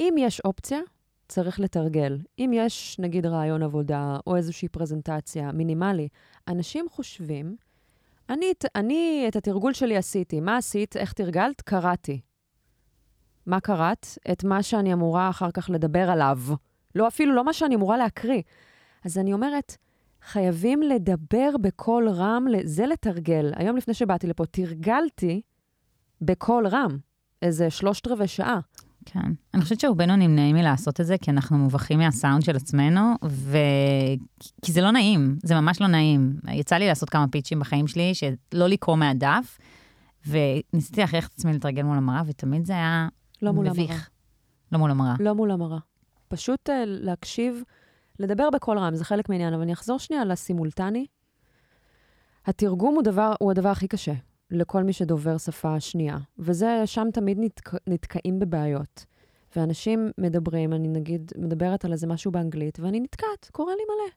אם 0.00 0.14
יש 0.18 0.40
אופציה, 0.40 0.80
צריך 1.28 1.60
לתרגל. 1.60 2.18
אם 2.38 2.50
יש, 2.54 2.96
נגיד, 2.98 3.26
רעיון 3.26 3.62
עבודה 3.62 4.18
או 4.26 4.36
איזושהי 4.36 4.68
פרזנטציה 4.68 5.52
מינימלי, 5.52 6.08
אנשים 6.48 6.86
חושבים, 6.90 7.56
אני, 8.28 8.52
אני 8.74 9.24
את 9.28 9.36
התרגול 9.36 9.72
שלי 9.72 9.96
עשיתי. 9.96 10.40
מה 10.40 10.56
עשית? 10.56 10.96
איך 10.96 11.12
תרגלת? 11.12 11.60
קראתי. 11.60 12.20
מה 13.46 13.60
קראת? 13.60 14.06
את 14.32 14.44
מה 14.44 14.62
שאני 14.62 14.92
אמורה 14.92 15.30
אחר 15.30 15.50
כך 15.50 15.70
לדבר 15.70 16.10
עליו. 16.10 16.38
לא, 16.94 17.08
אפילו 17.08 17.34
לא 17.34 17.44
מה 17.44 17.52
שאני 17.52 17.74
אמורה 17.74 17.96
להקריא. 17.96 18.42
אז 19.04 19.18
אני 19.18 19.32
אומרת, 19.32 19.76
חייבים 20.22 20.82
לדבר 20.82 21.50
בקול 21.60 22.08
רם, 22.08 22.46
זה 22.64 22.86
לתרגל. 22.86 23.52
היום 23.56 23.76
לפני 23.76 23.94
שבאתי 23.94 24.26
לפה, 24.26 24.46
תרגלתי 24.46 25.40
בקול 26.20 26.66
רם, 26.66 26.98
איזה 27.42 27.70
שלושת 27.70 28.06
רבעי 28.06 28.28
שעה. 28.28 28.60
כן. 29.04 29.32
אני 29.54 29.62
חושבת 29.62 29.80
שרובנו 29.80 30.16
נמנעים 30.16 30.56
מלעשות 30.56 31.00
את 31.00 31.06
זה, 31.06 31.18
כי 31.18 31.30
אנחנו 31.30 31.58
מובכים 31.58 31.98
מהסאונד 31.98 32.42
של 32.42 32.56
עצמנו, 32.56 33.14
ו... 33.24 33.58
כי 34.62 34.72
זה 34.72 34.80
לא 34.80 34.90
נעים, 34.90 35.36
זה 35.42 35.54
ממש 35.54 35.80
לא 35.80 35.86
נעים. 35.86 36.36
יצא 36.52 36.76
לי 36.76 36.86
לעשות 36.86 37.10
כמה 37.10 37.28
פיצ'ים 37.28 37.60
בחיים 37.60 37.86
שלי, 37.86 38.12
שלא 38.14 38.66
לקרוא 38.66 38.96
מהדף, 38.96 39.58
וניסיתי 40.26 41.00
להכריח 41.00 41.28
את 41.28 41.32
עצמי 41.32 41.52
לתרגל 41.52 41.82
מול 41.82 41.96
המראה, 41.96 42.22
ותמיד 42.26 42.64
זה 42.64 42.72
היה 42.72 43.08
לא 43.42 43.52
מול 43.52 43.70
מביך. 43.70 43.90
המראה. 43.90 44.04
לא 44.72 44.78
מול 44.78 44.90
המראה. 44.90 45.14
לא 45.20 45.34
מול 45.34 45.50
המראה. 45.50 45.78
פשוט 46.28 46.68
uh, 46.68 46.72
להקשיב, 46.86 47.62
לדבר 48.20 48.50
בקול 48.50 48.78
רם, 48.78 48.94
זה 48.94 49.04
חלק 49.04 49.28
מהעניין, 49.28 49.54
אבל 49.54 49.62
אני 49.62 49.72
אחזור 49.72 49.98
שנייה 49.98 50.24
לסימולטני. 50.24 51.06
התרגום 52.46 52.94
הוא, 52.94 53.02
דבר, 53.02 53.32
הוא 53.40 53.50
הדבר 53.50 53.68
הכי 53.68 53.88
קשה. 53.88 54.12
לכל 54.50 54.82
מי 54.82 54.92
שדובר 54.92 55.38
שפה 55.38 55.80
שנייה. 55.80 56.18
וזה, 56.38 56.82
שם 56.86 57.08
תמיד 57.12 57.38
נתק, 57.40 57.70
נתקעים 57.86 58.38
בבעיות. 58.38 59.04
ואנשים 59.56 60.10
מדברים, 60.18 60.72
אני 60.72 60.88
נגיד 60.88 61.32
מדברת 61.36 61.84
על 61.84 61.92
איזה 61.92 62.06
משהו 62.06 62.32
באנגלית, 62.32 62.80
ואני 62.80 63.00
נתקעת, 63.00 63.48
קורה 63.52 63.72
לי 63.72 63.82
מלא. 63.84 64.10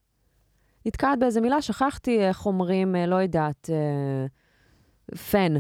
נתקעת 0.86 1.20
באיזה 1.20 1.42
מילה, 1.42 1.62
שכחתי 1.62 2.20
איך 2.20 2.46
אומרים, 2.46 2.96
אה, 2.96 3.06
לא 3.06 3.16
יודעת, 3.16 3.70
אה, 3.70 4.26
פן. 5.16 5.54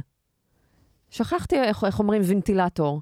שכחתי 1.09 1.55
איך, 1.59 1.83
איך 1.83 1.99
אומרים 1.99 2.21
ונטילטור. 2.25 3.01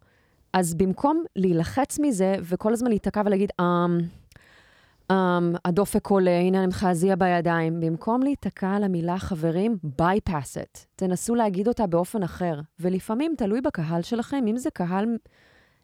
אז 0.54 0.74
במקום 0.74 1.24
להילחץ 1.36 2.00
מזה 2.00 2.36
וכל 2.42 2.74
הזמן 2.74 2.90
להיתקע 2.90 3.22
ולהגיד, 3.26 3.52
אמ, 3.62 3.98
um, 4.00 4.21
הדופק 5.66 6.08
עולה, 6.08 6.40
הנה 6.40 6.58
אני 6.58 6.68
מחזיע 6.68 7.16
בידיים. 7.16 7.80
במקום 7.80 8.24
להיתקע 8.24 8.70
על 8.70 8.84
המילה 8.84 9.20
חברים, 9.20 9.78
bypass 10.02 10.58
it. 10.58 10.86
תנסו 10.96 11.36
להגיד 11.36 11.68
אותה 11.68 11.88
באופן 11.88 12.24
אחר. 12.24 12.60
ולפעמים, 12.80 13.34
תלוי 13.38 13.62
בקהל 13.62 14.02
שלכם, 14.02 14.44
אם 14.48 14.58
זה 14.58 14.70
קהל 14.70 15.06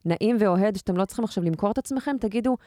נעים 0.06 0.38
ואוהד, 0.40 0.76
שאתם 0.76 0.98
לא 0.98 1.06
צריכים 1.06 1.26
עכשיו 1.26 1.44
למכור 1.44 1.72
את 1.72 1.78
עצמכם, 1.78 2.16
תגידו, 2.20 2.58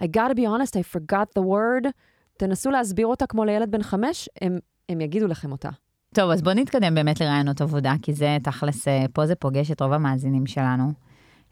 I 0.00 0.04
gotta 0.04 0.34
be 0.34 0.40
honest, 0.40 0.76
I 0.76 0.96
forgot 0.96 1.40
the 1.40 1.42
word. 1.42 1.88
תנסו 2.36 2.70
להסביר 2.70 3.06
אותה 3.06 3.26
כמו 3.26 3.44
לילד 3.44 3.70
בן 3.70 3.82
חמש, 3.82 4.28
הם, 4.40 4.58
הם 4.88 5.00
יגידו 5.00 5.26
לכם 5.26 5.52
אותה. 5.52 5.70
טוב, 6.14 6.30
אז 6.30 6.42
בואו 6.42 6.54
נתקדם 6.54 6.94
באמת 6.94 7.20
לרעיונות 7.20 7.60
עבודה, 7.60 7.94
כי 8.02 8.12
זה 8.12 8.36
תכלס, 8.42 8.88
אה, 8.88 9.04
פה 9.12 9.26
זה 9.26 9.34
פוגש 9.34 9.70
את 9.70 9.82
רוב 9.82 9.92
המאזינים 9.92 10.46
שלנו. 10.46 10.92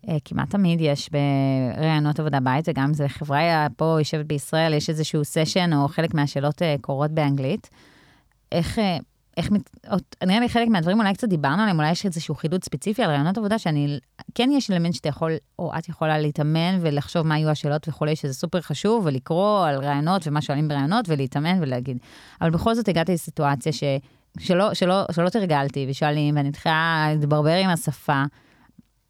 אה, 0.08 0.16
כמעט 0.24 0.50
תמיד 0.50 0.80
יש 0.80 1.10
בראיונות 1.10 2.20
עבודה 2.20 2.40
בית, 2.40 2.68
וגם 2.68 2.94
זה 2.94 3.08
חברה 3.08 3.66
פה 3.76 3.96
יושבת 3.98 4.26
בישראל, 4.26 4.74
יש 4.74 4.90
איזשהו 4.90 5.24
סשן, 5.24 5.70
או 5.72 5.88
חלק 5.88 6.14
מהשאלות 6.14 6.62
אה, 6.62 6.76
קורות 6.80 7.10
באנגלית. 7.10 7.70
איך, 8.52 8.78
אה, 8.78 8.96
איך, 9.36 9.50
נראה 10.26 10.40
לי 10.40 10.48
חלק 10.48 10.68
מהדברים 10.68 11.00
אולי 11.00 11.14
קצת 11.14 11.28
דיברנו 11.28 11.62
עליהם, 11.62 11.78
אולי 11.78 11.90
יש 11.90 12.06
איזשהו 12.06 12.34
חידוד 12.34 12.64
ספציפי 12.64 13.02
על 13.02 13.10
ראיונות 13.10 13.38
עבודה, 13.38 13.58
שאני, 13.58 13.98
כן 14.34 14.50
יש 14.52 14.70
אלמנט 14.70 14.94
שאתה 14.94 15.08
יכול, 15.08 15.32
או 15.58 15.72
את 15.78 15.88
יכולה 15.88 16.18
להתאמן 16.18 16.78
ולחשוב 16.80 17.26
מה 17.26 17.38
יהיו 17.38 17.50
השאלות 17.50 17.88
וכולי, 17.88 18.16
שזה 18.16 18.34
סופר 18.34 18.60
חשוב, 18.60 19.06
ולקרוא 19.06 19.66
על 19.66 19.84
ראיונות 19.84 20.26
ומה 20.26 20.42
שואלים 20.42 20.68
בראיונות, 20.68 21.08
ולהתאמן 21.08 21.58
ולהגיד. 21.60 21.98
אבל 22.40 22.50
בכל 22.50 22.74
זאת 22.74 22.88
הגעתי 22.88 23.12
לסיטואציה 23.12 23.72
ש, 23.72 23.84
שלא, 24.38 24.74
שלא, 24.74 25.04
שלא 25.12 25.28
תרגלתי, 25.28 25.86
ושואלים, 25.90 26.36
ואני 26.36 26.52
צריכה 26.52 27.06
להתברבר 27.12 27.56
עם 27.56 27.70
השפה. 27.70 28.22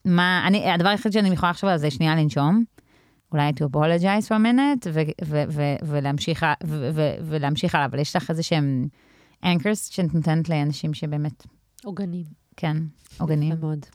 מה, 0.07 0.45
אני, 0.47 0.71
הדבר 0.73 0.89
היחיד 0.89 1.13
שאני 1.13 1.29
יכולה 1.29 1.51
לחשוב 1.51 1.69
עליו 1.69 1.79
זה 1.79 1.91
שנייה 1.91 2.17
לנשום. 2.17 2.65
אולי 3.33 3.51
to 3.51 3.65
apologize 3.73 4.29
for 4.29 4.35
a 4.35 4.39
minute, 4.39 4.89
ולהמשיך 7.23 7.75
הלאה, 7.75 7.87
אבל 7.87 7.99
יש 7.99 8.17
לך 8.17 8.31
איזה 8.31 8.43
שהם 8.43 8.89
anchors 9.45 9.91
שאת 9.91 10.15
נותנת 10.15 10.49
לאנשים 10.49 10.95
שבאמת... 10.95 11.47
עוגנים. 11.85 12.25
כן, 12.57 12.77
עוגנים. 13.19 13.53
יפה 13.53 13.61
מאוד. 13.67 13.87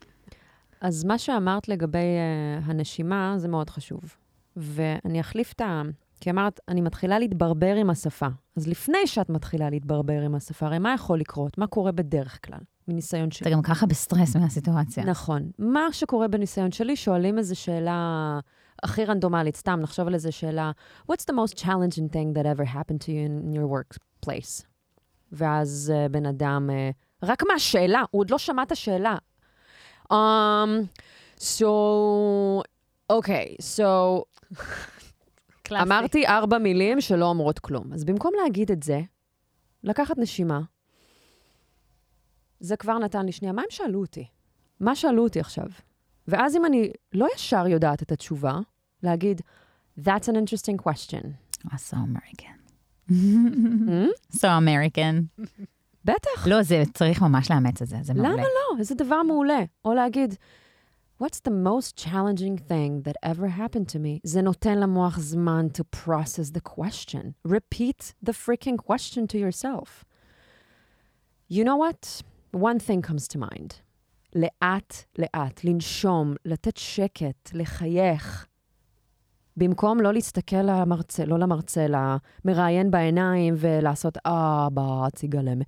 אז 0.82 1.04
מה 1.04 1.18
שאמרת 1.18 1.68
לגבי 1.68 1.98
uh, 1.98 2.72
הנשימה, 2.72 3.34
זה 3.38 3.48
מאוד 3.48 3.70
חשוב. 3.70 4.16
ואני 4.56 5.20
אחליף 5.20 5.54
את. 5.54 5.92
כי 6.22 6.30
אמרת, 6.30 6.60
אני 6.68 6.82
מתחילה 6.82 7.20
להתברבר 7.20 7.76
עם 7.76 7.90
השפה. 7.90 8.28
אז 8.58 8.68
לפני 8.68 9.08
שאת 9.08 9.30
מתחילה 9.30 9.70
להתברבר 9.70 10.22
עם 10.22 10.36
השפה, 10.36 10.66
הרי 10.66 10.80
מה 10.80 10.94
יכול 10.94 11.20
לקרות? 11.20 11.58
מה 11.58 11.68
קורה 11.68 11.92
בדרך 11.92 12.46
כלל? 12.46 12.60
מניסיון 12.88 13.32
שלי. 13.32 13.50
אתה 13.50 13.56
גם 13.56 13.62
ככה 13.62 13.86
בסטרס 13.86 14.36
מהסיטואציה. 14.36 15.04
נכון. 15.06 15.52
מה 15.60 15.88
שקורה 15.92 16.28
בניסיון 16.28 16.72
שלי, 16.72 16.96
שואלים 16.96 17.38
איזו 17.38 17.56
שאלה 17.56 18.40
הכי 18.84 19.06
רנדומלית, 19.06 19.56
סתם 19.56 19.80
נחשוב 19.82 20.08
על 20.08 20.14
איזו 20.14 20.32
שאלה, 20.32 20.72
What's 21.12 21.26
the 21.32 21.34
most 21.34 21.58
challenging 21.58 22.14
thing 22.14 22.38
that 22.38 22.46
ever 22.46 22.66
happened 22.66 23.02
to 23.02 23.12
you 23.12 23.26
in 23.28 23.56
your 23.56 23.68
workplace? 23.68 24.66
ואז 25.32 25.94
uh, 25.96 26.12
בן 26.12 26.26
אדם, 26.26 26.70
uh, 26.70 27.26
רק 27.28 27.44
מהשאלה, 27.52 28.04
הוא 28.12 28.20
עוד 28.20 28.30
לא 28.30 28.38
שמע 28.38 28.64
את 28.64 28.72
השאלה. 28.72 29.16
Um, 30.14 30.16
so, 31.40 31.68
okay, 33.12 33.56
so... 33.60 34.24
אמרתי 35.72 36.28
ארבע 36.28 36.58
מילים 36.58 37.02
שלא 37.02 37.26
אומרות 37.26 37.60
כלום. 37.60 37.94
אז 37.94 38.04
במקום 38.04 38.32
להגיד 38.44 38.72
את 38.72 38.84
זה, 38.84 39.02
לקחת 39.84 40.18
נשימה, 40.18 40.62
זה 42.60 42.76
כבר 42.76 42.98
נתן 42.98 43.26
לי 43.26 43.32
שנייה. 43.32 43.54
מה 43.54 43.62
הם 43.62 43.68
שאלו 43.70 44.02
אותי? 44.02 44.26
מה 44.80 44.96
שאלו 44.96 45.24
אותי 45.24 45.40
עכשיו? 45.40 45.66
ואז 46.28 46.56
אם 46.56 46.66
אני 46.66 46.92
לא 47.14 47.28
ישר 47.36 47.68
יודעת 47.68 48.02
את 48.02 48.12
התשובה, 48.12 48.60
להגיד, 49.04 49.42
That's 49.98 50.28
an 50.28 50.36
interesting 50.36 50.78
question. 50.78 51.38
Oh, 51.68 51.78
so 51.78 51.98
American. 51.98 52.58
Hmm? 53.10 54.10
so 54.42 54.48
American. 54.48 55.44
בטח. 56.06 56.48
לא, 56.48 56.64
זה 56.64 56.84
צריך 56.94 57.22
ממש 57.22 57.52
לאמץ 57.52 57.82
את 57.82 57.88
זה, 57.88 57.98
זה 58.02 58.14
מעולה. 58.14 58.30
למה 58.30 58.42
לא? 58.42 58.80
איזה 58.80 58.96
דבר 58.96 59.24
מעולה. 59.24 59.64
או 59.86 59.94
להגיד, 59.94 60.36
What's 61.21 61.41
the 61.41 61.51
most 61.51 61.97
challenging 61.97 62.59
thing 62.59 63.03
that 63.03 63.17
ever 63.23 63.49
happened 63.49 63.89
to 63.89 63.99
me? 63.99 64.21
זה 64.25 64.43
נותן 64.43 64.79
למוח 64.79 65.19
זמן 65.19 65.67
to 65.79 65.83
process 66.07 66.51
the 66.51 66.61
question. 66.61 67.35
Repeat 67.49 68.15
the 68.23 68.33
freaking 68.33 68.77
question 68.77 69.27
to 69.27 69.39
yourself. 69.39 70.05
You 71.49 71.65
know 71.65 71.77
what? 71.77 72.23
one 72.57 72.79
thing 72.79 73.03
comes 73.03 73.29
to 73.29 73.39
mind. 73.39 73.75
לאט, 74.35 74.95
לאט, 75.19 75.65
לנשום, 75.65 76.35
לתת 76.45 76.77
שקט, 76.77 77.51
לחייך. 77.53 78.47
במקום 79.57 80.01
לא 80.01 80.13
להסתכל 80.13 80.63
למרצה, 80.63 81.25
לא 81.25 81.39
למרצה, 81.39 81.87
למראיין 82.45 82.91
בעיניים 82.91 83.55
ולעשות, 83.57 84.19
אה, 84.27 84.69
בציגלם. 84.75 85.59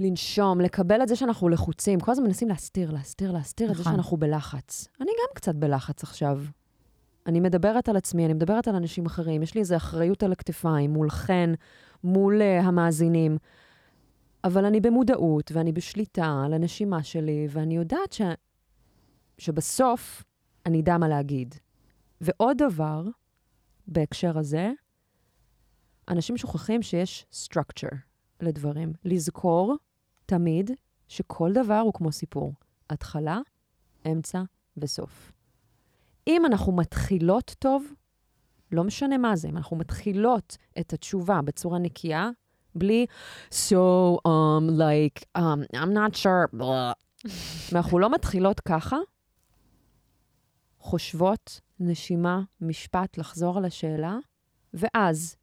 לנשום, 0.00 0.60
לקבל 0.60 1.02
את 1.02 1.08
זה 1.08 1.16
שאנחנו 1.16 1.48
לחוצים. 1.48 2.00
כל 2.00 2.10
הזמן 2.10 2.26
מנסים 2.26 2.48
להסתיר, 2.48 2.90
להסתיר, 2.90 3.32
להסתיר 3.32 3.66
נכון. 3.66 3.72
את 3.72 3.76
זה 3.76 3.82
נכון. 3.82 3.92
שאנחנו 3.92 4.16
בלחץ. 4.16 4.88
אני 5.00 5.10
גם 5.10 5.34
קצת 5.34 5.54
בלחץ 5.54 6.02
עכשיו. 6.02 6.40
אני 7.26 7.40
מדברת 7.40 7.88
על 7.88 7.96
עצמי, 7.96 8.24
אני 8.24 8.34
מדברת 8.34 8.68
על 8.68 8.74
אנשים 8.74 9.06
אחרים, 9.06 9.42
יש 9.42 9.54
לי 9.54 9.60
איזו 9.60 9.76
אחריות 9.76 10.22
על 10.22 10.32
הכתפיים, 10.32 10.90
מולכן, 10.90 11.50
מול 12.04 12.40
uh, 12.40 12.64
המאזינים. 12.64 13.38
אבל 14.44 14.64
אני 14.64 14.80
במודעות 14.80 15.52
ואני 15.52 15.72
בשליטה 15.72 16.42
על 16.44 16.54
הנשימה 16.54 17.02
שלי, 17.02 17.46
ואני 17.50 17.76
יודעת 17.76 18.12
ש... 18.12 18.22
שבסוף 19.38 20.24
אני 20.66 20.80
אדע 20.80 20.98
מה 20.98 21.08
להגיד. 21.08 21.54
ועוד 22.20 22.56
דבר, 22.58 23.02
בהקשר 23.86 24.38
הזה, 24.38 24.70
אנשים 26.08 26.36
שוכחים 26.36 26.82
שיש 26.82 27.26
structure 27.32 27.96
לדברים. 28.40 28.92
לזכור 29.04 29.76
תמיד 30.28 30.70
שכל 31.08 31.52
דבר 31.52 31.78
הוא 31.78 31.92
כמו 31.92 32.12
סיפור. 32.12 32.52
התחלה, 32.90 33.40
אמצע 34.06 34.42
וסוף. 34.76 35.32
אם 36.26 36.46
אנחנו 36.46 36.72
מתחילות 36.72 37.54
טוב, 37.58 37.84
לא 38.72 38.84
משנה 38.84 39.18
מה 39.18 39.36
זה, 39.36 39.48
אם 39.48 39.56
אנחנו 39.56 39.76
מתחילות 39.76 40.56
את 40.80 40.92
התשובה 40.92 41.42
בצורה 41.42 41.78
נקייה, 41.78 42.30
בלי 42.74 43.06
so, 43.50 43.74
um, 44.26 44.70
like, 44.70 45.38
um, 45.38 45.76
I'm 45.76 45.94
not 45.94 46.16
sure, 46.16 46.62
אנחנו 47.74 47.98
לא 47.98 48.10
מתחילות 48.10 48.60
ככה, 48.60 48.96
חושבות, 50.78 51.60
נשימה, 51.80 52.42
משפט, 52.60 53.18
לחזור 53.18 53.58
על 53.58 53.64
השאלה, 53.64 54.16
ואז 54.74 55.36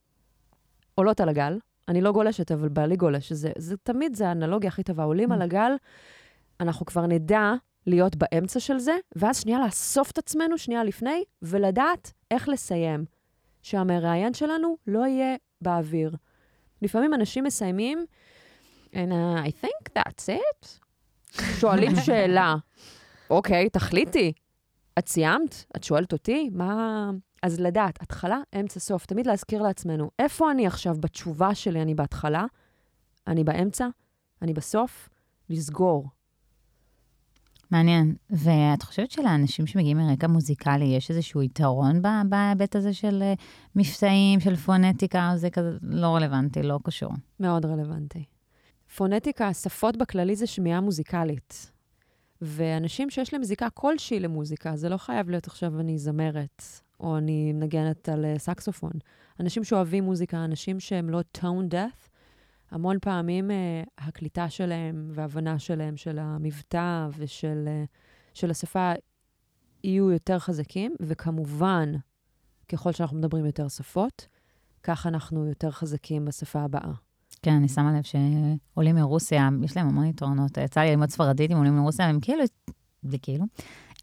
עולות 0.95 1.19
על 1.19 1.29
הגל. 1.29 1.57
אני 1.87 2.01
לא 2.01 2.11
גולשת, 2.11 2.51
אבל 2.51 2.69
בעלי 2.69 2.95
גולש. 2.95 3.31
זה, 3.33 3.51
זה 3.57 3.77
תמיד, 3.77 4.15
זה 4.15 4.27
האנלוגיה 4.27 4.67
הכי 4.67 4.83
טובה. 4.83 5.03
עולים 5.03 5.31
על 5.31 5.41
הגל, 5.41 5.71
אנחנו 6.59 6.85
כבר 6.85 7.05
נדע 7.05 7.53
להיות 7.87 8.15
באמצע 8.15 8.59
של 8.59 8.79
זה, 8.79 8.97
ואז 9.15 9.39
שנייה 9.41 9.59
לאסוף 9.65 10.11
את 10.11 10.17
עצמנו, 10.17 10.57
שנייה 10.57 10.83
לפני, 10.83 11.23
ולדעת 11.41 12.13
איך 12.31 12.49
לסיים. 12.49 13.05
שהמראיין 13.65 14.33
שלנו 14.33 14.77
לא 14.87 15.07
יהיה 15.07 15.35
באוויר. 15.61 16.15
לפעמים 16.81 17.13
אנשים 17.13 17.43
מסיימים, 17.43 18.05
and 18.91 18.95
uh, 18.95 19.47
I 19.47 19.65
think 19.65 19.99
that's 19.99 20.29
it. 20.29 20.67
שואלים 21.59 21.95
שאלה, 22.05 22.55
אוקיי, 23.29 23.69
תחליטי. 23.69 24.33
את 24.99 25.07
סיימת? 25.07 25.65
את 25.75 25.83
שואלת 25.83 26.13
אותי? 26.13 26.49
מה... 26.53 27.09
אז 27.43 27.59
לדעת, 27.59 28.01
התחלה, 28.01 28.37
אמצע, 28.59 28.79
סוף. 28.79 29.05
תמיד 29.05 29.27
להזכיר 29.27 29.61
לעצמנו, 29.61 30.11
איפה 30.19 30.51
אני 30.51 30.67
עכשיו 30.67 30.95
בתשובה 30.99 31.55
שלי? 31.55 31.81
אני 31.81 31.95
בהתחלה? 31.95 32.45
אני 33.27 33.43
באמצע? 33.43 33.87
אני 34.41 34.53
בסוף? 34.53 35.09
לסגור. 35.49 36.09
מעניין. 37.71 38.15
ואת 38.29 38.83
חושבת 38.83 39.11
שלאנשים 39.11 39.67
שמגיעים 39.67 39.97
מרקע 39.97 40.27
מוזיקלי, 40.27 40.85
יש 40.85 41.11
איזשהו 41.11 41.41
יתרון 41.41 42.01
בהיבט 42.29 42.75
הזה 42.75 42.93
של 42.93 43.23
uh, 43.35 43.41
מבצעים, 43.75 44.39
של 44.39 44.55
פונטיקה, 44.55 45.31
או 45.31 45.37
זה 45.37 45.49
כזה 45.49 45.77
לא 45.81 46.15
רלוונטי, 46.15 46.63
לא 46.63 46.79
קשור? 46.83 47.11
מאוד 47.39 47.65
רלוונטי. 47.65 48.23
פונטיקה, 48.95 49.53
שפות 49.53 49.97
בכללי 49.97 50.35
זה 50.35 50.47
שמיעה 50.47 50.81
מוזיקלית. 50.81 51.71
ואנשים 52.41 53.09
שיש 53.09 53.33
להם 53.33 53.43
זיקה 53.43 53.69
כלשהי 53.69 54.19
למוזיקה, 54.19 54.75
זה 54.75 54.89
לא 54.89 54.97
חייב 54.97 55.29
להיות 55.29 55.47
עכשיו 55.47 55.79
אני 55.79 55.97
זמרת, 55.97 56.63
או 56.99 57.17
אני 57.17 57.53
מנגנת 57.53 58.09
על 58.09 58.25
uh, 58.25 58.39
סקסופון. 58.39 58.91
אנשים 59.39 59.63
שאוהבים 59.63 60.03
מוזיקה, 60.03 60.45
אנשים 60.45 60.79
שהם 60.79 61.09
לא 61.09 61.21
tone 61.37 61.71
death, 61.71 62.09
המון 62.71 62.97
פעמים 63.01 63.51
uh, 63.51 63.53
הקליטה 63.97 64.49
שלהם 64.49 65.07
והבנה 65.13 65.59
שלהם 65.59 65.97
של 65.97 66.19
המבטא 66.19 67.07
ושל 67.17 67.67
uh, 67.67 67.87
של 68.33 68.51
השפה 68.51 68.91
יהיו 69.83 70.11
יותר 70.11 70.39
חזקים, 70.39 70.95
וכמובן, 71.01 71.93
ככל 72.67 72.91
שאנחנו 72.91 73.17
מדברים 73.17 73.45
יותר 73.45 73.67
שפות, 73.67 74.27
כך 74.83 75.07
אנחנו 75.07 75.47
יותר 75.47 75.71
חזקים 75.71 76.25
בשפה 76.25 76.61
הבאה. 76.61 76.91
כן, 77.41 77.51
אני 77.51 77.67
שמה 77.67 77.93
לב 77.97 78.03
שעולים 78.03 78.95
מרוסיה, 78.95 79.49
יש 79.63 79.77
להם 79.77 79.87
המון 79.87 80.05
יתרונות. 80.05 80.57
יצא 80.57 80.81
לי 80.81 80.89
ללמוד 80.89 81.09
ספרדית 81.09 81.51
עם 81.51 81.57
עולים 81.57 81.75
מרוסיה, 81.75 82.05
הם 82.05 82.19
כאילו, 82.19 82.43
זה 83.03 83.17
כאילו, 83.17 83.45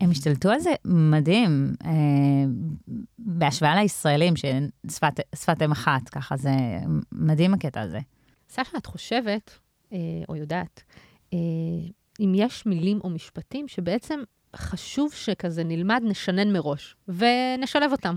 הם 0.03 0.11
השתלטו 0.11 0.51
על 0.51 0.61
זה 0.61 0.75
מדהים, 0.85 1.75
אה, 1.85 1.91
בהשוואה 3.19 3.75
לישראלים, 3.75 4.35
ששפת 4.37 5.63
אם 5.65 5.73
אחת, 5.73 6.09
ככה 6.09 6.37
זה 6.37 6.51
מדהים 7.13 7.55
הקטע 7.55 7.81
הזה. 7.81 7.99
סשה, 8.49 8.79
את 8.79 8.87
חושבת, 8.87 9.59
אה, 9.93 9.99
או 10.29 10.37
יודעת, 10.37 10.83
אה, 11.33 11.39
אם 12.21 12.33
יש 12.37 12.67
מילים 12.67 13.01
או 13.05 13.11
משפטים 13.11 13.69
שבעצם 13.69 14.21
חשוב 14.57 15.13
שכזה 15.13 15.65
נלמד, 15.65 16.03
נשנן 16.05 16.53
מראש, 16.53 16.97
ונשלב 17.09 17.93
אותם. 17.93 18.17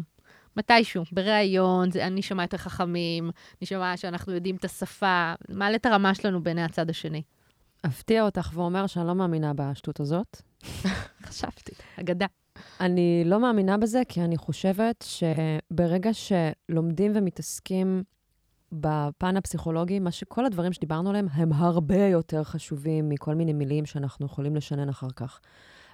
מתישהו, 0.58 1.04
בריאיון, 1.12 1.90
אני 2.02 2.22
שומע 2.22 2.44
יותר 2.44 2.58
חכמים, 2.58 3.32
אני 3.62 3.68
שומע 3.68 3.98
שאנחנו 3.98 4.34
יודעים 4.34 4.56
את 4.56 4.66
השפה, 4.66 5.34
מעלה 5.50 5.76
את 5.76 5.86
הרמה 5.86 6.16
שלנו 6.16 6.44
בעיני 6.44 6.64
הצד 6.64 6.90
השני. 6.90 7.22
אפתיע 7.86 8.24
אותך 8.24 8.52
ואומר 8.54 8.88
שאני 8.88 9.08
לא 9.08 9.16
מאמינה 9.16 9.54
בשטות 9.56 10.00
הזאת. 10.00 10.42
חשבתי, 11.24 11.72
אגדה. 12.00 12.26
אני 12.80 13.24
לא 13.26 13.40
מאמינה 13.40 13.78
בזה, 13.78 14.02
כי 14.08 14.22
אני 14.22 14.38
חושבת 14.38 15.06
שברגע 15.08 16.10
שלומדים 16.14 17.12
ומתעסקים 17.16 18.04
בפן 18.72 19.38
הפסיכולוגי, 19.38 20.00
מה 20.00 20.12
שכל 20.12 20.46
הדברים 20.46 20.74
שדיברנו 20.74 21.10
עליהם 21.10 21.28
הם 21.32 21.54
הרבה 21.54 22.06
יותר 22.08 22.44
חשובים 22.44 23.10
מכל 23.10 23.36
מיני 23.36 23.54
מילים 23.54 23.86
שאנחנו 23.86 24.26
יכולים 24.26 24.56
לשנן 24.56 24.90
אחר 24.90 25.10
כך. 25.16 25.40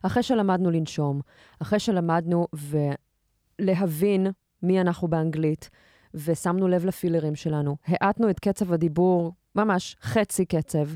אחרי 0.04 0.24
שלמדנו 0.24 0.72
לנשום, 0.72 1.22
אחרי 1.60 1.80
שלמדנו 1.80 2.48
ולהבין 3.60 4.28
מי 4.64 4.82
אנחנו 4.82 5.08
באנגלית, 5.08 5.70
ושמנו 6.14 6.68
לב 6.68 6.86
לפילרים 6.86 7.36
שלנו, 7.36 7.78
האטנו 7.88 8.30
את 8.30 8.40
קצב 8.40 8.74
הדיבור, 8.74 9.34
ממש 9.56 9.96
חצי 10.02 10.46
קצב. 10.46 10.88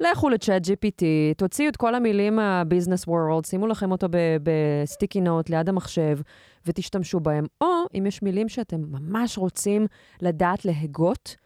לכו 0.00 0.28
לצ'אט 0.28 0.62
GPT, 0.62 1.04
תוציאו 1.36 1.68
את 1.68 1.76
כל 1.76 1.94
המילים 1.94 2.36
מהביזנס 2.36 3.08
וורלד, 3.08 3.44
שימו 3.44 3.66
לכם 3.66 3.92
אותו 3.92 4.06
בסטיקי 4.42 5.20
נוט 5.20 5.50
ליד 5.50 5.68
המחשב 5.68 6.18
ותשתמשו 6.66 7.20
בהם. 7.20 7.46
או 7.60 7.66
אם 7.98 8.06
יש 8.06 8.22
מילים 8.22 8.48
שאתם 8.48 8.80
ממש 8.88 9.38
רוצים 9.38 9.86
לדעת 10.22 10.64
להגות, 10.64 11.36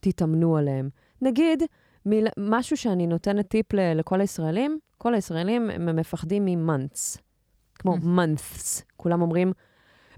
תתאמנו 0.00 0.56
עליהם. 0.56 0.88
נגיד, 1.22 1.62
מיל... 2.06 2.26
משהו 2.38 2.76
שאני 2.76 3.06
נותנת 3.06 3.48
טיפ 3.48 3.72
ל... 3.72 3.98
לכל 3.98 4.20
הישראלים, 4.20 4.78
כל 4.98 5.14
הישראלים 5.14 5.70
הם 5.70 5.96
מפחדים 5.96 6.44
מ-months, 6.44 7.18
כמו 7.74 7.94
months. 7.96 8.82
כולם 8.96 9.22
אומרים, 9.22 9.52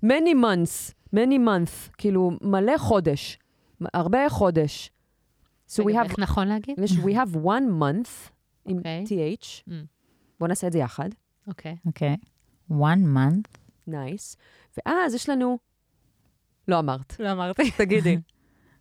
many 0.05 0.35
months, 0.35 0.93
many 1.17 1.39
months, 1.39 1.91
כאילו 1.99 2.31
מלא 2.43 2.79
חודש, 2.79 3.39
הרבה 3.95 4.29
חודש. 4.29 4.91
So 5.73 5.83
we 5.83 5.93
have... 5.93 6.05
איך 6.05 6.19
נכון 6.19 6.49
להגיד? 6.49 6.79
we 6.79 7.13
have 7.13 7.37
one 7.37 7.81
month 7.81 8.31
עם 8.65 8.79
okay. 8.79 9.09
TH. 9.09 9.69
Mm. 9.69 9.73
בואו 10.41 10.49
נעשה 10.49 10.67
את 10.67 10.73
זה 10.73 10.79
יחד. 10.79 11.09
אוקיי. 11.47 11.73
Okay. 11.73 11.87
אוקיי. 11.87 12.17
Okay. 12.71 12.73
one 12.73 13.17
month. 13.17 13.59
נייס. 13.87 14.37
Nice. 14.37 14.81
ואז 14.87 15.15
יש 15.15 15.29
לנו... 15.29 15.59
לא 16.69 16.79
אמרת. 16.79 17.21
לא 17.21 17.33
אמרתי. 17.33 17.71
תגידי. 17.79 18.19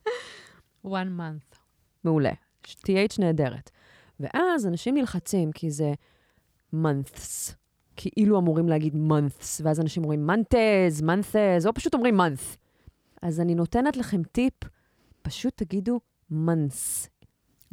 one 0.86 1.12
month. 1.20 1.58
מעולה. 2.04 2.32
TH 2.68 3.16
נהדרת. 3.20 3.72
ואז 4.20 4.68
אנשים 4.68 4.96
נלחצים, 4.96 5.52
כי 5.52 5.72
זה 5.72 5.94
months. 6.76 7.54
כאילו 7.96 8.40
אמורים 8.40 8.70
להגיד 8.70 8.94
months, 8.94 9.62
ואז 9.64 9.80
אנשים 9.80 10.04
אומרים 10.04 10.30
months, 10.30 11.02
months, 11.02 11.68
או 11.68 11.74
פשוט 11.74 11.94
אומרים 11.94 12.20
month. 12.20 12.58
אז 13.22 13.40
אני 13.40 13.56
נותנת 13.56 13.98
לכם 13.98 14.24
טיפ, 14.24 14.54
פשוט 15.22 15.58
תגידו 15.58 16.00
months. 16.32 17.10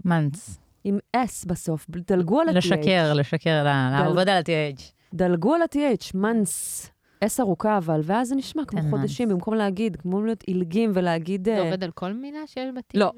months. 0.06 0.58
עם 0.84 0.98
S 1.16 1.46
בסוף, 1.46 1.86
דלגו 1.88 2.40
על 2.40 2.48
ה-TH. 2.48 2.56
לשקר, 2.56 3.12
לשקר, 3.14 3.64
לעבוד 3.64 4.28
על 4.28 4.36
ה-TH. 4.36 4.82
דלגו 5.14 5.54
על 5.54 5.62
ה-TH, 5.62 6.14
months. 6.14 6.88
S 7.24 7.40
ארוכה 7.40 7.78
אבל, 7.78 8.00
ואז 8.04 8.28
זה 8.28 8.34
נשמע 8.34 8.64
כמו 8.64 8.80
חודשים, 8.90 9.28
במקום 9.28 9.54
להגיד, 9.54 9.96
כמו 9.96 10.22
להיות 10.24 10.42
עילגים 10.42 10.92
ולהגיד... 10.94 11.44
זה 11.44 11.60
עובד 11.60 11.84
על 11.84 11.90
כל 11.90 12.12
מילה 12.12 12.38
שיש 12.46 12.68
בתים? 12.76 13.00
לא. 13.00 13.12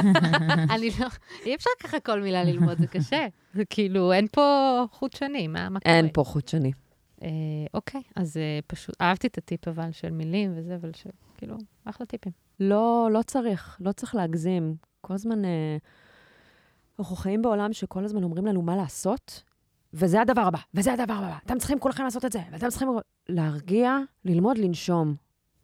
אני 0.74 0.90
לא... 1.00 1.06
אי 1.46 1.54
אפשר 1.54 1.70
ככה 1.82 2.00
כל 2.00 2.20
מילה 2.20 2.44
ללמוד, 2.44 2.78
זה 2.78 2.86
קשה. 2.86 3.26
זה 3.54 3.64
כאילו, 3.64 4.12
אין 4.12 4.26
פה 4.32 4.84
חוט 4.92 5.16
שני, 5.16 5.46
מה 5.46 5.68
קורה? 5.68 5.96
אין 5.96 6.08
פה 6.12 6.24
חוט 6.24 6.48
שני. 6.48 6.72
אוקיי, 7.74 8.02
אז 8.16 8.36
פשוט, 8.66 8.94
אהבתי 9.00 9.26
את 9.26 9.38
הטיפ 9.38 9.68
אבל 9.68 9.92
של 9.92 10.10
מילים 10.10 10.52
וזה, 10.56 10.74
אבל 10.74 10.90
כאילו, 11.38 11.56
אחלה 11.84 12.06
טיפים. 12.06 12.32
לא, 12.60 13.08
לא 13.12 13.22
צריך, 13.22 13.76
לא 13.80 13.92
צריך 13.92 14.14
להגזים. 14.14 14.76
כל 15.00 15.14
הזמן, 15.14 15.44
אה, 15.44 15.76
אנחנו 16.98 17.16
חיים 17.16 17.42
בעולם 17.42 17.72
שכל 17.72 18.04
הזמן 18.04 18.22
אומרים 18.22 18.46
לנו 18.46 18.62
מה 18.62 18.76
לעשות, 18.76 19.42
וזה 19.94 20.20
הדבר 20.20 20.40
הבא, 20.40 20.58
וזה 20.74 20.92
הדבר 20.92 21.14
הבא. 21.14 21.36
אתם 21.46 21.58
צריכים 21.58 21.78
כולכם 21.78 22.04
לעשות 22.04 22.24
את 22.24 22.32
זה, 22.32 22.40
ואתם 22.52 22.68
צריכים 22.68 22.88
להרגיע, 23.28 23.98
ללמוד 24.24 24.58
לנשום. 24.58 25.14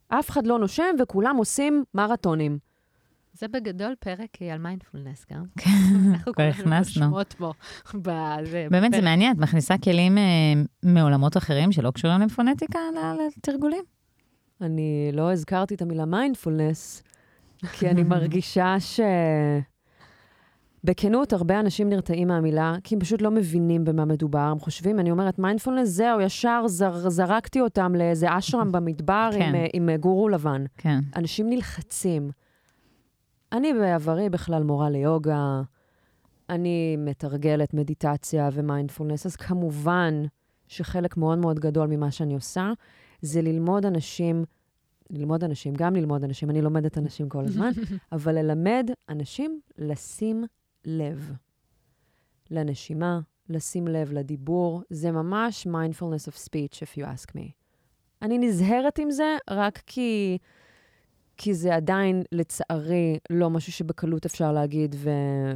אף 0.07 0.29
אחד 0.29 0.47
לא 0.47 0.59
נושם 0.59 0.95
וכולם 0.99 1.35
עושים 1.35 1.83
מרתונים. 1.93 2.57
זה 3.33 3.47
בגדול 3.47 3.95
פרק 3.99 4.41
על 4.51 4.57
מיינדפולנס 4.57 5.25
גם. 5.33 5.43
כן, 5.61 6.31
כבר 6.33 6.43
הכנסנו. 6.43 7.17
בזה. 7.93 8.67
באמת, 8.71 8.91
זה 8.93 9.01
מעניין, 9.01 9.35
את 9.35 9.41
מכניסה 9.41 9.77
כלים 9.77 10.17
אה, 10.17 10.23
מעולמות 10.83 11.37
אחרים 11.37 11.71
שלא 11.71 11.91
קשורים 11.91 12.21
לפונטיקה 12.21 12.79
לתרגולים? 13.37 13.83
אני 14.61 15.09
לא 15.13 15.31
הזכרתי 15.31 15.75
את 15.75 15.81
המילה 15.81 16.05
מיינדפולנס, 16.05 17.03
כי 17.73 17.89
אני 17.89 18.03
מרגישה 18.03 18.75
ש... 18.79 18.99
בכנות, 20.83 21.33
הרבה 21.33 21.59
אנשים 21.59 21.89
נרתעים 21.89 22.27
מהמילה, 22.27 22.75
כי 22.83 22.95
הם 22.95 23.01
פשוט 23.01 23.21
לא 23.21 23.31
מבינים 23.31 23.85
במה 23.85 24.05
מדובר. 24.05 24.39
הם 24.39 24.59
חושבים, 24.59 24.99
אני 24.99 25.11
אומרת, 25.11 25.39
מיינדפולנס, 25.39 25.89
זהו, 25.89 26.21
ישר 26.21 26.63
זר, 26.67 27.09
זרקתי 27.09 27.61
אותם 27.61 27.95
לאיזה 27.95 28.37
אשרם 28.37 28.71
במדבר 28.71 29.29
כן. 29.33 29.55
עם, 29.55 29.89
עם 29.89 29.97
גורו 29.99 30.29
לבן. 30.29 30.63
כן. 30.77 30.99
אנשים 31.15 31.49
נלחצים. 31.49 32.31
אני 33.51 33.73
בעברי 33.73 34.29
בכלל 34.29 34.63
מורה 34.63 34.89
ליוגה, 34.89 35.61
אני 36.49 36.97
מתרגלת 36.99 37.73
מדיטציה 37.73 38.49
ומיינדפולנס, 38.53 39.25
אז 39.25 39.35
כמובן 39.35 40.23
שחלק 40.67 41.17
מאוד 41.17 41.37
מאוד 41.37 41.59
גדול 41.59 41.87
ממה 41.87 42.11
שאני 42.11 42.33
עושה, 42.33 42.71
זה 43.21 43.41
ללמוד 43.41 43.85
אנשים, 43.85 44.45
ללמוד 45.09 45.43
אנשים, 45.43 45.73
גם 45.73 45.95
ללמוד 45.95 46.23
אנשים, 46.23 46.49
אני 46.49 46.61
לומדת 46.61 46.97
אנשים 46.97 47.29
כל 47.29 47.45
הזמן, 47.45 47.71
אבל 48.11 48.35
ללמד 48.35 48.89
אנשים 49.09 49.59
לשים 49.77 50.43
לב 50.85 51.31
לנשימה, 52.51 53.19
לשים 53.49 53.87
לב 53.87 54.13
לדיבור. 54.13 54.81
זה 54.89 55.11
ממש 55.11 55.67
mindfulness 55.67 56.31
of 56.31 56.35
speech, 56.35 56.75
if 56.75 56.97
you 56.97 57.03
ask 57.03 57.31
me. 57.31 57.51
אני 58.21 58.37
נזהרת 58.37 58.99
עם 58.99 59.11
זה 59.11 59.37
רק 59.49 59.81
כי, 59.85 60.37
כי 61.37 61.53
זה 61.53 61.75
עדיין, 61.75 62.23
לצערי, 62.31 63.19
לא 63.29 63.49
משהו 63.49 63.71
שבקלות 63.71 64.25
אפשר 64.25 64.51
להגיד, 64.51 64.95
ו, 64.97 65.09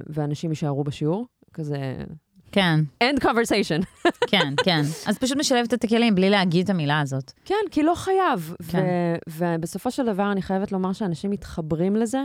ואנשים 0.07 0.49
יישארו 0.49 0.83
בשיעור. 0.83 1.25
כזה... 1.53 2.03
כן. 2.51 2.79
end 3.03 3.23
conversation. 3.23 3.85
כן, 4.31 4.53
כן. 4.63 4.81
אז 5.07 5.17
פשוט 5.17 5.37
משלבת 5.37 5.73
את 5.73 5.83
הכלים 5.83 6.15
בלי 6.15 6.29
להגיד 6.29 6.63
את 6.63 6.69
המילה 6.69 6.99
הזאת. 6.99 7.31
כן, 7.45 7.55
כי 7.71 7.83
לא 7.83 7.95
חייב. 7.95 8.55
כן. 8.71 8.83
ו- 9.29 9.37
ובסופו 9.37 9.91
של 9.91 10.05
דבר, 10.05 10.31
אני 10.31 10.41
חייבת 10.41 10.71
לומר 10.71 10.93
שאנשים 10.93 11.31
מתחברים 11.31 11.95
לזה. 11.95 12.21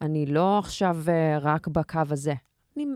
אני 0.00 0.26
לא 0.26 0.58
עכשיו 0.58 0.96
uh, 1.06 1.08
רק 1.40 1.68
בקו 1.68 2.00
הזה. 2.10 2.34
אני 2.76 2.86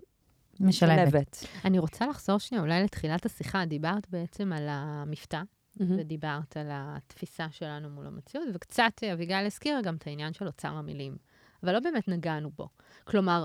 משלבת. 0.60 1.08
משלבת. 1.08 1.44
אני 1.64 1.78
רוצה 1.78 2.06
לחזור 2.06 2.38
שנייה 2.38 2.62
אולי 2.62 2.82
לתחילת 2.82 3.26
השיחה. 3.26 3.64
דיברת 3.64 4.10
בעצם 4.10 4.52
על 4.52 4.66
המבטא, 4.68 5.40
מהמם. 5.80 5.98
ודיברת 5.98 6.56
על 6.56 6.66
התפיסה 6.70 7.46
שלנו 7.50 7.90
מול 7.90 8.06
המציאות, 8.06 8.48
וקצת 8.54 8.92
אה, 9.02 9.12
אביגיל 9.12 9.46
הזכירה 9.46 9.82
גם 9.82 9.96
את 9.96 10.06
העניין 10.06 10.32
של 10.32 10.46
אוצר 10.46 10.68
המילים. 10.68 11.16
אבל 11.62 11.72
לא 11.72 11.80
באמת 11.80 12.08
נגענו 12.08 12.50
בו. 12.56 12.68
כלומר, 13.04 13.44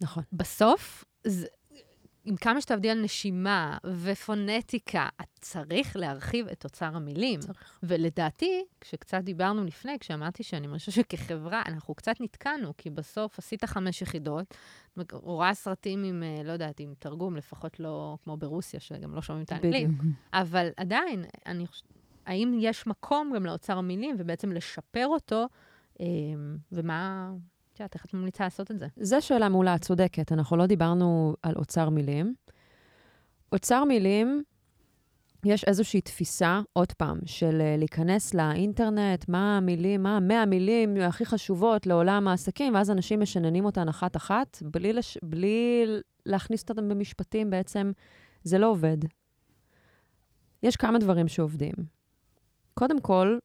נכון. 0.00 0.22
בסוף, 0.32 1.04
זה, 1.24 1.46
עם 2.24 2.36
כמה 2.36 2.60
שתעבדי 2.60 2.90
על 2.90 3.02
נשימה 3.02 3.78
ופונטיקה, 4.02 5.08
את 5.20 5.28
צריך 5.40 5.96
להרחיב 5.96 6.48
את 6.48 6.64
אוצר 6.64 6.96
המילים. 6.96 7.40
צריך. 7.40 7.78
ולדעתי, 7.82 8.64
כשקצת 8.80 9.20
דיברנו 9.22 9.64
לפני, 9.64 9.98
כשאמרתי 9.98 10.42
שאני 10.42 10.66
מרגישה 10.66 10.90
שכחברה, 10.90 11.62
אנחנו 11.66 11.94
קצת 11.94 12.20
נתקענו, 12.20 12.72
כי 12.78 12.90
בסוף 12.90 13.38
עשית 13.38 13.64
חמש 13.64 14.02
יחידות, 14.02 14.54
רואה 15.12 15.54
סרטים 15.54 16.04
עם, 16.04 16.22
אה, 16.22 16.42
לא 16.44 16.52
יודעת, 16.52 16.80
עם 16.80 16.94
תרגום, 16.98 17.36
לפחות 17.36 17.80
לא 17.80 18.16
כמו 18.24 18.36
ברוסיה, 18.36 18.80
שגם 18.80 19.14
לא 19.14 19.22
שומעים 19.22 19.44
את 19.44 19.52
האנגלית. 19.52 19.88
אבל 20.32 20.68
עדיין, 20.76 21.24
אני 21.46 21.66
חושבת, 21.66 21.88
האם 22.26 22.58
יש 22.60 22.86
מקום 22.86 23.32
גם 23.34 23.46
לאוצר 23.46 23.78
המילים, 23.78 24.16
ובעצם 24.18 24.52
לשפר 24.52 25.06
אותו, 25.06 25.46
אה, 26.00 26.06
ומה, 26.72 27.32
את 27.80 27.82
יודעת, 27.82 27.94
איך 27.94 28.04
את 28.04 28.14
ממליצה 28.14 28.44
לעשות 28.44 28.70
את 28.70 28.78
זה? 28.78 28.86
זו 28.96 29.16
שאלה 29.20 29.48
מעולה, 29.48 29.74
את 29.74 29.82
צודקת. 29.82 30.32
אנחנו 30.32 30.56
לא 30.56 30.66
דיברנו 30.66 31.34
על 31.42 31.54
אוצר 31.56 31.88
מילים. 31.88 32.34
אוצר 33.52 33.84
מילים, 33.84 34.42
יש 35.44 35.64
איזושהי 35.64 36.00
תפיסה, 36.00 36.60
עוד 36.72 36.92
פעם, 36.92 37.18
של 37.26 37.60
אה, 37.60 37.76
להיכנס 37.78 38.34
לאינטרנט, 38.34 39.28
מה 39.28 39.56
המילים, 39.56 40.02
מה 40.02 40.16
המאה 40.16 40.42
המילים 40.42 40.96
הכי 40.96 41.24
חשובות 41.24 41.86
לעולם 41.86 42.28
העסקים, 42.28 42.74
ואז 42.74 42.90
אנשים 42.90 43.20
משננים 43.20 43.64
אותן 43.64 43.88
אחת-אחת, 43.88 44.62
בלי, 44.62 44.92
לש... 44.92 45.18
בלי 45.22 45.86
להכניס 46.26 46.68
אותן 46.68 46.88
במשפטים, 46.88 47.50
בעצם 47.50 47.92
זה 48.44 48.58
לא 48.58 48.70
עובד. 48.70 48.98
יש 50.62 50.76
כמה 50.76 50.98
דברים 50.98 51.28
שעובדים. 51.28 51.74
קודם 52.74 53.00
כל, 53.00 53.38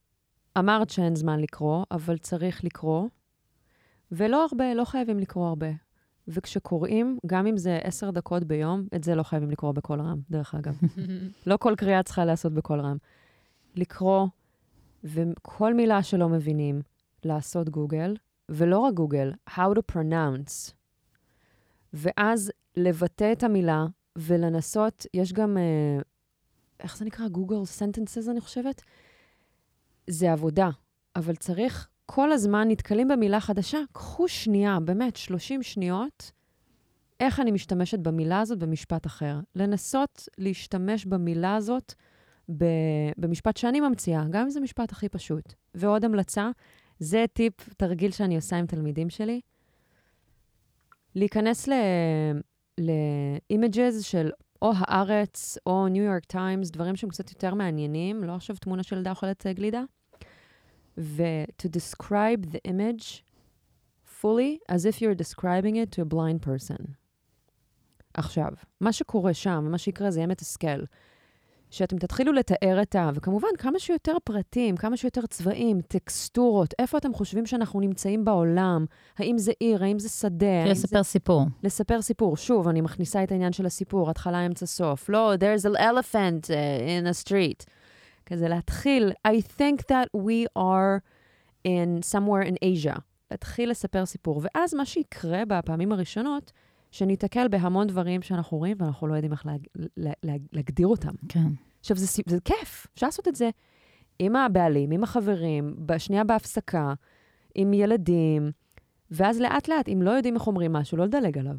אמרת 0.58 0.90
שאין 0.90 1.16
זמן 1.16 1.40
לקרוא, 1.40 1.86
אבל 1.92 2.18
צריך 2.18 2.64
לקרוא. 2.64 3.08
ולא 4.12 4.46
הרבה, 4.52 4.74
לא 4.74 4.86
חייבים 4.86 5.20
לקרוא 5.20 5.48
הרבה. 5.48 5.68
וכשקוראים, 6.28 7.18
גם 7.26 7.48
אם 7.48 7.58
זה 7.58 7.80
עשר 7.84 8.12
דקות 8.12 8.44
ביום, 8.44 8.88
את 8.96 9.04
זה 9.04 9.16
לא 9.16 9.24
חייבים 9.24 9.52
לקרוא 9.52 9.72
בקול 9.72 10.02
רם, 10.02 10.20
דרך 10.30 10.56
אגב. 10.56 10.80
לא 11.48 11.58
כל 11.58 11.74
קריאה 11.78 12.04
צריכה 12.04 12.26
להיעשות 12.26 12.54
בקול 12.54 12.80
רם. 12.80 12.98
לקרוא, 13.76 14.28
וכל 15.04 15.74
מילה 15.74 16.04
שלא 16.04 16.30
מבינים, 16.30 16.82
לעשות 17.24 17.70
גוגל, 17.70 18.16
ולא 18.50 18.80
רק 18.80 18.94
גוגל, 18.94 19.34
how 19.50 19.74
to 19.76 19.96
pronounce. 19.96 20.74
ואז 21.94 22.52
לבטא 22.78 23.32
את 23.32 23.44
המילה 23.44 23.86
ולנסות, 24.16 25.06
יש 25.14 25.34
גם, 25.34 25.58
אה, 25.58 26.02
איך 26.80 26.98
זה 26.98 27.06
נקרא? 27.06 27.28
גוגל 27.28 27.56
sentences, 27.56 28.32
אני 28.32 28.42
חושבת? 28.42 28.82
זה 30.10 30.32
עבודה, 30.32 30.70
אבל 31.16 31.36
צריך 31.36 31.90
כל 32.06 32.32
הזמן 32.32 32.68
נתקלים 32.68 33.08
במילה 33.08 33.40
חדשה, 33.40 33.80
קחו 33.92 34.28
שנייה, 34.28 34.80
באמת, 34.80 35.16
30 35.16 35.64
שניות, 35.64 36.32
איך 37.20 37.40
אני 37.40 37.52
משתמשת 37.52 38.00
במילה 38.00 38.40
הזאת 38.40 38.60
במשפט 38.60 39.06
אחר. 39.06 39.40
לנסות 39.56 40.30
להשתמש 40.38 41.06
במילה 41.06 41.56
הזאת 41.56 41.94
במשפט 43.18 43.58
שאני 43.58 43.80
ממציאה, 43.80 44.24
גם 44.30 44.42
אם 44.42 44.50
זה 44.50 44.60
משפט 44.60 44.92
הכי 44.92 45.10
פשוט. 45.10 45.54
ועוד 45.76 46.06
המלצה, 46.06 46.50
זה 47.00 47.26
טיפ, 47.34 47.54
תרגיל 47.78 48.12
שאני 48.12 48.36
עושה 48.36 48.58
עם 48.58 48.66
תלמידים 48.66 49.10
שלי, 49.10 49.42
להיכנס 51.16 51.68
ל-images 52.78 54.02
של 54.02 54.32
או 54.62 54.72
הארץ 54.76 55.58
או 55.66 55.88
ניו 55.88 56.04
יורק 56.04 56.26
טיימס, 56.26 56.70
דברים 56.70 56.96
שהם 56.96 57.10
קצת 57.10 57.30
יותר 57.30 57.54
מעניינים, 57.54 58.24
לא 58.24 58.36
עכשיו 58.36 58.56
תמונה 58.56 58.84
של 58.84 58.98
ילדה 58.98 59.10
אוכלת 59.10 59.46
גלידה, 59.48 59.84
ו-to 60.98 61.68
describe 61.70 62.52
the 62.52 62.62
image 62.68 63.24
fully 64.22 64.60
as 64.70 64.86
if 64.86 65.02
you're 65.02 65.16
describing 65.16 65.76
it 65.76 65.92
to 65.92 66.02
a 66.02 66.06
blind 66.06 66.42
person. 66.42 66.92
עכשיו, 68.14 68.52
מה 68.82 68.94
שקורה 68.94 69.34
שם, 69.34 69.64
ומה 69.68 69.78
שיקרה 69.78 70.12
זה 70.12 70.20
יהיה 70.20 70.28
מתסכל. 70.28 70.84
שאתם 71.70 71.98
תתחילו 71.98 72.34
לתאר 72.34 72.82
את 72.82 72.96
ה... 72.96 73.10
וכמובן, 73.16 73.48
כמה 73.58 73.80
שיותר 73.80 74.18
פרטים, 74.24 74.78
כמה 74.78 74.98
שיותר 74.98 75.26
צבעים, 75.26 75.82
טקסטורות, 75.82 76.74
איפה 76.80 76.98
אתם 76.98 77.14
חושבים 77.14 77.46
שאנחנו 77.46 77.80
נמצאים 77.80 78.26
בעולם? 78.26 78.86
האם 79.18 79.38
זה 79.38 79.52
עיר, 79.60 79.84
האם 79.84 80.00
זה 80.00 80.10
שדה? 80.10 80.66
לספר 80.66 81.04
זה... 81.04 81.10
סיפור. 81.10 81.46
לספר 81.64 82.02
סיפור. 82.02 82.38
שוב, 82.38 82.68
אני 82.68 82.82
מכניסה 82.82 83.24
את 83.24 83.32
העניין 83.32 83.54
של 83.54 83.66
הסיפור, 83.66 84.10
התחלה, 84.10 84.46
אמצע, 84.46 84.66
סוף. 84.66 85.10
לא, 85.10 85.34
there's 85.36 85.66
an 85.66 85.80
elephant 85.80 86.46
uh, 86.46 86.50
in 86.50 87.08
a 87.08 87.28
street. 87.28 87.66
כזה 88.26 88.48
להתחיל, 88.48 89.12
I 89.28 89.32
think 89.32 89.82
that 89.82 90.08
we 90.18 90.60
are 90.60 91.00
in 91.68 92.14
somewhere 92.14 92.48
in 92.48 92.56
Asia. 92.56 93.00
להתחיל 93.32 93.70
לספר 93.70 94.06
סיפור. 94.06 94.42
ואז 94.44 94.74
מה 94.74 94.86
שיקרה 94.86 95.46
בפעמים 95.46 95.92
הראשונות, 95.92 96.52
שניתקל 96.92 97.48
בהמון 97.48 97.88
דברים 97.88 98.22
שאנחנו 98.22 98.58
רואים 98.58 98.78
ואנחנו 98.80 99.08
לא 99.08 99.14
יודעים 99.14 99.32
איך 99.32 99.46
להג... 99.46 99.68
לה... 99.98 100.12
לה... 100.24 100.34
להגדיר 100.54 100.88
אותם. 100.88 101.14
כן. 101.30 101.48
עכשיו, 101.80 101.98
זה, 101.98 102.22
זה 102.28 102.38
כיף, 102.46 102.88
אפשר 102.94 103.06
לעשות 103.06 103.28
את 103.28 103.36
זה 103.36 103.50
עם 104.20 104.36
הבעלים, 104.36 104.92
עם 104.92 105.04
החברים, 105.04 105.76
בשנייה 105.86 106.24
בהפסקה, 106.24 106.94
עם 107.56 107.74
ילדים, 107.74 108.52
ואז 109.12 109.42
לאט-לאט, 109.42 109.90
אם 109.90 110.02
לא 110.02 110.12
יודעים 110.12 110.36
איך 110.36 110.48
אומרים 110.48 110.74
משהו, 110.74 110.98
לא 110.98 111.06
לדלג 111.06 111.38
עליו. 111.38 111.56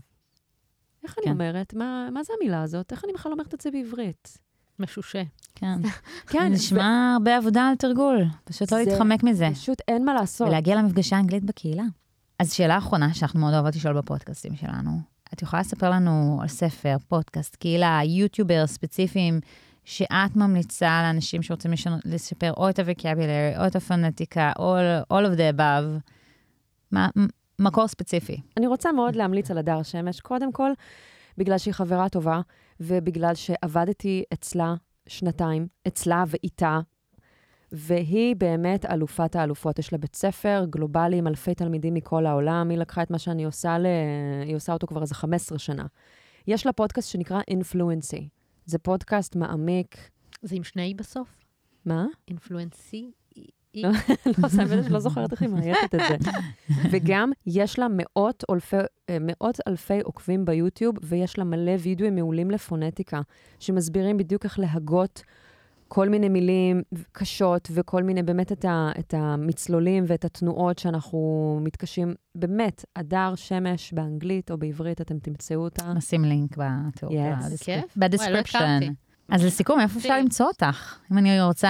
איך 1.05 1.19
אני 1.19 1.25
כן. 1.25 1.33
אומרת? 1.33 1.75
מה, 1.75 2.09
מה 2.13 2.23
זה 2.25 2.33
המילה 2.41 2.63
הזאת? 2.63 2.93
איך 2.93 3.05
אני 3.05 3.13
בכלל 3.13 3.33
אומרת 3.33 3.55
את 3.55 3.61
זה 3.61 3.71
בעברית? 3.71 4.39
משושה. 4.81 5.23
כן. 5.55 5.79
כן, 6.31 6.53
נשמע 6.53 7.13
הרבה 7.15 7.37
עבודה 7.37 7.69
על 7.69 7.75
תרגול, 7.75 8.25
פשוט 8.45 8.73
לא 8.73 8.79
להתחמק 8.79 9.23
מזה. 9.23 9.49
פשוט 9.53 9.79
אין 9.89 10.05
מה 10.05 10.15
לעשות. 10.15 10.49
ולהגיע 10.49 10.77
למפגשי 10.77 11.15
האנגלית 11.15 11.45
בקהילה. 11.45 11.85
אז 12.39 12.53
שאלה 12.53 12.79
אחרונה 12.79 13.15
שאנחנו 13.15 13.41
מאוד 13.41 13.55
אוהבות 13.55 13.77
לשאול 13.77 13.99
בפודקאסטים 13.99 14.57
שלנו, 14.57 14.91
את 15.35 15.43
יכולה 15.43 15.61
לספר 15.61 15.91
לנו 15.91 16.39
על 16.43 16.49
ספר, 16.49 16.97
פודקאסט, 17.09 17.57
קהילה, 17.57 18.01
יוטיובר 18.05 18.67
ספציפיים, 18.67 19.41
שאת 19.85 20.37
ממליצה 20.37 21.03
לאנשים 21.03 21.43
שרוצים 21.43 21.73
לשנות, 21.73 22.01
לשפר 22.05 22.53
או 22.53 22.71
את 22.71 22.79
ה-vocabulary, 22.79 23.61
או 23.61 23.67
את 23.67 23.77
הפונטיקה, 23.77 24.53
או 24.59 24.77
all 25.13 25.27
of 25.27 25.37
the 25.37 25.57
above, 25.59 26.11
מה, 26.93 27.09
מקור 27.59 27.89
ספציפי. 27.89 28.41
אני 28.57 28.67
רוצה 28.67 28.93
מאוד 28.93 29.17
להמליץ 29.17 29.51
על 29.51 29.59
הדר 29.59 29.83
שמש, 29.83 30.21
קודם 30.21 30.53
כל, 30.53 30.71
בגלל 31.39 31.59
שהיא 31.59 31.75
חברה 31.75 32.09
טובה, 32.09 32.41
ובגלל 32.81 33.35
שעבדתי 33.35 34.25
אצלה 34.33 34.75
שנתיים, 35.07 35.67
אצלה 35.87 36.25
ואיתה, 36.27 36.81
והיא 37.73 38.37
באמת 38.37 38.85
אלופת 38.85 39.37
האלופות. 39.37 39.79
יש 39.79 39.93
לה 39.93 39.99
בית 39.99 40.17
ספר 40.17 40.65
גלובלי 40.71 41.19
עם 41.19 41.27
אלפי 41.27 41.55
תלמידים 41.55 41.95
מכל 41.95 42.27
העולם, 42.27 42.71
היא 42.71 42.79
לקחה 42.79 43.03
את 43.03 43.11
מה 43.11 43.19
שאני 43.19 43.45
עושה, 43.45 43.79
ל... 43.79 43.87
היא 44.45 44.57
עושה 44.57 44.73
אותו 44.73 44.87
כבר 44.87 45.03
איזה 45.03 45.15
15 45.15 45.59
שנה. 45.59 45.87
יש 46.47 46.67
לה 46.67 46.73
פודקאסט 46.73 47.11
שנקרא 47.11 47.41
Influency. 47.51 48.23
זה 48.67 48.79
פודקאסט 48.79 49.37
מעמיק. 49.37 50.11
זה 50.43 50.57
עם 50.57 50.65
שני 50.65 50.95
בסוף? 50.95 51.45
מה? 51.85 52.07
Influency? 52.29 53.11
לא, 53.77 53.89
לא, 54.39 54.49
סתם 54.49 54.67
שלא 54.89 54.99
זוכרת 54.99 55.33
איך 55.33 55.43
היא 55.43 55.51
מאייתת 55.51 55.95
את 55.95 56.01
זה. 56.09 56.31
וגם 56.91 57.31
יש 57.47 57.79
לה 57.79 57.87
מאות 57.91 58.45
אלפי, 58.51 58.77
מאות 59.21 59.59
אלפי 59.69 60.01
עוקבים 60.01 60.45
ביוטיוב, 60.45 60.97
ויש 61.03 61.39
לה 61.39 61.45
מלא 61.45 61.73
וידאוים 61.81 62.15
מעולים 62.15 62.51
לפונטיקה, 62.51 63.21
שמסבירים 63.59 64.17
בדיוק 64.17 64.45
איך 64.45 64.59
להגות 64.59 65.23
כל 65.89 66.09
מיני 66.09 66.29
מילים 66.29 66.83
קשות, 67.13 67.69
וכל 67.75 68.03
מיני, 68.03 68.23
באמת, 68.23 68.53
את, 68.53 68.65
ה, 68.65 68.91
את 68.99 69.15
המצלולים 69.15 70.05
ואת 70.07 70.25
התנועות 70.25 70.79
שאנחנו 70.79 71.61
מתקשים. 71.63 72.15
באמת, 72.35 72.85
הדר 72.97 73.35
שמש 73.35 73.93
באנגלית 73.93 74.51
או 74.51 74.59
בעברית, 74.59 75.01
אתם 75.01 75.19
תמצאו 75.19 75.57
אותה. 75.57 75.93
נשים 75.93 76.25
לינק 76.25 76.57
בתיאור. 76.57 77.13
Yes. 77.13 77.65
כיף? 77.65 77.97
לא 77.97 78.07
ב 78.07 78.12
description. 78.12 78.81
אז 79.29 79.45
לסיכום, 79.45 79.81
איפה 79.81 79.99
אפשר. 79.99 80.19
למצוא 80.19 80.47
אותך? 80.47 80.99
אם 81.13 81.19
אני 81.19 81.43
רוצה, 81.43 81.69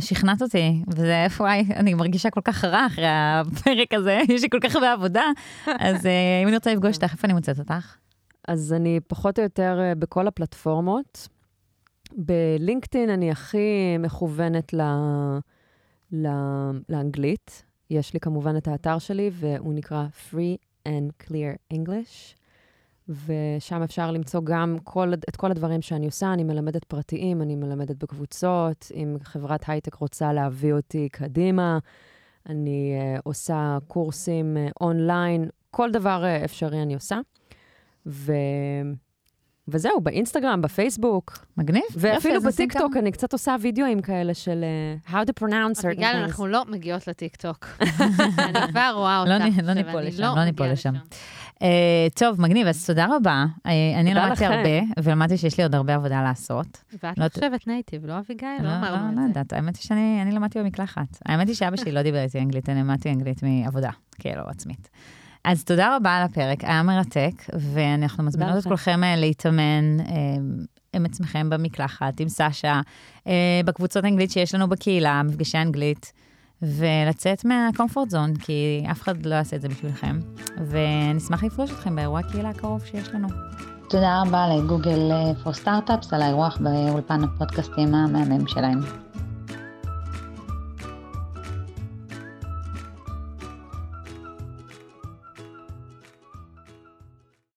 שכנעת 0.00 0.42
אותי, 0.42 0.82
וזה 0.88 1.24
איפה, 1.24 1.44
וואי, 1.44 1.64
אני 1.76 1.94
מרגישה 1.94 2.30
כל 2.30 2.40
כך 2.44 2.64
רע 2.64 2.86
אחרי 2.86 3.06
הפרק 3.08 3.94
הזה, 3.94 4.20
יש 4.34 4.42
לי 4.42 4.50
כל 4.50 4.60
כך 4.60 4.74
הרבה 4.74 4.92
עבודה, 4.92 5.24
אז 5.66 6.06
אה, 6.06 6.40
אם 6.42 6.48
אני 6.48 6.56
רוצה 6.56 6.74
לפגוש 6.74 6.96
אותך, 6.96 7.12
איפה 7.12 7.26
אני 7.26 7.32
מוצאת 7.32 7.58
אותך? 7.58 7.96
אז 8.48 8.72
אני 8.72 9.00
פחות 9.06 9.38
או 9.38 9.42
יותר 9.42 9.78
אה, 9.80 9.94
בכל 9.94 10.26
הפלטפורמות. 10.26 11.28
בלינקדאין 12.16 13.10
אני 13.10 13.30
הכי 13.30 13.98
מכוונת 13.98 14.74
ל... 14.74 14.80
ל... 16.12 16.28
לאנגלית. 16.88 17.64
יש 17.90 18.14
לי 18.14 18.20
כמובן 18.20 18.56
את 18.56 18.68
האתר 18.68 18.98
שלי, 18.98 19.30
והוא 19.32 19.74
נקרא 19.74 20.06
Free 20.30 20.88
and 20.88 21.26
Clear 21.26 21.74
English, 21.74 22.34
ושם 23.08 23.82
אפשר 23.82 24.10
למצוא 24.10 24.40
גם 24.44 24.76
כל, 24.84 25.12
את 25.28 25.36
כל 25.36 25.50
הדברים 25.50 25.82
שאני 25.82 26.06
עושה. 26.06 26.32
אני 26.32 26.44
מלמדת 26.44 26.84
פרטיים, 26.84 27.42
אני 27.42 27.56
מלמדת 27.56 27.96
בקבוצות. 27.96 28.92
אם 28.94 29.16
חברת 29.22 29.68
הייטק 29.68 29.94
רוצה 29.94 30.32
להביא 30.32 30.72
אותי 30.72 31.08
קדימה, 31.12 31.78
אני 32.48 32.94
uh, 33.16 33.20
עושה 33.24 33.78
קורסים 33.88 34.56
uh, 34.56 34.72
online, 34.80 35.48
כל 35.70 35.90
דבר 35.90 36.22
uh, 36.24 36.44
אפשרי 36.44 36.82
אני 36.82 36.94
עושה. 36.94 37.18
ו... 38.06 38.32
וזהו, 39.68 40.00
באינסטגרם, 40.00 40.62
בפייסבוק. 40.62 41.46
מגניב. 41.56 41.82
ואפילו 41.96 42.42
בטיקטוק, 42.42 42.96
אני 42.96 43.12
קצת 43.12 43.32
עושה 43.32 43.56
וידאוים 43.60 44.02
כאלה 44.02 44.34
של 44.34 44.64
uh, 45.06 45.10
how 45.10 45.14
to 45.14 45.44
pronounce 45.44 45.80
certain 45.80 46.00
things. 46.00 46.16
אנחנו 46.16 46.46
לא 46.46 46.64
מגיעות 46.68 47.06
לטיקטוק. 47.08 47.66
אני 48.38 48.68
כבר 48.70 48.90
רואה 48.94 49.18
אותך. 49.20 49.30
לא 49.30 49.38
לא 49.38 49.44
עכשיו, 49.44 49.74
ניפול 49.74 50.02
לשם, 50.02 50.22
לא 50.22 50.34
לא 50.36 50.44
ניפול 50.44 50.66
לשם. 50.66 50.92
אה, 51.62 52.06
טוב, 52.14 52.40
מגניב, 52.40 52.66
אז 52.66 52.86
תודה 52.86 53.06
רבה. 53.16 53.44
אה, 53.66 53.72
אני 54.00 54.14
למדתי. 54.14 54.44
הרבה, 54.44 54.80
ולמדתי 55.02 55.36
שיש 55.38 55.58
לי 55.58 55.62
עוד 55.62 55.74
הרבה 55.74 55.94
עבודה 55.94 56.22
לעשות. 56.22 56.84
ואת 57.02 57.18
לא- 57.18 57.28
חושבת 57.28 57.66
נייטיב, 57.66 58.06
לא 58.06 58.18
אביגיל? 58.18 58.48
לא, 58.60 58.64
לא 58.68 58.80
לא, 58.80 58.88
אמרנו 58.88 59.04
לא 59.06 59.10
את 59.10 59.16
זה. 59.16 59.22
יודעת, 59.22 59.52
האמת 59.52 59.76
היא 59.76 59.82
שאני 59.82 60.18
אני 60.22 60.32
למדתי 60.32 60.58
במקלחת. 60.58 61.06
האמת 61.26 61.48
היא 61.48 61.56
שאבא 61.56 61.76
שלי 61.76 61.92
לא 61.92 62.02
דיבר 62.02 62.22
איתי 62.22 62.38
אנגלית, 62.38 62.68
אני 62.68 62.80
למדתי 62.80 63.10
אנגלית 63.10 63.42
מעבודה, 63.42 63.90
כאילו, 64.18 64.42
עצמית. 64.48 64.88
אז 65.44 65.64
תודה 65.64 65.96
רבה 65.96 66.16
על 66.16 66.22
הפרק, 66.22 66.64
היה 66.64 66.82
מרתק, 66.82 67.32
ואנחנו 67.52 68.24
מזמינות 68.24 68.54
את 68.54 68.58
לכם. 68.58 68.68
כולכם 68.68 69.04
אה, 69.04 69.16
להתאמן 69.16 70.00
אה, 70.00 70.06
עם 70.92 71.04
עצמכם 71.04 71.50
במקלחת, 71.50 72.20
עם 72.20 72.28
סשה, 72.28 72.80
אה, 73.26 73.60
בקבוצות 73.64 74.04
אנגלית 74.04 74.30
שיש 74.30 74.54
לנו 74.54 74.68
בקהילה, 74.68 75.22
מפגשי 75.22 75.58
אנגלית, 75.58 76.12
ולצאת 76.62 77.44
מהקומפורט 77.44 78.10
זון, 78.10 78.36
כי 78.36 78.84
אף 78.90 79.02
אחד 79.02 79.26
לא 79.26 79.34
יעשה 79.34 79.56
את 79.56 79.60
זה 79.62 79.68
בשבילכם. 79.68 80.18
ונשמח 80.68 81.44
לפגוש 81.44 81.70
אתכם 81.70 81.96
באירוע 81.96 82.20
הקהילה 82.20 82.48
הקרוב 82.48 82.84
שיש 82.84 83.08
לנו. 83.08 83.28
תודה 83.88 84.22
רבה 84.22 84.46
לגוגל 84.48 85.10
פור 85.42 85.52
סטארט-אפס 85.52 86.12
על 86.12 86.22
האירוח 86.22 86.58
באולפן 86.60 87.24
הפודקאסטים 87.24 87.94
המהמם 87.94 88.46
שלהם. 88.46 89.03